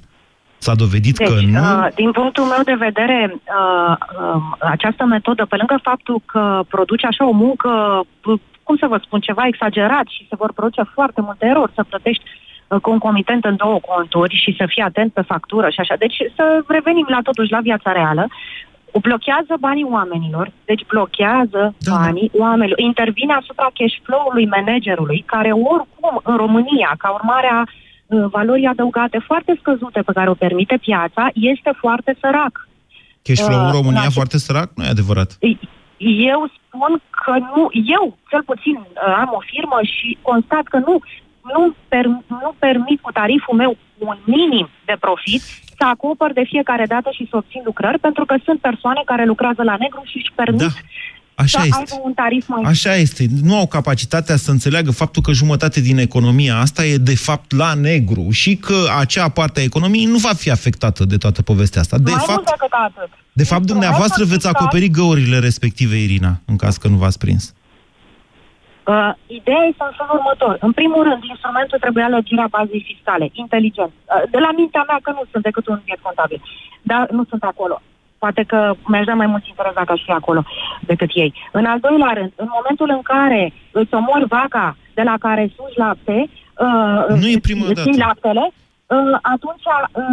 S-a 0.58 0.76
dovedit 0.76 1.18
Deci, 1.18 1.28
că 1.28 1.34
nu. 1.34 1.60
uh, 1.60 1.88
din 1.96 2.12
punctul 2.12 2.44
meu 2.44 2.62
de 2.64 2.74
vedere, 2.74 3.34
uh, 3.34 3.96
uh, 4.22 4.42
această 4.60 5.06
metodă, 5.06 5.46
pe 5.46 5.56
lângă 5.56 5.80
faptul 5.84 6.22
că 6.26 6.62
produce 6.68 7.06
așa 7.06 7.28
o 7.28 7.32
muncă, 7.32 7.70
uh, 8.26 8.40
cum 8.64 8.76
să 8.78 8.88
vă 8.88 9.00
spun, 9.04 9.20
ceva 9.20 9.48
exagerat 9.48 10.08
și 10.08 10.26
se 10.30 10.36
vor 10.36 10.52
produce 10.54 10.84
foarte 10.94 11.22
multe 11.22 11.46
erori, 11.46 11.72
să 11.76 11.84
plătești 11.84 12.24
uh, 12.28 12.80
concomitent 12.82 13.44
în 13.46 13.56
două 13.56 13.80
conturi 13.80 14.36
și 14.44 14.56
să 14.58 14.66
fii 14.68 14.84
atent 14.84 15.14
pe 15.14 15.22
factură 15.22 15.70
și 15.70 15.80
așa. 15.80 15.96
Deci 15.96 16.18
să 16.36 16.64
revenim 16.68 17.06
la 17.10 17.20
totuși 17.24 17.52
la 17.52 17.60
viața 17.60 17.92
reală. 17.92 18.28
Blochează 19.00 19.54
banii 19.60 19.88
oamenilor, 19.98 20.52
deci 20.66 20.86
blochează 20.88 21.76
da. 21.78 21.96
banii 21.96 22.32
oamenilor. 22.38 22.80
Intervine 22.80 23.34
asupra 23.34 23.68
cash 23.74 23.96
flow-ului 24.04 24.46
managerului, 24.46 25.24
care 25.26 25.52
oricum 25.52 26.22
în 26.24 26.36
România, 26.38 26.96
ca 26.98 27.10
urmare 27.10 27.50
a 27.58 27.62
uh, 27.64 28.26
valorii 28.32 28.66
adăugate 28.66 29.18
foarte 29.26 29.58
scăzute 29.60 30.02
pe 30.02 30.12
care 30.14 30.30
o 30.30 30.34
permite 30.46 30.78
piața, 30.82 31.30
este 31.34 31.72
foarte 31.78 32.18
sărac. 32.22 32.68
Cash 33.24 33.42
flow 33.48 33.60
în 33.60 33.66
Uh, 33.66 33.72
România 33.80 34.00
în 34.00 34.08
acest- 34.08 34.14
foarte 34.20 34.38
sărac? 34.38 34.70
Nu 34.76 34.84
e 34.84 34.88
adevărat. 34.98 35.38
Eu 36.34 36.42
spun 36.58 37.02
că 37.24 37.32
nu, 37.56 37.64
eu 37.98 38.18
cel 38.30 38.44
puțin 38.52 38.78
uh, 38.80 39.16
am 39.24 39.30
o 39.34 39.42
firmă 39.52 39.80
și 39.96 40.18
constat 40.22 40.64
că 40.74 40.78
nu, 40.78 40.96
nu, 41.54 41.74
per, 41.88 42.06
nu 42.28 42.52
permit 42.60 43.00
cu 43.02 43.12
tariful 43.12 43.56
meu 43.56 43.78
un 43.98 44.18
minim 44.26 44.70
de 44.86 44.96
profit 45.00 45.42
să 45.78 45.84
acopăr 45.84 46.34
de 46.34 46.44
fiecare 46.46 46.86
dată 46.86 47.10
și 47.12 47.28
să 47.30 47.38
obțin 47.38 47.62
lucrări, 47.66 48.00
pentru 48.00 48.26
că 48.26 48.36
sunt 48.44 48.60
persoane 48.60 49.02
care 49.06 49.26
lucrează 49.26 49.64
la 49.64 49.76
negru 49.80 50.02
și 50.06 50.18
își 50.18 50.32
permit 50.36 50.60
Da. 50.60 50.68
Așa 51.40 51.60
să 51.60 51.66
este. 51.68 51.78
aibă 51.78 52.02
un 52.08 52.14
tarif 52.14 52.48
mai 52.48 52.62
Așa 52.66 52.96
este. 52.96 53.26
Nu 53.42 53.58
au 53.58 53.68
capacitatea 53.68 54.36
să 54.36 54.52
înțeleagă 54.52 54.92
faptul 54.92 55.22
că 55.22 55.32
jumătate 55.32 55.80
din 55.82 55.98
economia 55.98 56.58
asta 56.58 56.86
e 56.86 56.98
de 56.98 57.16
fapt 57.16 57.52
la 57.52 57.74
negru 57.74 58.30
și 58.32 58.56
că 58.56 58.76
acea 58.98 59.30
parte 59.30 59.60
a 59.60 59.64
economiei 59.64 60.06
nu 60.06 60.18
va 60.18 60.34
fi 60.34 60.52
afectată 60.52 61.06
de 61.06 61.18
toată 61.18 61.42
povestea 61.42 61.82
asta. 61.82 61.98
De 61.98 62.12
mai 62.12 62.20
fapt, 62.20 62.32
mult 62.32 62.46
decât 62.46 62.72
atât. 62.72 63.10
de 63.34 63.44
fapt 63.44 63.66
dumneavoastră 63.66 64.26
veți 64.26 64.48
acoperi 64.48 64.90
găurile 64.90 65.40
respective, 65.40 65.96
Irina, 65.96 66.42
în 66.46 66.56
caz 66.56 66.78
că 66.78 66.88
nu 66.88 66.96
v-ați 66.96 67.18
prins. 67.18 67.54
Uh, 68.94 69.12
ideea 69.40 69.64
este 69.70 69.84
în 69.90 69.96
felul 70.00 70.16
următor. 70.20 70.54
În 70.68 70.72
primul 70.80 71.04
rând, 71.08 71.22
instrumentul 71.24 71.78
trebuia 71.80 72.08
lărgirea 72.16 72.48
bazei 72.56 72.84
fiscale, 72.90 73.26
inteligent. 73.44 73.92
Uh, 73.96 74.24
de 74.34 74.40
la 74.46 74.52
mintea 74.60 74.84
mea 74.88 75.00
că 75.02 75.12
nu 75.12 75.24
sunt 75.32 75.44
decât 75.44 75.68
un 75.68 75.80
biet 75.86 76.02
contabil, 76.02 76.42
dar 76.82 77.04
nu 77.18 77.24
sunt 77.32 77.44
acolo. 77.44 77.82
Poate 78.18 78.44
că 78.52 78.60
mi-aș 78.88 79.06
da 79.06 79.14
mai 79.14 79.28
mult 79.34 79.46
interes 79.48 79.74
dacă 79.74 79.92
aș 79.92 80.02
fi 80.06 80.12
acolo 80.12 80.42
decât 80.92 81.10
ei. 81.14 81.34
În 81.52 81.66
al 81.66 81.80
doilea 81.80 82.12
rând, 82.20 82.32
în 82.36 82.50
momentul 82.58 82.90
în 82.98 83.02
care 83.14 83.54
îți 83.72 83.94
omori 83.94 84.26
vaca 84.28 84.78
de 84.94 85.02
la 85.10 85.16
care 85.20 85.52
sugi 85.56 85.78
lapte, 85.78 86.18
uh, 86.66 87.18
Nu 87.22 87.28
e 87.28 87.40
prima 87.48 87.66
îți 87.70 87.88
iei 87.88 87.98
dată. 87.98 88.08
laptele, 88.08 88.46
uh, 88.46 88.54
atunci 89.22 89.66
uh, 89.68 90.04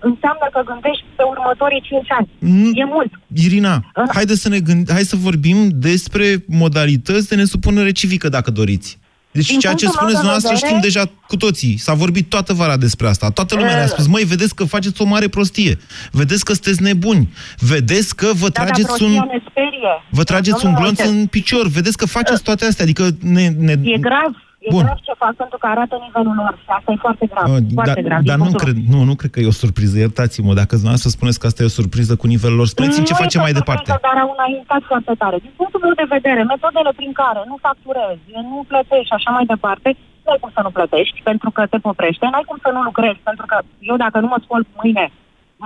înseamnă 0.00 0.46
că 0.52 0.60
gândești 0.70 1.04
pe 1.16 1.22
următorii 1.22 1.80
5 1.82 2.06
ani. 2.18 2.28
E 2.74 2.84
mult. 2.84 3.10
Irina, 3.46 3.74
haide 4.14 4.34
să 4.34 4.48
ne 4.48 4.60
gând... 4.60 4.90
hai 4.92 5.02
să 5.02 5.16
vorbim 5.16 5.68
despre 5.72 6.44
modalități 6.48 7.28
de 7.28 7.34
nesupunere 7.34 7.90
civică, 7.92 8.28
dacă 8.28 8.50
doriți. 8.50 9.00
Deci 9.30 9.46
Din 9.48 9.58
ceea 9.58 9.72
ce 9.74 9.84
punctul 9.84 9.98
spuneți 10.08 10.24
meu 10.24 10.32
de 10.32 10.38
dumneavoastră 10.38 10.68
vedere- 10.68 10.90
știm 10.90 11.08
deja 11.08 11.24
cu 11.26 11.36
toții. 11.36 11.76
S-a 11.78 11.94
vorbit 11.94 12.28
toată 12.28 12.52
vara 12.52 12.76
despre 12.76 13.06
asta. 13.08 13.30
Toată 13.30 13.54
lumea 13.54 13.74
ne-a 13.74 13.82
Uh. 13.84 13.88
spus, 13.90 14.06
măi, 14.06 14.22
vedeți 14.24 14.54
că 14.54 14.64
faceți 14.64 15.02
o 15.02 15.04
mare 15.04 15.28
prostie. 15.28 15.78
Vedeți 16.10 16.44
că 16.44 16.52
sunteți 16.52 16.82
nebuni. 16.82 17.28
Vedeți 17.58 18.16
că 18.16 18.26
vă 18.34 18.48
Da, 18.48 18.52
dar 18.52 18.64
trageți 18.64 19.02
un... 19.02 19.08
prostia 19.14 19.28
ne 19.32 19.42
sperie. 19.50 19.92
Vă 20.10 20.22
trageți 20.24 20.64
un 20.66 20.72
Domnule 20.72 20.82
glonț 20.82 20.98
Moise, 20.98 21.20
în 21.20 21.26
picior. 21.26 21.66
Vedeți 21.68 21.96
că 21.96 22.06
faceți 22.06 22.42
toate 22.42 22.64
astea. 22.64 22.84
Adică 22.84 23.08
ne... 23.20 23.48
ne... 23.58 23.72
E 23.82 23.98
grav. 23.98 24.32
E 24.66 24.68
Bun. 24.74 24.84
grav 24.86 24.98
ce 25.08 25.14
fac 25.24 25.32
pentru 25.42 25.58
că 25.62 25.66
arată 25.74 25.94
nivelul 26.06 26.34
lor 26.40 26.52
și 26.64 26.70
asta 26.78 26.90
e 26.94 27.04
foarte 27.06 27.24
grav. 27.32 27.46
Uh, 27.52 27.60
foarte 27.78 28.00
dar 28.02 28.08
grav. 28.08 28.20
dar 28.30 28.36
din 28.36 28.42
nu, 28.42 28.44
punctul 28.46 28.62
cred, 28.64 28.76
nu, 28.94 29.00
nu 29.10 29.14
cred 29.20 29.30
că 29.34 29.38
e 29.40 29.54
o 29.54 29.60
surpriză, 29.64 29.96
iertați-mă. 29.98 30.52
Dacă 30.62 30.72
dumneavoastră 30.80 31.10
spuneți 31.16 31.38
că 31.40 31.46
asta 31.46 31.60
e 31.62 31.70
o 31.72 31.78
surpriză 31.80 32.12
cu 32.20 32.26
nivelul 32.34 32.58
lor, 32.60 32.68
spuneți-mi 32.74 33.06
ce 33.08 33.14
Nu 33.16 33.20
facem 33.22 33.38
este 33.40 33.44
mai 33.46 33.54
o 33.54 33.58
departe. 33.60 33.82
surpriză, 33.84 34.06
Dar 34.08 34.16
au 34.24 34.30
înaintat 34.36 34.82
foarte 34.90 35.12
tare. 35.22 35.36
Din 35.46 35.52
punctul 35.60 35.80
meu 35.84 35.94
de 36.02 36.06
vedere, 36.16 36.40
metodele 36.54 36.92
prin 37.00 37.12
care 37.22 37.40
nu 37.50 37.56
facturezi, 37.66 38.24
nu 38.50 38.58
plătești 38.70 39.08
și 39.10 39.16
așa 39.18 39.30
mai 39.36 39.44
departe, 39.54 39.88
nu 40.24 40.28
ai 40.32 40.40
cum 40.42 40.50
să 40.56 40.60
nu 40.66 40.70
plătești 40.78 41.18
pentru 41.30 41.48
că 41.56 41.60
te 41.72 41.78
poprește, 41.88 42.24
n-ai 42.32 42.46
cum 42.48 42.58
să 42.64 42.70
nu 42.76 42.80
lucrezi 42.88 43.20
pentru 43.28 43.44
că 43.50 43.56
eu 43.90 43.96
dacă 44.04 44.16
nu 44.22 44.28
mă 44.32 44.38
scol 44.44 44.62
mâine, 44.80 45.04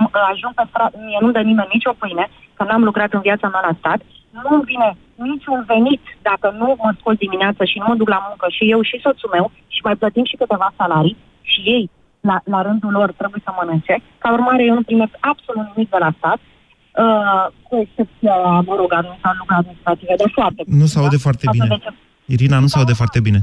m- 0.01 0.11
ajung 0.31 0.53
pe 0.59 0.63
stradă, 0.69 0.95
mie 1.07 1.19
nu-mi 1.21 1.35
dă 1.37 1.41
nimeni 1.51 1.73
nicio 1.75 1.93
pâine, 2.01 2.25
că 2.57 2.63
n-am 2.67 2.83
lucrat 2.89 3.11
în 3.17 3.23
viața 3.27 3.47
mea 3.53 3.63
la 3.67 3.73
stat, 3.81 3.99
nu 4.43 4.61
vine 4.69 4.89
niciun 5.15 5.59
venit 5.73 6.03
dacă 6.21 6.47
nu 6.59 6.67
mă 6.81 6.91
scol 6.99 7.15
dimineața 7.25 7.63
și 7.65 7.77
nu 7.79 7.85
mă 7.87 7.95
duc 7.95 8.09
la 8.15 8.25
muncă 8.27 8.45
și 8.55 8.63
eu 8.73 8.81
și 8.81 8.99
soțul 9.03 9.29
meu 9.33 9.51
și 9.67 9.81
mai 9.83 9.95
plătim 9.95 10.25
și 10.25 10.35
câteva 10.41 10.73
salarii 10.77 11.17
și 11.41 11.59
ei, 11.75 11.89
la, 12.19 12.35
la 12.53 12.61
rândul 12.61 12.91
lor, 12.91 13.11
trebuie 13.11 13.41
să 13.43 13.51
mănânce. 13.59 13.95
Ca 14.17 14.33
urmare, 14.33 14.63
eu 14.63 14.73
nu 14.73 14.83
primesc 14.89 15.13
absolut 15.19 15.65
nimic 15.71 15.89
de 15.89 15.97
la 15.99 16.11
stat. 16.17 16.39
Uh, 17.03 17.45
cu 17.67 17.75
excepția, 17.85 18.35
mă 18.69 18.75
rog, 18.79 18.91
sau 19.21 19.33
lucruri 19.39 19.59
administrative, 19.61 20.13
de 20.17 20.29
foarte 20.33 20.61
Nu 20.65 20.85
se 20.85 20.99
aude 20.99 21.17
foarte 21.17 21.45
bine. 21.51 21.67
Irina, 22.25 22.59
nu 22.59 22.67
se 22.67 22.77
aude 22.77 22.93
foarte 22.93 23.19
bine. 23.19 23.39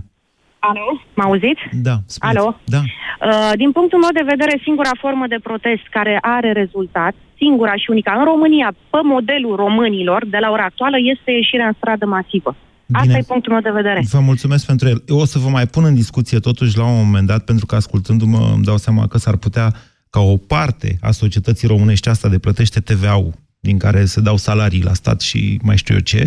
Alo, 0.69 0.87
mă 1.19 1.23
auziți? 1.29 1.63
Da, 1.89 1.97
spuneți. 2.07 2.39
Alo? 2.39 2.47
Da. 2.75 2.81
Uh, 2.81 3.53
din 3.63 3.71
punctul 3.73 3.99
meu 4.05 4.13
de 4.19 4.31
vedere, 4.33 4.61
singura 4.67 4.95
formă 5.05 5.27
de 5.27 5.39
protest 5.43 5.85
care 5.91 6.19
are 6.21 6.51
rezultat, 6.53 7.15
singura 7.37 7.75
și 7.83 7.91
unica 7.95 8.13
în 8.19 8.25
România, 8.25 8.69
pe 8.91 9.01
modelul 9.15 9.57
românilor, 9.57 10.21
de 10.35 10.39
la 10.45 10.51
ora 10.51 10.65
actuală, 10.65 10.97
este 11.13 11.31
ieșirea 11.31 11.67
în 11.67 11.77
stradă 11.81 12.07
masivă. 12.07 12.53
Bine. 12.87 12.99
Asta 13.01 13.17
e 13.19 13.33
punctul 13.33 13.53
meu 13.53 13.61
de 13.61 13.71
vedere. 13.71 14.01
Vă 14.11 14.21
mulțumesc 14.21 14.67
pentru 14.67 14.89
el. 14.89 15.03
Eu 15.07 15.19
o 15.19 15.25
să 15.25 15.39
vă 15.39 15.49
mai 15.49 15.67
pun 15.67 15.85
în 15.85 15.95
discuție 15.95 16.39
totuși 16.39 16.79
la 16.79 16.85
un 16.87 16.97
moment 17.05 17.27
dat, 17.27 17.45
pentru 17.45 17.67
că 17.67 17.75
ascultându-mă 17.75 18.51
îmi 18.55 18.65
dau 18.65 18.77
seama 18.77 19.07
că 19.07 19.19
s-ar 19.19 19.37
putea 19.37 19.73
ca 20.11 20.21
o 20.21 20.37
parte 20.37 20.99
a 21.01 21.11
societății 21.11 21.69
românești 21.69 22.09
asta 22.09 22.29
de 22.29 22.39
plătește 22.39 22.81
TVA-ul 22.81 23.33
din 23.69 23.79
care 23.79 24.05
se 24.05 24.21
dau 24.21 24.37
salarii 24.37 24.83
la 24.89 24.93
stat 24.93 25.21
și 25.21 25.41
mai 25.63 25.77
știu 25.77 25.95
eu 25.95 26.01
ce, 26.01 26.23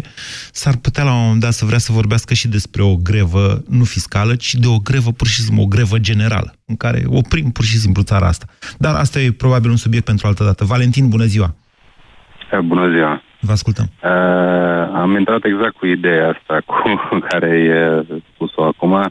s-ar 0.61 0.75
putea 0.85 1.03
la 1.03 1.13
un 1.13 1.23
moment 1.23 1.41
dat 1.41 1.51
să 1.59 1.65
vrea 1.65 1.77
să 1.77 1.91
vorbească 1.99 2.33
și 2.33 2.47
despre 2.47 2.81
o 2.91 2.95
grevă 3.09 3.45
nu 3.77 3.83
fiscală, 3.83 4.33
ci 4.35 4.53
de 4.53 4.67
o 4.75 4.79
grevă 4.89 5.11
pur 5.19 5.27
și 5.27 5.39
simplu, 5.41 5.63
o 5.63 5.73
grevă 5.75 5.97
generală, 6.09 6.49
în 6.71 6.77
care 6.83 6.99
oprim 7.19 7.47
pur 7.51 7.65
și 7.71 7.77
simplu 7.83 8.01
țara 8.11 8.27
asta. 8.27 8.45
Dar 8.77 8.93
asta 8.95 9.19
e 9.19 9.41
probabil 9.43 9.69
un 9.69 9.81
subiect 9.85 10.05
pentru 10.05 10.27
altă 10.27 10.43
dată. 10.43 10.61
Valentin, 10.73 11.09
bună 11.09 11.27
ziua! 11.33 11.49
Eh, 12.51 12.59
bună 12.59 12.89
ziua! 12.93 13.21
Vă 13.39 13.51
ascultăm. 13.51 13.87
Uh, 14.03 14.09
am 15.03 15.15
intrat 15.17 15.43
exact 15.43 15.75
cu 15.75 15.85
ideea 15.85 16.27
asta 16.29 16.61
cu 16.65 16.75
care 17.29 17.49
e 17.49 17.79
spus-o 18.33 18.63
acum. 18.63 18.91
Uh, 18.91 19.05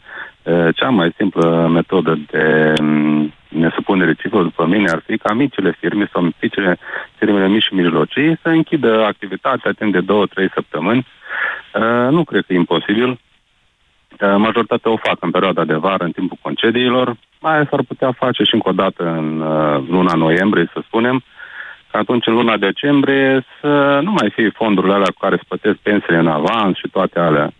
cea 0.75 0.89
mai 0.89 1.13
simplă 1.17 1.69
metodă 1.73 2.19
de 2.31 2.73
um, 2.81 3.33
nesupunere 3.49 4.15
cifră, 4.15 4.43
după 4.43 4.67
mine, 4.67 4.91
ar 4.91 5.03
fi 5.07 5.17
ca 5.17 5.35
micile 5.35 5.77
firme 5.79 6.09
sau 6.13 6.23
micile, 6.41 6.79
firmele 7.19 7.49
mici 7.49 7.63
și 7.63 7.75
mijlocii 7.75 8.39
să 8.43 8.49
închidă 8.49 9.05
activitatea 9.05 9.73
timp 9.73 9.93
de 9.93 10.01
două, 10.01 10.27
trei 10.27 10.51
săptămâni. 10.55 11.07
Uh, 11.75 12.09
nu 12.11 12.25
cred 12.25 12.45
că 12.47 12.53
e 12.53 12.57
imposibil. 12.57 13.09
Uh, 13.09 13.19
majoritatea 14.37 14.91
o 14.91 14.97
fac 14.97 15.17
în 15.21 15.31
perioada 15.31 15.65
de 15.65 15.75
vară, 15.75 16.05
în 16.05 16.11
timpul 16.11 16.39
concediilor. 16.43 17.17
Mai 17.41 17.67
s-ar 17.71 17.83
putea 17.89 18.13
face 18.13 18.43
și 18.43 18.55
încă 18.55 18.69
o 18.69 18.73
dată 18.73 19.03
în 19.05 19.41
uh, 19.41 19.85
luna 19.89 20.15
noiembrie, 20.15 20.71
să 20.73 20.81
spunem, 20.87 21.23
că 21.91 21.97
atunci 21.97 22.27
în 22.27 22.35
luna 22.35 22.57
decembrie 22.57 23.45
să 23.61 24.01
nu 24.03 24.11
mai 24.11 24.31
fie 24.31 24.51
fondurile 24.55 24.93
alea 24.93 25.13
cu 25.15 25.21
care 25.21 25.37
se 25.37 25.49
plătesc 25.49 25.77
pensiile 25.77 26.19
în 26.19 26.27
avans 26.27 26.77
și 26.77 26.89
toate 26.93 27.19
alea. 27.19 27.53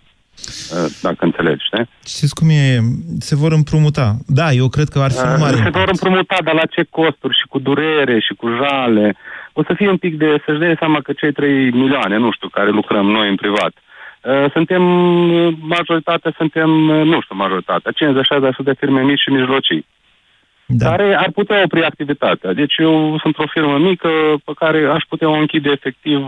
Uh, 0.45 0.91
dacă 1.03 1.25
înțelegi, 1.25 1.65
știi? 1.65 1.89
Știți 2.07 2.35
cum 2.35 2.49
e? 2.49 2.81
Se 3.19 3.37
vor 3.37 3.53
împrumuta. 3.53 4.17
Da, 4.27 4.53
eu 4.53 4.69
cred 4.69 4.89
că 4.89 4.99
ar 4.99 5.11
fi 5.11 5.27
uh, 5.27 5.37
mare. 5.41 5.57
Se 5.57 5.69
vor 5.69 5.89
împrumuta, 5.89 6.37
dar 6.45 6.55
la 6.55 6.67
ce 6.75 6.83
costuri 6.91 7.39
și 7.41 7.47
cu 7.49 7.59
durere 7.59 8.21
și 8.21 8.35
cu 8.35 8.47
jale. 8.49 9.17
O 9.53 9.63
să 9.63 9.73
fie 9.77 9.89
un 9.89 9.97
pic 9.97 10.19
de, 10.19 10.43
să-și 10.45 10.59
dea 10.59 10.77
seama 10.79 11.01
că 11.01 11.13
cei 11.13 11.33
3 11.33 11.71
milioane, 11.71 12.17
nu 12.17 12.31
știu, 12.33 12.49
care 12.49 12.71
lucrăm 12.71 13.07
noi 13.07 13.29
în 13.29 13.37
privat, 13.37 13.73
uh, 13.75 14.51
suntem, 14.53 14.83
majoritatea 15.75 16.33
suntem, 16.37 16.71
nu 17.13 17.21
știu, 17.21 17.37
majoritatea, 17.37 17.93
50-60% 17.93 17.95
de 18.65 18.75
firme 18.79 19.03
mici 19.03 19.21
și 19.21 19.31
mijlocii. 19.31 19.87
Da. 20.69 20.89
care 20.91 21.17
ar 21.19 21.31
putea 21.31 21.63
opri 21.65 21.85
activitatea. 21.85 22.53
Deci 22.53 22.75
eu 22.77 23.19
sunt 23.23 23.39
o 23.39 23.47
firmă 23.47 23.79
mică 23.79 24.09
pe 24.45 24.53
care 24.59 24.87
aș 24.87 25.03
putea 25.09 25.29
o 25.29 25.39
închide 25.39 25.71
efectiv 25.71 26.21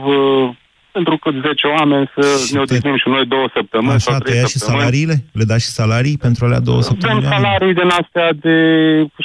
pentru 0.98 1.16
că 1.22 1.28
10 1.30 1.66
oameni 1.78 2.10
să 2.14 2.22
și 2.46 2.52
ne 2.54 2.60
odihnim 2.60 2.96
și 3.02 3.08
noi 3.14 3.24
două 3.34 3.46
săptămâni 3.56 3.98
Așa, 4.00 4.10
sau 4.10 4.18
trei 4.18 4.52
și 4.54 4.58
salariile? 4.68 5.16
Le 5.38 5.44
dați 5.50 5.64
și 5.66 5.70
salarii 5.80 6.16
pentru 6.26 6.40
alea 6.44 6.60
două 6.68 6.80
săptămâni? 6.88 7.20
Dăm 7.20 7.30
salarii 7.30 7.74
din 7.80 7.90
astea 8.00 8.28
de 8.44 8.54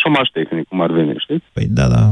șomaș 0.01 0.27
tehnic, 0.37 0.65
cum 0.67 0.81
ar 0.85 0.91
veni, 0.91 1.13
știți? 1.25 1.45
Păi 1.55 1.65
da, 1.79 1.85
da, 1.95 2.03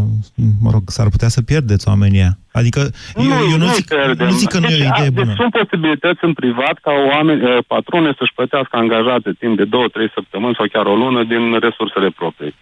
mă 0.64 0.70
rog, 0.76 0.84
s-ar 0.86 1.10
putea 1.14 1.28
să 1.36 1.42
pierdeți 1.42 1.88
oamenii 1.92 2.40
Adică 2.60 2.82
nu, 3.16 3.24
eu, 3.24 3.44
eu 3.54 3.58
nu, 3.64 3.68
zic, 3.78 3.88
nu 4.30 4.36
zic 4.42 4.50
că 4.54 4.60
nu 4.60 4.68
e 4.68 4.82
o 4.82 4.88
idee 4.92 5.10
deci, 5.10 5.18
bună. 5.18 5.26
Deci 5.26 5.42
sunt 5.42 5.52
posibilități 5.60 6.24
în 6.28 6.34
privat 6.34 6.76
ca 6.86 6.94
oameni, 7.14 7.42
eh, 7.50 7.58
patrone 7.68 8.12
să-și 8.18 8.36
plătească 8.38 8.74
angajați 8.78 9.30
timp 9.42 9.56
de 9.58 9.66
două, 9.74 9.88
trei 9.88 10.10
săptămâni 10.18 10.58
sau 10.58 10.66
chiar 10.74 10.86
o 10.86 10.96
lună 11.04 11.22
din 11.24 11.44
resursele 11.60 12.10
proprii. 12.20 12.56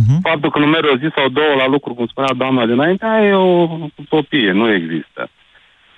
Uh-huh. 0.00 0.18
Faptul 0.28 0.50
că 0.50 0.58
nu 0.58 0.66
merg 0.66 0.86
o 0.92 0.96
zi 1.02 1.08
sau 1.16 1.28
două 1.28 1.54
la 1.62 1.66
lucru, 1.74 1.94
cum 1.94 2.06
spunea 2.06 2.32
doamna 2.42 2.66
dinainte, 2.66 3.06
e 3.28 3.32
o 3.32 3.78
utopie, 4.02 4.52
nu 4.52 4.72
există. 4.72 5.30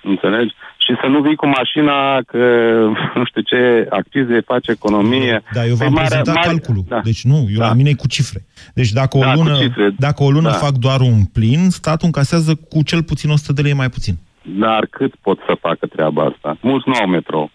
Înțelegi? 0.03 0.53
Și 0.77 0.95
să 1.01 1.07
nu 1.07 1.21
vii 1.21 1.35
cu 1.35 1.47
mașina 1.47 2.21
că 2.21 2.43
nu 3.17 3.25
știu 3.25 3.41
ce 3.41 3.87
acțize 3.89 4.39
face 4.45 4.71
economie. 4.71 5.43
Da, 5.53 5.65
eu 5.65 5.75
v-am 5.75 5.93
păi 5.93 5.97
prezentat 5.97 6.35
mare, 6.35 6.47
calculul. 6.47 6.83
Da. 6.87 6.99
Deci 7.03 7.23
nu, 7.23 7.37
eu 7.53 7.59
da. 7.59 7.67
la 7.67 7.73
mine 7.73 7.89
e 7.89 8.03
cu 8.03 8.07
cifre. 8.07 8.45
Deci 8.73 8.91
dacă 8.91 9.17
o 9.17 9.21
da, 9.21 9.33
lună, 9.33 9.57
dacă 9.97 10.23
o 10.23 10.29
lună 10.29 10.49
da. 10.49 10.55
fac 10.65 10.71
doar 10.71 10.99
un 10.99 11.23
plin, 11.33 11.69
statul 11.69 12.05
încasează 12.05 12.51
cu 12.69 12.83
cel 12.83 13.03
puțin 13.03 13.29
100 13.29 13.53
de 13.53 13.61
lei 13.61 13.73
mai 13.73 13.89
puțin. 13.89 14.15
Dar 14.41 14.87
cât 14.89 15.15
pot 15.15 15.37
să 15.47 15.57
facă 15.59 15.85
treaba 15.85 16.23
asta? 16.23 16.57
Mulți 16.61 16.89
nu 16.89 16.93
au 16.93 17.07
metrou. 17.07 17.51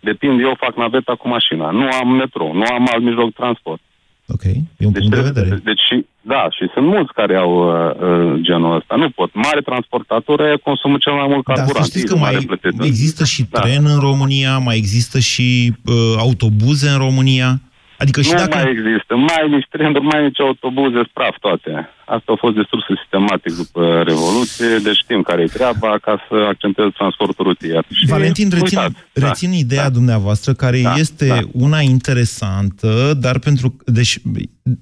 Depinde, 0.00 0.42
eu 0.42 0.54
fac 0.58 0.76
naveta 0.76 1.14
cu 1.14 1.28
mașina. 1.28 1.70
Nu 1.70 1.88
am 2.00 2.08
metrou, 2.08 2.54
nu 2.54 2.64
am 2.76 2.88
alt 2.92 3.02
mijloc 3.02 3.24
de 3.24 3.36
transport. 3.36 3.80
Ok, 4.26 4.44
e 4.44 4.86
un 4.86 4.92
deci, 4.92 5.02
punct 5.02 5.16
de 5.16 5.30
vedere. 5.32 5.60
Deci, 5.64 5.80
și, 5.88 6.06
da, 6.20 6.48
și 6.50 6.70
sunt 6.72 6.86
mulți 6.86 7.12
care 7.12 7.36
au 7.36 7.52
uh, 7.52 7.94
uh 8.08 8.40
genul 8.40 8.76
ăsta. 8.76 8.94
Nu 8.96 9.10
pot. 9.10 9.34
Mare 9.34 9.60
transportator 9.60 10.58
consumă 10.62 10.96
cel 11.00 11.12
mai 11.12 11.26
mult 11.28 11.44
carburant. 11.44 11.72
Dar 11.72 11.84
știți 11.84 12.06
că 12.06 12.16
mai 12.16 12.46
există 12.80 13.24
și 13.24 13.44
da. 13.50 13.60
tren 13.60 13.84
în 13.84 14.00
România, 14.00 14.58
mai 14.58 14.76
există 14.76 15.18
și 15.18 15.72
uh, 15.86 15.94
autobuze 16.18 16.88
în 16.88 16.98
România. 16.98 17.60
Adică 17.98 18.20
și 18.20 18.30
nu 18.30 18.36
dacă... 18.36 18.56
mai 18.56 18.70
există, 18.70 19.16
mai 19.16 19.48
nici 19.50 19.66
trenuri, 19.70 20.04
mai 20.04 20.22
nici 20.22 20.40
autobuze, 20.40 21.00
praf 21.12 21.36
toate. 21.40 21.88
Asta 22.06 22.32
a 22.32 22.36
fost 22.38 22.54
destul 22.54 22.86
sistematic 22.88 23.56
după 23.56 24.02
Revoluție, 24.06 24.78
deci 24.82 24.96
știm 24.96 25.22
care 25.22 25.42
e 25.42 25.46
treaba 25.46 25.98
ca 25.98 26.24
să 26.28 26.34
accentez 26.48 26.84
transportul 26.96 27.44
rutier. 27.44 27.84
Și 27.90 28.06
Valentin, 28.06 28.48
rețin, 28.50 28.78
uitați, 28.78 28.96
rețin 29.12 29.50
da, 29.50 29.56
ideea 29.56 29.82
da, 29.82 29.90
dumneavoastră, 29.90 30.52
care 30.52 30.80
da, 30.82 30.94
este 30.94 31.26
da. 31.26 31.40
una 31.52 31.80
interesantă, 31.80 33.16
dar 33.20 33.38
pentru... 33.38 33.76
Deci, 33.84 34.18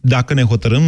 dacă 0.00 0.34
ne 0.34 0.42
hotărâm 0.42 0.82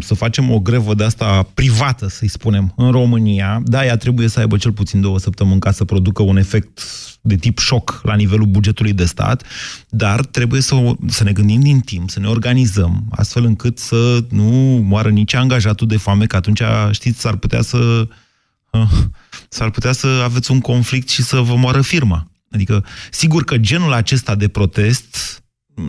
să 0.00 0.14
facem 0.14 0.50
o 0.50 0.60
grevă 0.60 0.94
de 0.94 1.04
asta 1.04 1.48
privată, 1.54 2.08
să-i 2.08 2.28
spunem, 2.28 2.72
în 2.76 2.90
România, 2.90 3.60
da, 3.64 3.84
ea 3.84 3.96
trebuie 3.96 4.28
să 4.28 4.40
aibă 4.40 4.56
cel 4.56 4.72
puțin 4.72 5.00
două 5.00 5.18
săptămâni 5.18 5.60
ca 5.60 5.70
să 5.70 5.84
producă 5.84 6.22
un 6.22 6.36
efect 6.36 6.82
de 7.20 7.36
tip 7.36 7.58
șoc 7.58 8.00
la 8.02 8.14
nivelul 8.14 8.46
bugetului 8.46 8.92
de 8.92 9.04
stat, 9.04 9.46
dar 9.88 10.24
trebuie 10.24 10.60
să, 10.60 10.74
să 11.06 11.24
ne 11.24 11.32
gândim 11.32 11.60
din 11.60 11.80
timp, 11.80 12.10
să 12.10 12.20
ne 12.20 12.26
organizăm, 12.28 13.04
astfel 13.10 13.44
încât 13.44 13.78
să 13.78 14.24
nu 14.30 14.44
moară 14.88 15.08
nici 15.08 15.34
angajatul 15.62 15.86
de 15.86 15.96
foame, 15.96 16.26
că 16.26 16.36
atunci, 16.36 16.62
știți, 16.90 17.20
s-ar 17.20 17.36
putea 17.36 17.60
să 17.60 17.78
uh, 18.72 18.92
s-ar 19.48 19.70
putea 19.70 19.92
să 19.92 20.08
aveți 20.24 20.50
un 20.50 20.60
conflict 20.60 21.08
și 21.08 21.22
să 21.22 21.36
vă 21.36 21.54
moară 21.56 21.82
firma. 21.82 22.20
Adică, 22.54 22.84
sigur 23.10 23.44
că 23.44 23.56
genul 23.56 23.92
acesta 23.92 24.34
de 24.34 24.48
protest 24.48 25.40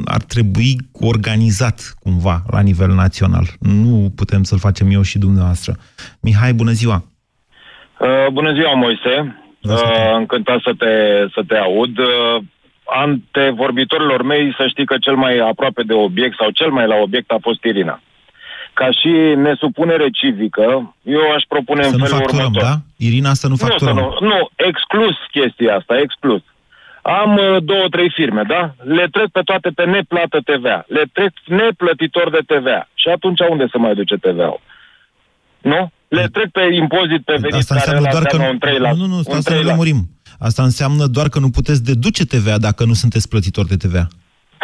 ar 0.06 0.22
trebui 0.22 0.76
organizat 0.94 1.96
cumva 2.00 2.44
la 2.52 2.62
nivel 2.62 2.92
național. 2.94 3.46
Nu 3.60 4.12
putem 4.16 4.44
să-l 4.44 4.60
facem 4.60 4.88
eu 4.92 5.02
și 5.02 5.18
dumneavoastră. 5.18 5.76
Mihai, 6.22 6.54
bună 6.54 6.72
ziua! 6.72 7.04
Uh, 8.00 8.28
bună 8.32 8.54
ziua, 8.54 8.74
Moise! 8.74 9.16
Uh, 9.62 10.16
încântat 10.18 10.60
să 10.62 10.74
te, 10.78 10.94
să 11.34 11.42
te 11.48 11.56
aud. 11.56 11.98
Uh, 11.98 12.44
antevorbitorilor 12.86 14.22
mei 14.22 14.54
să 14.58 14.68
știi 14.68 14.86
că 14.86 14.96
cel 15.00 15.16
mai 15.16 15.38
aproape 15.38 15.84
de 15.84 15.94
obiect 15.94 16.36
sau 16.38 16.50
cel 16.50 16.72
mai 16.72 16.88
la 16.88 16.96
obiect 16.96 17.32
a 17.32 17.38
fost 17.42 17.64
Irina. 17.64 18.02
Ca 18.74 18.90
și 19.00 19.12
nesupunere 19.36 20.10
civică, 20.10 20.96
eu 21.04 21.32
aș 21.36 21.44
propune 21.48 21.84
să 21.84 21.90
în 21.90 22.00
felul 22.00 22.18
facturăm, 22.18 22.46
următor. 22.46 22.70
da? 22.70 22.76
Irina, 23.08 23.34
să 23.34 23.48
nu 23.48 23.56
facturăm. 23.56 23.96
Nu, 23.96 24.02
nu, 24.02 24.28
nu, 24.28 24.50
exclus 24.56 25.16
chestia 25.32 25.76
asta, 25.76 26.00
exclus. 26.00 26.42
Am 27.02 27.32
uh, 27.38 27.64
două, 27.64 27.88
trei 27.90 28.12
firme, 28.14 28.44
da? 28.48 28.74
Le 28.84 29.08
trec 29.12 29.28
pe 29.28 29.42
toate 29.42 29.70
pe 29.70 29.86
neplată 29.86 30.40
TVA. 30.50 30.86
Le 30.88 31.04
trec 31.14 31.32
neplătitor 31.46 32.30
de 32.30 32.42
TVA. 32.52 32.88
Și 32.94 33.08
atunci 33.10 33.40
unde 33.50 33.66
se 33.72 33.78
mai 33.78 33.94
duce 33.96 34.16
TVA-ul? 34.16 34.62
Nu? 35.62 35.92
le 36.18 36.28
trec 36.28 36.50
pe 36.52 36.62
impozit 36.82 37.22
pe 37.26 37.36
venit 37.42 37.54
Asta 37.54 37.76
care 37.76 37.98
înseamnă 37.98 38.10
doar 38.12 38.26
că 38.26 38.38
un 38.52 38.58
3 38.58 38.78
la, 38.80 38.92
Nu, 38.92 39.06
nu, 39.06 39.08
nu, 39.08 39.18
asta 39.18 39.40
să 39.40 39.62
lămurim. 39.64 40.10
Asta 40.40 40.64
înseamnă 40.64 41.06
doar 41.06 41.30
că 41.30 41.40
nu 41.40 41.50
puteți 41.50 41.84
deduce 41.84 42.26
TVA 42.26 42.58
dacă 42.58 42.86
nu 42.86 42.94
sunteți 42.94 43.30
plătitori 43.30 43.68
de 43.68 43.76
TVA. 43.76 44.08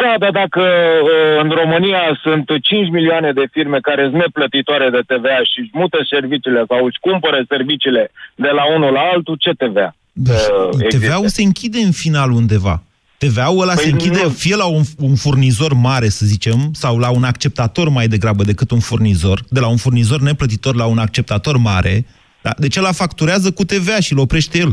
Da, 0.02 0.14
dar 0.18 0.32
dacă 0.42 0.62
uh, 0.62 1.42
în 1.42 1.48
România 1.60 2.02
sunt 2.22 2.46
5 2.62 2.90
milioane 2.90 3.32
de 3.32 3.46
firme 3.54 3.78
care 3.88 4.02
sunt 4.02 4.20
neplătitoare 4.24 4.88
de 4.90 5.02
TVA 5.10 5.38
și 5.50 5.58
își 5.60 5.70
mută 5.72 5.98
serviciile 6.14 6.62
sau 6.68 6.84
își 6.84 7.00
cumpără 7.00 7.44
serviciile 7.48 8.10
de 8.34 8.50
la 8.58 8.64
unul 8.74 8.92
la 8.92 9.04
altul, 9.12 9.36
ce 9.44 9.50
TVA? 9.50 9.94
Uh, 10.28 10.86
TVA-ul 10.88 11.28
se 11.28 11.42
închide 11.42 11.78
în 11.78 11.92
final 11.92 12.30
undeva. 12.30 12.82
TVA-ul 13.18 13.62
ăla 13.62 13.74
păi 13.74 13.84
se 13.84 13.90
închide 13.90 14.22
nu. 14.22 14.28
fie 14.28 14.56
la 14.56 14.66
un, 14.66 14.82
un 14.98 15.14
furnizor 15.14 15.72
mare, 15.72 16.08
să 16.08 16.26
zicem, 16.26 16.58
sau 16.72 16.98
la 16.98 17.10
un 17.10 17.24
acceptator 17.24 17.88
mai 17.88 18.08
degrabă 18.08 18.42
decât 18.44 18.70
un 18.70 18.80
furnizor, 18.80 19.40
de 19.48 19.60
la 19.60 19.68
un 19.68 19.76
furnizor 19.76 20.20
neplătitor 20.20 20.74
la 20.74 20.86
un 20.86 20.98
acceptator 20.98 21.56
mare, 21.56 22.06
da? 22.42 22.54
deci 22.58 22.76
ăla 22.76 22.92
facturează 22.92 23.50
cu 23.50 23.64
TVA 23.64 24.00
și 24.00 24.12
îl 24.12 24.18
oprește 24.18 24.58
el. 24.58 24.72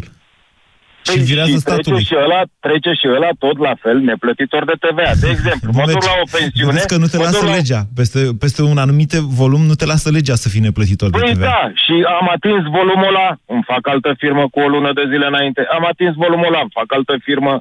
Și 1.14 1.20
virează 1.32 1.50
și 1.56 1.58
trece 1.58 1.70
statului. 1.74 2.04
și, 2.10 2.16
ăla, 2.26 2.42
trece 2.66 2.92
și 3.00 3.08
ăla 3.16 3.30
tot 3.44 3.58
la 3.68 3.74
fel 3.84 3.98
neplătitor 4.12 4.64
de 4.66 4.76
TVA. 4.84 5.12
De 5.24 5.30
exemplu, 5.36 5.68
mă 5.80 5.84
duc 5.94 6.04
la 6.12 6.16
o 6.24 6.28
pensiune... 6.38 6.72
Vedeți 6.72 6.88
că 6.92 6.98
nu 7.04 7.08
te 7.12 7.18
mă 7.18 7.24
lasă 7.24 7.40
duc 7.40 7.50
la- 7.50 7.56
legea. 7.56 7.82
Peste, 8.00 8.20
peste 8.44 8.62
un 8.72 8.78
anumit 8.86 9.12
volum 9.42 9.62
nu 9.72 9.76
te 9.80 9.86
lasă 9.86 10.08
legea 10.18 10.36
să 10.44 10.48
fii 10.54 10.66
neplătitor 10.68 11.10
de 11.10 11.18
Păi 11.20 11.34
TVA. 11.34 11.46
da, 11.52 11.62
și 11.84 11.96
am 12.20 12.28
atins 12.38 12.64
volumul 12.78 13.08
ăla, 13.12 13.30
îmi 13.54 13.64
fac 13.72 13.84
altă 13.94 14.12
firmă 14.22 14.44
cu 14.54 14.60
o 14.66 14.68
lună 14.68 14.92
de 15.00 15.04
zile 15.12 15.26
înainte. 15.34 15.62
Am 15.78 15.84
atins 15.92 16.14
volumul 16.24 16.50
ăla, 16.52 16.60
îmi 16.66 16.76
fac 16.80 16.88
altă 16.98 17.16
firmă 17.28 17.54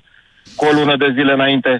cu 0.59 0.65
o 0.69 0.73
lună 0.79 0.95
de 1.03 1.09
zile 1.17 1.33
înainte. 1.33 1.73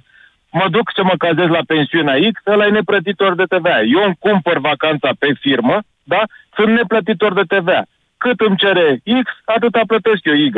Mă 0.61 0.67
duc 0.71 0.87
să 0.97 1.03
mă 1.11 1.14
cazez 1.25 1.49
la 1.59 1.62
pensiunea 1.73 2.17
X, 2.33 2.37
ăla 2.53 2.67
e 2.67 2.79
neplătitor 2.81 3.33
de 3.41 3.47
TVA. 3.53 3.79
Eu 3.97 4.03
îmi 4.09 4.17
cumpăr 4.27 4.57
vacanța 4.71 5.11
pe 5.19 5.29
firmă, 5.45 5.77
da? 6.03 6.23
Sunt 6.57 6.71
neplătitor 6.81 7.33
de 7.41 7.45
TVA. 7.53 7.83
Cât 8.25 8.39
îmi 8.47 8.57
cere 8.57 8.87
X, 9.23 9.27
atâta 9.45 9.81
plătesc 9.87 10.21
eu 10.31 10.35
Y. 10.35 10.51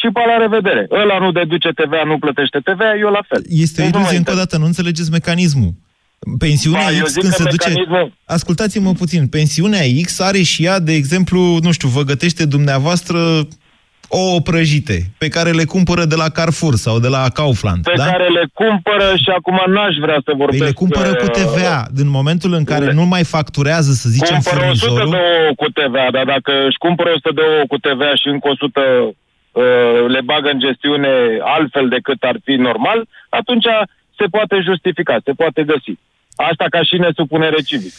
Și 0.00 0.06
pe 0.12 0.20
la 0.30 0.36
revedere. 0.44 0.82
Ăla 0.90 1.18
nu 1.24 1.30
deduce 1.32 1.68
TVA, 1.68 2.02
nu 2.06 2.18
plătește 2.18 2.58
TVA, 2.68 2.90
eu 3.04 3.10
la 3.18 3.22
fel. 3.28 3.42
Este 3.64 3.82
o 3.82 3.84
Nu 3.84 3.90
mă 3.90 3.96
iluzie, 3.98 4.18
încă 4.18 4.30
o 4.30 4.34
inter- 4.34 4.36
dată, 4.42 4.54
nu 4.58 4.64
înțelegeți 4.64 5.10
mecanismul. 5.10 5.72
Pensiunea 6.38 6.80
Ba, 6.90 6.96
eu 7.00 7.04
X, 7.04 7.10
zic 7.12 7.20
când 7.20 7.32
că 7.32 7.42
se 7.42 7.48
duce... 7.50 7.68
mecanismul- 7.68 8.12
Ascultați-mă 8.24 8.92
puțin. 8.92 9.26
Pensiunea 9.28 9.80
X 10.02 10.20
are 10.20 10.42
și 10.42 10.64
ea, 10.64 10.78
de 10.78 10.92
exemplu, 10.92 11.40
nu 11.62 11.70
știu, 11.72 11.88
vă 11.88 12.02
gătește 12.02 12.44
dumneavoastră 12.46 13.18
ouă 14.08 14.40
prăjite, 14.40 14.98
pe 15.18 15.28
care 15.28 15.50
le 15.50 15.64
cumpără 15.64 16.04
de 16.04 16.14
la 16.14 16.28
Carrefour 16.28 16.74
sau 16.74 16.98
de 16.98 17.08
la 17.08 17.28
Kaufland. 17.34 17.82
Pe 17.82 17.92
da? 17.96 18.04
care 18.04 18.28
le 18.28 18.44
cumpără 18.52 19.08
și 19.22 19.30
acum 19.38 19.58
n-aș 19.74 19.94
vrea 20.00 20.20
să 20.24 20.32
vorbesc... 20.36 20.58
Păi 20.58 20.66
le 20.66 20.72
cumpără 20.82 21.14
cu 21.14 21.24
uh, 21.24 21.30
TVA. 21.30 21.86
Din 22.00 22.08
momentul 22.08 22.52
în 22.52 22.64
care 22.64 22.92
nu 22.92 23.04
mai 23.06 23.24
facturează, 23.24 23.92
să 23.92 24.08
zicem, 24.08 24.34
Cumpără 24.42 24.56
100 24.56 24.86
furnizorul... 24.86 25.10
de 25.10 25.16
ouă 25.16 25.50
cu 25.60 25.66
TVA, 25.78 26.06
dar 26.16 26.24
dacă 26.34 26.52
își 26.68 26.78
cumpără 26.86 27.08
100 27.08 27.30
de 27.38 27.42
ouă 27.52 27.64
cu 27.72 27.76
TVA 27.84 28.12
și 28.20 28.26
încă 28.34 28.48
100 28.48 28.80
uh, 28.80 29.14
le 30.14 30.20
bagă 30.30 30.48
în 30.52 30.58
gestiune 30.66 31.12
altfel 31.56 31.88
decât 31.88 32.20
ar 32.30 32.36
fi 32.44 32.52
normal, 32.68 32.98
atunci 33.28 33.66
se 34.18 34.26
poate 34.34 34.56
justifica, 34.68 35.14
se 35.24 35.32
poate 35.32 35.62
găsi. 35.72 35.94
Asta 36.50 36.64
ca 36.74 36.82
și 36.88 36.96
nesupunere 37.04 37.60
civică. 37.68 37.94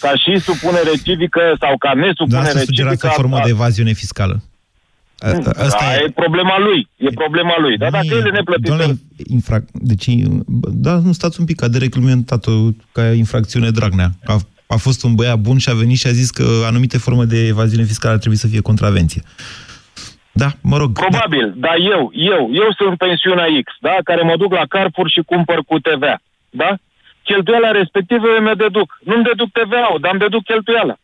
Ca 0.00 0.12
și 0.22 0.38
supunere 0.38 0.92
civică 1.04 1.42
sau 1.60 1.72
ca 1.78 1.92
Da, 1.94 2.00
nesupunere 2.04 2.46
asta 2.46 2.58
sugerați 2.70 2.96
civică... 3.00 3.06
o 3.16 3.20
formă 3.20 3.36
a- 3.38 3.42
de 3.42 3.48
evaziune 3.50 3.92
fiscală. 3.92 4.42
A- 5.18 5.28
a- 5.28 5.62
Asta 5.68 5.84
Da, 5.84 5.94
e... 5.94 6.04
e 6.06 6.10
problema 6.10 6.58
lui. 6.58 6.88
E 6.96 7.08
problema 7.14 7.54
lui. 7.58 7.76
Dar 7.76 7.90
dacă 7.90 8.06
el 8.10 8.26
e 8.26 8.30
neplătitor... 8.30 8.76
Doamne, 8.76 8.96
infra... 9.30 9.58
Deci, 9.72 10.06
da, 10.86 10.92
nu 10.98 11.12
stați 11.12 11.40
un 11.40 11.46
pic, 11.46 11.62
a 11.62 11.68
dereglementat-o 11.68 12.52
ca 12.92 13.12
infracțiune 13.12 13.70
Dragnea. 13.70 14.10
A, 14.24 14.36
a 14.66 14.76
fost 14.76 15.04
un 15.04 15.14
băiat 15.14 15.38
bun 15.38 15.58
și 15.58 15.68
a 15.68 15.74
venit 15.74 15.98
și 15.98 16.06
a 16.06 16.10
zis 16.10 16.30
că 16.30 16.44
anumite 16.66 16.98
forme 16.98 17.24
de 17.24 17.46
evaziune 17.46 17.84
fiscală 17.84 18.12
ar 18.14 18.20
trebui 18.20 18.38
să 18.38 18.46
fie 18.46 18.60
contravenție. 18.60 19.22
Da, 20.32 20.48
mă 20.62 20.76
rog. 20.76 20.90
Probabil, 20.92 21.52
dar 21.56 21.76
eu, 21.94 22.10
eu, 22.14 22.42
eu 22.52 22.68
sunt 22.78 22.98
pensiunea 22.98 23.46
X, 23.64 23.72
da, 23.80 23.96
care 24.04 24.22
mă 24.22 24.36
duc 24.36 24.52
la 24.52 24.64
Carrefour 24.68 25.08
și 25.10 25.22
cumpăr 25.26 25.58
cu 25.66 25.78
TVA, 25.78 26.16
da? 26.50 26.70
Cheltuiala 27.22 27.70
respectivă 27.70 28.26
eu 28.26 28.42
mi 28.42 28.56
deduc. 28.56 28.98
Nu-mi 29.04 29.24
deduc 29.24 29.48
TVA-ul, 29.58 29.98
dar 30.00 30.10
îmi 30.10 30.20
deduc 30.20 30.42
cheltuiala. 30.44 30.96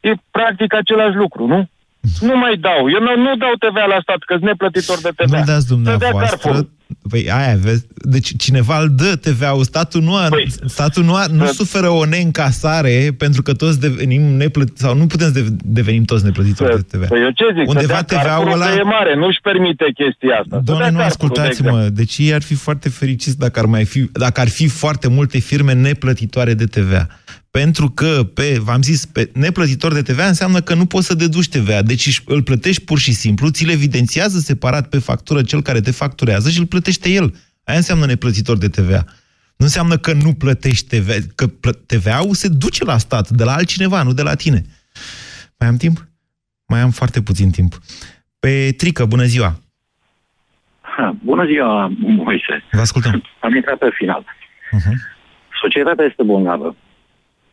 E 0.00 0.12
practic 0.30 0.74
același 0.74 1.16
lucru, 1.16 1.46
nu? 1.46 1.68
Nu 2.28 2.36
mai 2.36 2.56
dau. 2.56 2.90
Eu 2.94 3.00
nu, 3.00 3.16
nu 3.16 3.36
dau 3.36 3.52
TVA 3.58 3.84
la 3.84 3.98
stat, 4.02 4.18
că 4.18 4.32
sunt 4.34 4.48
neplătitor 4.50 4.98
de 5.06 5.10
TVA. 5.16 5.38
Nu 5.38 5.44
dați 5.44 5.66
TVA 5.66 5.74
dumneavoastră. 5.74 6.68
Carrefour. 7.02 7.10
Păi 7.10 7.30
aia, 7.30 7.56
vezi? 7.60 7.86
Deci 7.94 8.36
cineva 8.36 8.78
îl 8.80 8.88
dă 8.94 9.16
TVA-ul. 9.16 9.64
Statul 9.64 10.02
nu, 10.02 10.14
a, 10.14 10.26
Păi, 10.28 10.46
statul 10.66 11.04
nu, 11.04 11.14
a, 11.14 11.26
nu 11.26 11.46
suferă 11.46 11.88
o 11.88 12.04
neîncasare 12.04 13.14
pentru 13.18 13.42
că 13.42 13.52
toți 13.52 13.80
devenim 13.80 14.22
neplătitori, 14.22 14.80
sau 14.80 14.96
nu 14.96 15.06
putem 15.06 15.26
să 15.32 15.40
de- 15.40 15.56
devenim 15.64 16.04
toți 16.04 16.24
neplătitori 16.24 16.76
de 16.76 16.82
TVA. 16.96 17.06
Păi 17.06 17.20
eu 17.20 17.30
ce 17.30 17.44
zic? 17.58 17.68
Undeva 17.68 18.02
TVA 18.02 18.20
TVA-ul 18.20 18.44
Carrefour 18.44 18.68
ăla... 18.68 18.74
e 18.74 18.82
mare, 18.82 19.16
nu-și 19.16 19.40
permite 19.42 19.84
chestia 19.94 20.36
asta. 20.40 20.60
Doamne, 20.64 20.90
nu 20.90 20.90
TVA 20.90 21.02
Carrefour, 21.02 21.32
de 21.32 21.40
ascultați-mă. 21.40 21.88
Deci 21.88 22.18
ei 22.18 22.34
ar 22.34 22.42
fi 22.42 22.54
foarte 22.54 22.88
fericiți 22.88 23.38
dacă 23.38 23.58
ar, 23.60 23.66
mai 23.66 23.84
fi, 23.84 24.00
dacă 24.12 24.40
ar 24.40 24.48
fi 24.48 24.68
foarte 24.68 25.08
multe 25.08 25.38
firme 25.38 25.72
neplătitoare 25.72 26.54
de 26.54 26.64
TVA. 26.64 27.06
Pentru 27.58 27.90
că, 27.90 28.24
pe, 28.34 28.58
v-am 28.60 28.82
zis, 28.82 29.06
pe 29.06 29.30
neplătitor 29.34 29.92
de 29.92 30.02
TVA 30.02 30.26
înseamnă 30.26 30.60
că 30.60 30.74
nu 30.74 30.86
poți 30.86 31.06
să 31.06 31.14
deduci 31.14 31.48
TVA. 31.48 31.82
Deci 31.82 32.06
își- 32.06 32.22
îl 32.26 32.42
plătești 32.42 32.84
pur 32.84 32.98
și 32.98 33.12
simplu, 33.12 33.48
ți 33.48 33.64
le 33.66 33.72
evidențiază 33.72 34.38
separat 34.38 34.88
pe 34.88 34.98
factură 34.98 35.42
cel 35.42 35.62
care 35.62 35.80
te 35.80 35.90
facturează 35.90 36.50
și 36.50 36.58
îl 36.58 36.66
plătește 36.66 37.08
el. 37.10 37.34
Aia 37.64 37.76
înseamnă 37.78 38.06
neplătitor 38.06 38.58
de 38.58 38.68
TVA. 38.68 39.04
Nu 39.56 39.64
înseamnă 39.68 39.96
că 39.96 40.12
nu 40.12 40.32
plătești 40.32 40.96
TVA, 40.96 41.14
că 41.34 41.46
plă- 41.46 41.80
TVA-ul 41.86 42.34
se 42.34 42.48
duce 42.48 42.84
la 42.84 42.98
stat, 42.98 43.28
de 43.30 43.44
la 43.44 43.52
altcineva, 43.54 44.02
nu 44.02 44.12
de 44.12 44.22
la 44.22 44.34
tine. 44.34 44.62
Mai 45.58 45.68
am 45.68 45.76
timp? 45.76 46.06
Mai 46.66 46.80
am 46.80 46.90
foarte 46.90 47.22
puțin 47.22 47.50
timp. 47.50 47.78
Pe 48.38 48.74
Trică, 48.76 49.04
bună 49.04 49.24
ziua! 49.24 49.60
Ha, 50.80 51.16
bună 51.24 51.44
ziua, 51.46 51.92
Moise. 51.98 52.64
Vă 52.72 52.80
ascultăm. 52.80 53.22
Am 53.40 53.54
intrat 53.54 53.78
pe 53.78 53.88
final. 53.98 54.24
Uh-huh. 54.76 54.94
Societatea 55.62 56.04
este 56.04 56.22
bolnavă. 56.22 56.76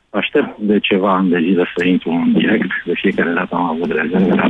Aștept 0.09 0.57
de 0.57 0.79
ceva 0.79 1.15
ani 1.15 1.29
de 1.29 1.39
zile 1.39 1.71
să 1.75 1.85
intru 1.85 2.09
în 2.09 2.33
direct. 2.33 2.69
De 2.85 2.93
fiecare 2.93 3.31
dată 3.33 3.55
am 3.55 3.63
avut 3.63 3.91
rezerve, 3.91 4.35
dar 4.35 4.49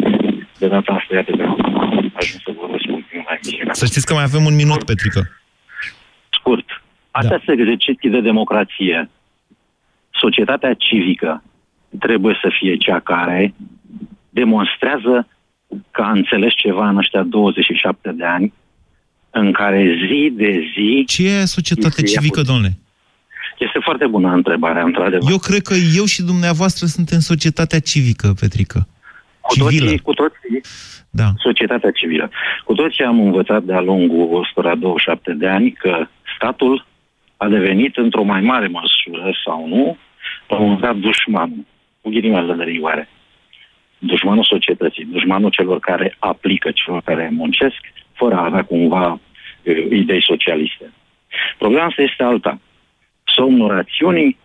de 0.60 0.68
data 0.68 0.94
asta, 0.94 1.16
iată 1.16 1.32
că 1.32 1.44
am 1.44 2.12
ajuns 2.14 2.44
să 2.44 2.52
vorbesc 2.60 2.84
ultimul 2.88 3.26
la 3.28 3.34
emisiunea. 3.42 3.74
Să 3.74 3.86
știți 3.86 4.06
că 4.06 4.14
mai 4.14 4.24
avem 4.24 4.46
un 4.46 4.56
minut, 4.56 4.84
Petrică. 4.84 5.30
Scurt. 6.30 6.66
Astea 7.12 7.38
da. 7.38 7.44
sunt 7.46 7.60
exerciții 7.60 8.10
de 8.10 8.22
democrație. 8.22 9.10
Societatea 10.10 10.74
civică 10.74 11.44
trebuie 12.00 12.38
să 12.42 12.50
fie 12.60 12.76
cea 12.76 13.00
care 13.00 13.54
demonstrează 14.30 15.28
că 15.92 16.02
a 16.02 16.12
înțeles 16.12 16.54
ceva 16.54 16.90
în 16.90 16.98
ăștia 16.98 17.24
27 17.24 18.12
de 18.12 18.26
ani, 18.26 18.54
în 19.30 19.52
care 19.52 19.96
zi 20.08 20.32
de 20.34 20.72
zi... 20.74 21.04
Ce 21.08 21.24
e 21.28 21.46
societatea 21.46 21.98
îi 21.98 22.08
se 22.08 22.14
ia 22.14 22.20
civică, 22.20 22.40
puțin. 22.40 22.54
domnule? 22.54 22.78
Este 23.60 23.80
foarte 23.82 24.08
bună 24.08 24.34
întrebarea, 24.34 24.84
într-adevăr. 24.84 25.30
Eu 25.32 25.38
cred 25.38 25.62
că 25.62 25.74
eu 25.96 26.06
și 26.06 26.22
dumneavoastră 26.22 26.86
suntem 26.86 27.20
societatea 27.20 27.80
civică, 27.80 28.34
Petrică. 28.40 28.88
Cu 29.42 29.54
Civilă. 29.54 29.86
toții, 29.86 30.00
cu 30.00 30.14
toții, 30.14 30.62
da. 31.10 31.28
societatea 31.38 31.92
civilă. 31.92 32.32
Cu 32.64 32.74
toții 32.74 33.04
am 33.04 33.20
învățat 33.20 33.64
de-a 33.64 33.82
lungul 33.82 34.28
127 34.32 35.34
de 35.34 35.48
ani 35.48 35.72
că 35.72 36.08
statul 36.36 36.86
a 37.38 37.48
devenit 37.48 37.98
într-o 37.98 38.24
mai 38.24 38.42
mare 38.42 38.68
măsură 38.68 39.32
sau 39.46 39.68
nu, 39.68 39.98
la 40.48 40.56
un 40.58 40.64
moment 40.64 40.82
dat 40.82 40.96
dușmanul, 40.96 41.66
cu 42.02 42.10
ghilimele 42.10 42.54
de 42.54 42.64
rigoare. 42.64 43.10
Dușmanul 43.98 44.44
societății, 44.44 45.06
dușmanul 45.06 45.50
celor 45.50 45.80
care 45.80 46.16
aplică, 46.20 46.72
celor 46.72 47.02
care 47.02 47.30
muncesc, 47.34 47.82
fără 48.14 48.36
a 48.36 48.46
avea 48.46 48.64
cumva 48.64 49.20
eh, 49.62 49.86
idei 49.92 50.24
socialiste. 50.24 50.94
Problema 51.58 51.86
asta 51.86 52.02
este 52.02 52.24
alta. 52.24 52.60
Somnul 53.40 53.68
rațiunii, 53.68 54.38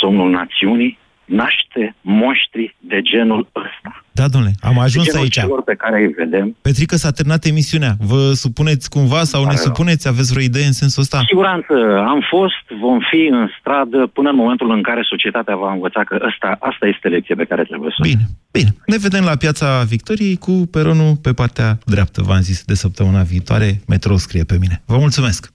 somnul 0.00 0.30
națiunii, 0.30 0.98
naște 1.24 1.94
moștri 2.00 2.76
de 2.78 2.98
genul 3.02 3.40
ăsta. 3.64 3.90
Da, 4.12 4.28
domnule, 4.28 4.52
am 4.60 4.78
ajuns 4.78 5.04
de 5.04 5.10
genul 5.10 5.22
aici. 5.24 5.32
celor 5.40 5.62
pe 5.62 5.74
care 5.74 5.96
îi 6.02 6.12
vedem. 6.22 6.56
Petrică 6.62 6.96
s-a 6.96 7.10
terminat 7.10 7.44
emisiunea. 7.44 7.92
Vă 7.98 8.32
supuneți 8.32 8.90
cumva 8.90 9.22
sau 9.32 9.40
ne 9.40 9.46
Pare 9.46 9.58
rău. 9.62 9.66
supuneți? 9.66 10.08
Aveți 10.08 10.32
vreo 10.32 10.44
idee 10.44 10.66
în 10.66 10.72
sensul 10.72 11.02
ăsta? 11.02 11.18
Cu 11.18 11.24
siguranță 11.24 11.72
am 12.06 12.20
fost, 12.30 12.64
vom 12.80 12.98
fi 13.10 13.20
în 13.30 13.48
stradă 13.60 14.10
până 14.12 14.28
în 14.30 14.36
momentul 14.36 14.70
în 14.70 14.82
care 14.82 15.02
societatea 15.08 15.56
va 15.56 15.72
învăța 15.72 16.04
că 16.04 16.18
ăsta, 16.28 16.56
asta 16.60 16.86
este 16.86 17.08
lecția 17.08 17.34
pe 17.38 17.44
care 17.44 17.62
trebuie 17.64 17.90
să 17.90 17.96
o 18.00 18.02
Bine, 18.02 18.24
bine. 18.52 18.70
Ne 18.86 18.98
vedem 18.98 19.24
la 19.24 19.36
Piața 19.36 19.82
Victoriei 19.82 20.36
cu 20.36 20.52
peronul 20.70 21.16
pe 21.16 21.32
partea 21.32 21.78
dreaptă, 21.84 22.22
v-am 22.22 22.40
zis, 22.40 22.64
de 22.64 22.74
săptămâna 22.74 23.22
viitoare. 23.22 23.80
Metrou 23.88 24.16
scrie 24.16 24.44
pe 24.44 24.56
mine. 24.60 24.82
Vă 24.86 24.96
mulțumesc! 24.98 25.54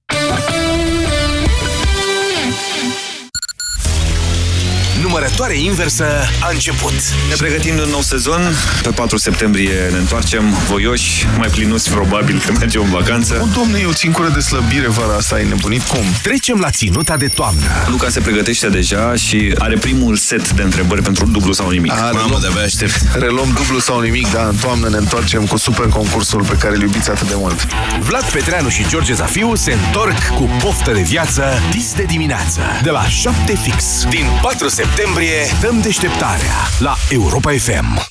Numărătoare 5.11 5.57
inversă 5.59 6.05
a 6.41 6.49
început. 6.51 6.93
Ne 7.29 7.35
pregătim 7.37 7.75
de 7.75 7.81
un 7.81 7.89
nou 7.89 8.01
sezon. 8.01 8.41
Pe 8.83 8.89
4 8.89 9.17
septembrie 9.17 9.71
ne 9.91 9.97
întoarcem 9.97 10.49
voioși, 10.67 11.25
mai 11.37 11.47
plinuți 11.47 11.89
probabil 11.89 12.41
că 12.45 12.51
mergem 12.59 12.81
în 12.83 12.89
vacanță. 12.89 13.39
O, 13.41 13.45
domne, 13.59 13.79
eu 13.79 13.91
țin 13.91 14.11
cură 14.11 14.29
de 14.29 14.39
slăbire 14.39 14.87
vara 14.87 15.15
asta, 15.15 15.35
ai 15.35 15.45
nebunit? 15.47 15.81
Cum? 15.83 16.03
Trecem 16.21 16.59
la 16.59 16.69
ținuta 16.69 17.17
de 17.17 17.27
toamnă. 17.27 17.61
Luca 17.87 18.09
se 18.09 18.19
pregătește 18.19 18.67
deja 18.67 19.15
și 19.15 19.53
are 19.57 19.75
primul 19.77 20.15
set 20.15 20.51
de 20.51 20.61
întrebări 20.61 21.01
pentru 21.01 21.25
dublu 21.25 21.51
sau 21.53 21.69
nimic. 21.69 21.91
A, 21.91 21.95
Mamă, 21.95 22.19
reluăm- 22.19 22.39
de-abia 22.41 22.61
aștept. 22.61 23.01
Reluăm 23.13 23.51
dublu 23.55 23.79
sau 23.79 23.99
nimic, 23.99 24.31
da, 24.31 24.43
în 24.47 24.55
toamnă 24.55 24.89
ne 24.89 24.97
întoarcem 24.97 25.45
cu 25.45 25.57
super 25.57 25.85
concursul 25.87 26.43
pe 26.43 26.55
care 26.55 26.75
îl 26.75 26.81
iubiți 26.81 27.09
atât 27.09 27.27
de 27.27 27.35
mult. 27.37 27.67
Vlad 27.99 28.23
Petreanu 28.31 28.69
și 28.69 28.85
George 28.89 29.13
Zafiu 29.13 29.55
se 29.55 29.73
întorc 29.85 30.27
cu 30.35 30.49
poftă 30.63 30.91
de 30.91 31.01
viață 31.01 31.43
dis 31.71 31.93
de 31.93 32.03
dimineață. 32.03 32.59
De 32.83 32.89
la 32.89 33.07
7 33.07 33.55
fix. 33.63 33.83
Din 34.09 34.25
4 34.41 34.67
septembrie 35.01 35.45
dăm 35.61 35.81
deșteptarea 35.81 36.55
la 36.79 36.93
Europa 37.09 37.51
FM. 37.51 38.10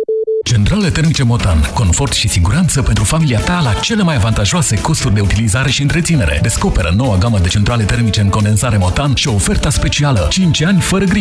Centrale 0.43 0.89
termice 0.89 1.23
Motan. 1.23 1.71
Confort 1.73 2.13
și 2.13 2.27
siguranță 2.27 2.81
pentru 2.81 3.03
familia 3.03 3.39
ta 3.39 3.61
la 3.63 3.73
cele 3.73 4.03
mai 4.03 4.15
avantajoase 4.15 4.81
costuri 4.81 5.13
de 5.13 5.21
utilizare 5.21 5.69
și 5.69 5.81
întreținere. 5.81 6.39
Descoperă 6.41 6.93
noua 6.95 7.17
gamă 7.17 7.39
de 7.39 7.47
centrale 7.47 7.83
termice 7.83 8.21
în 8.21 8.29
condensare 8.29 8.77
Motan 8.77 9.15
și 9.15 9.27
oferta 9.27 9.69
specială 9.69 10.27
5 10.29 10.61
ani 10.61 10.79
fără 10.79 11.05
griji. 11.05 11.19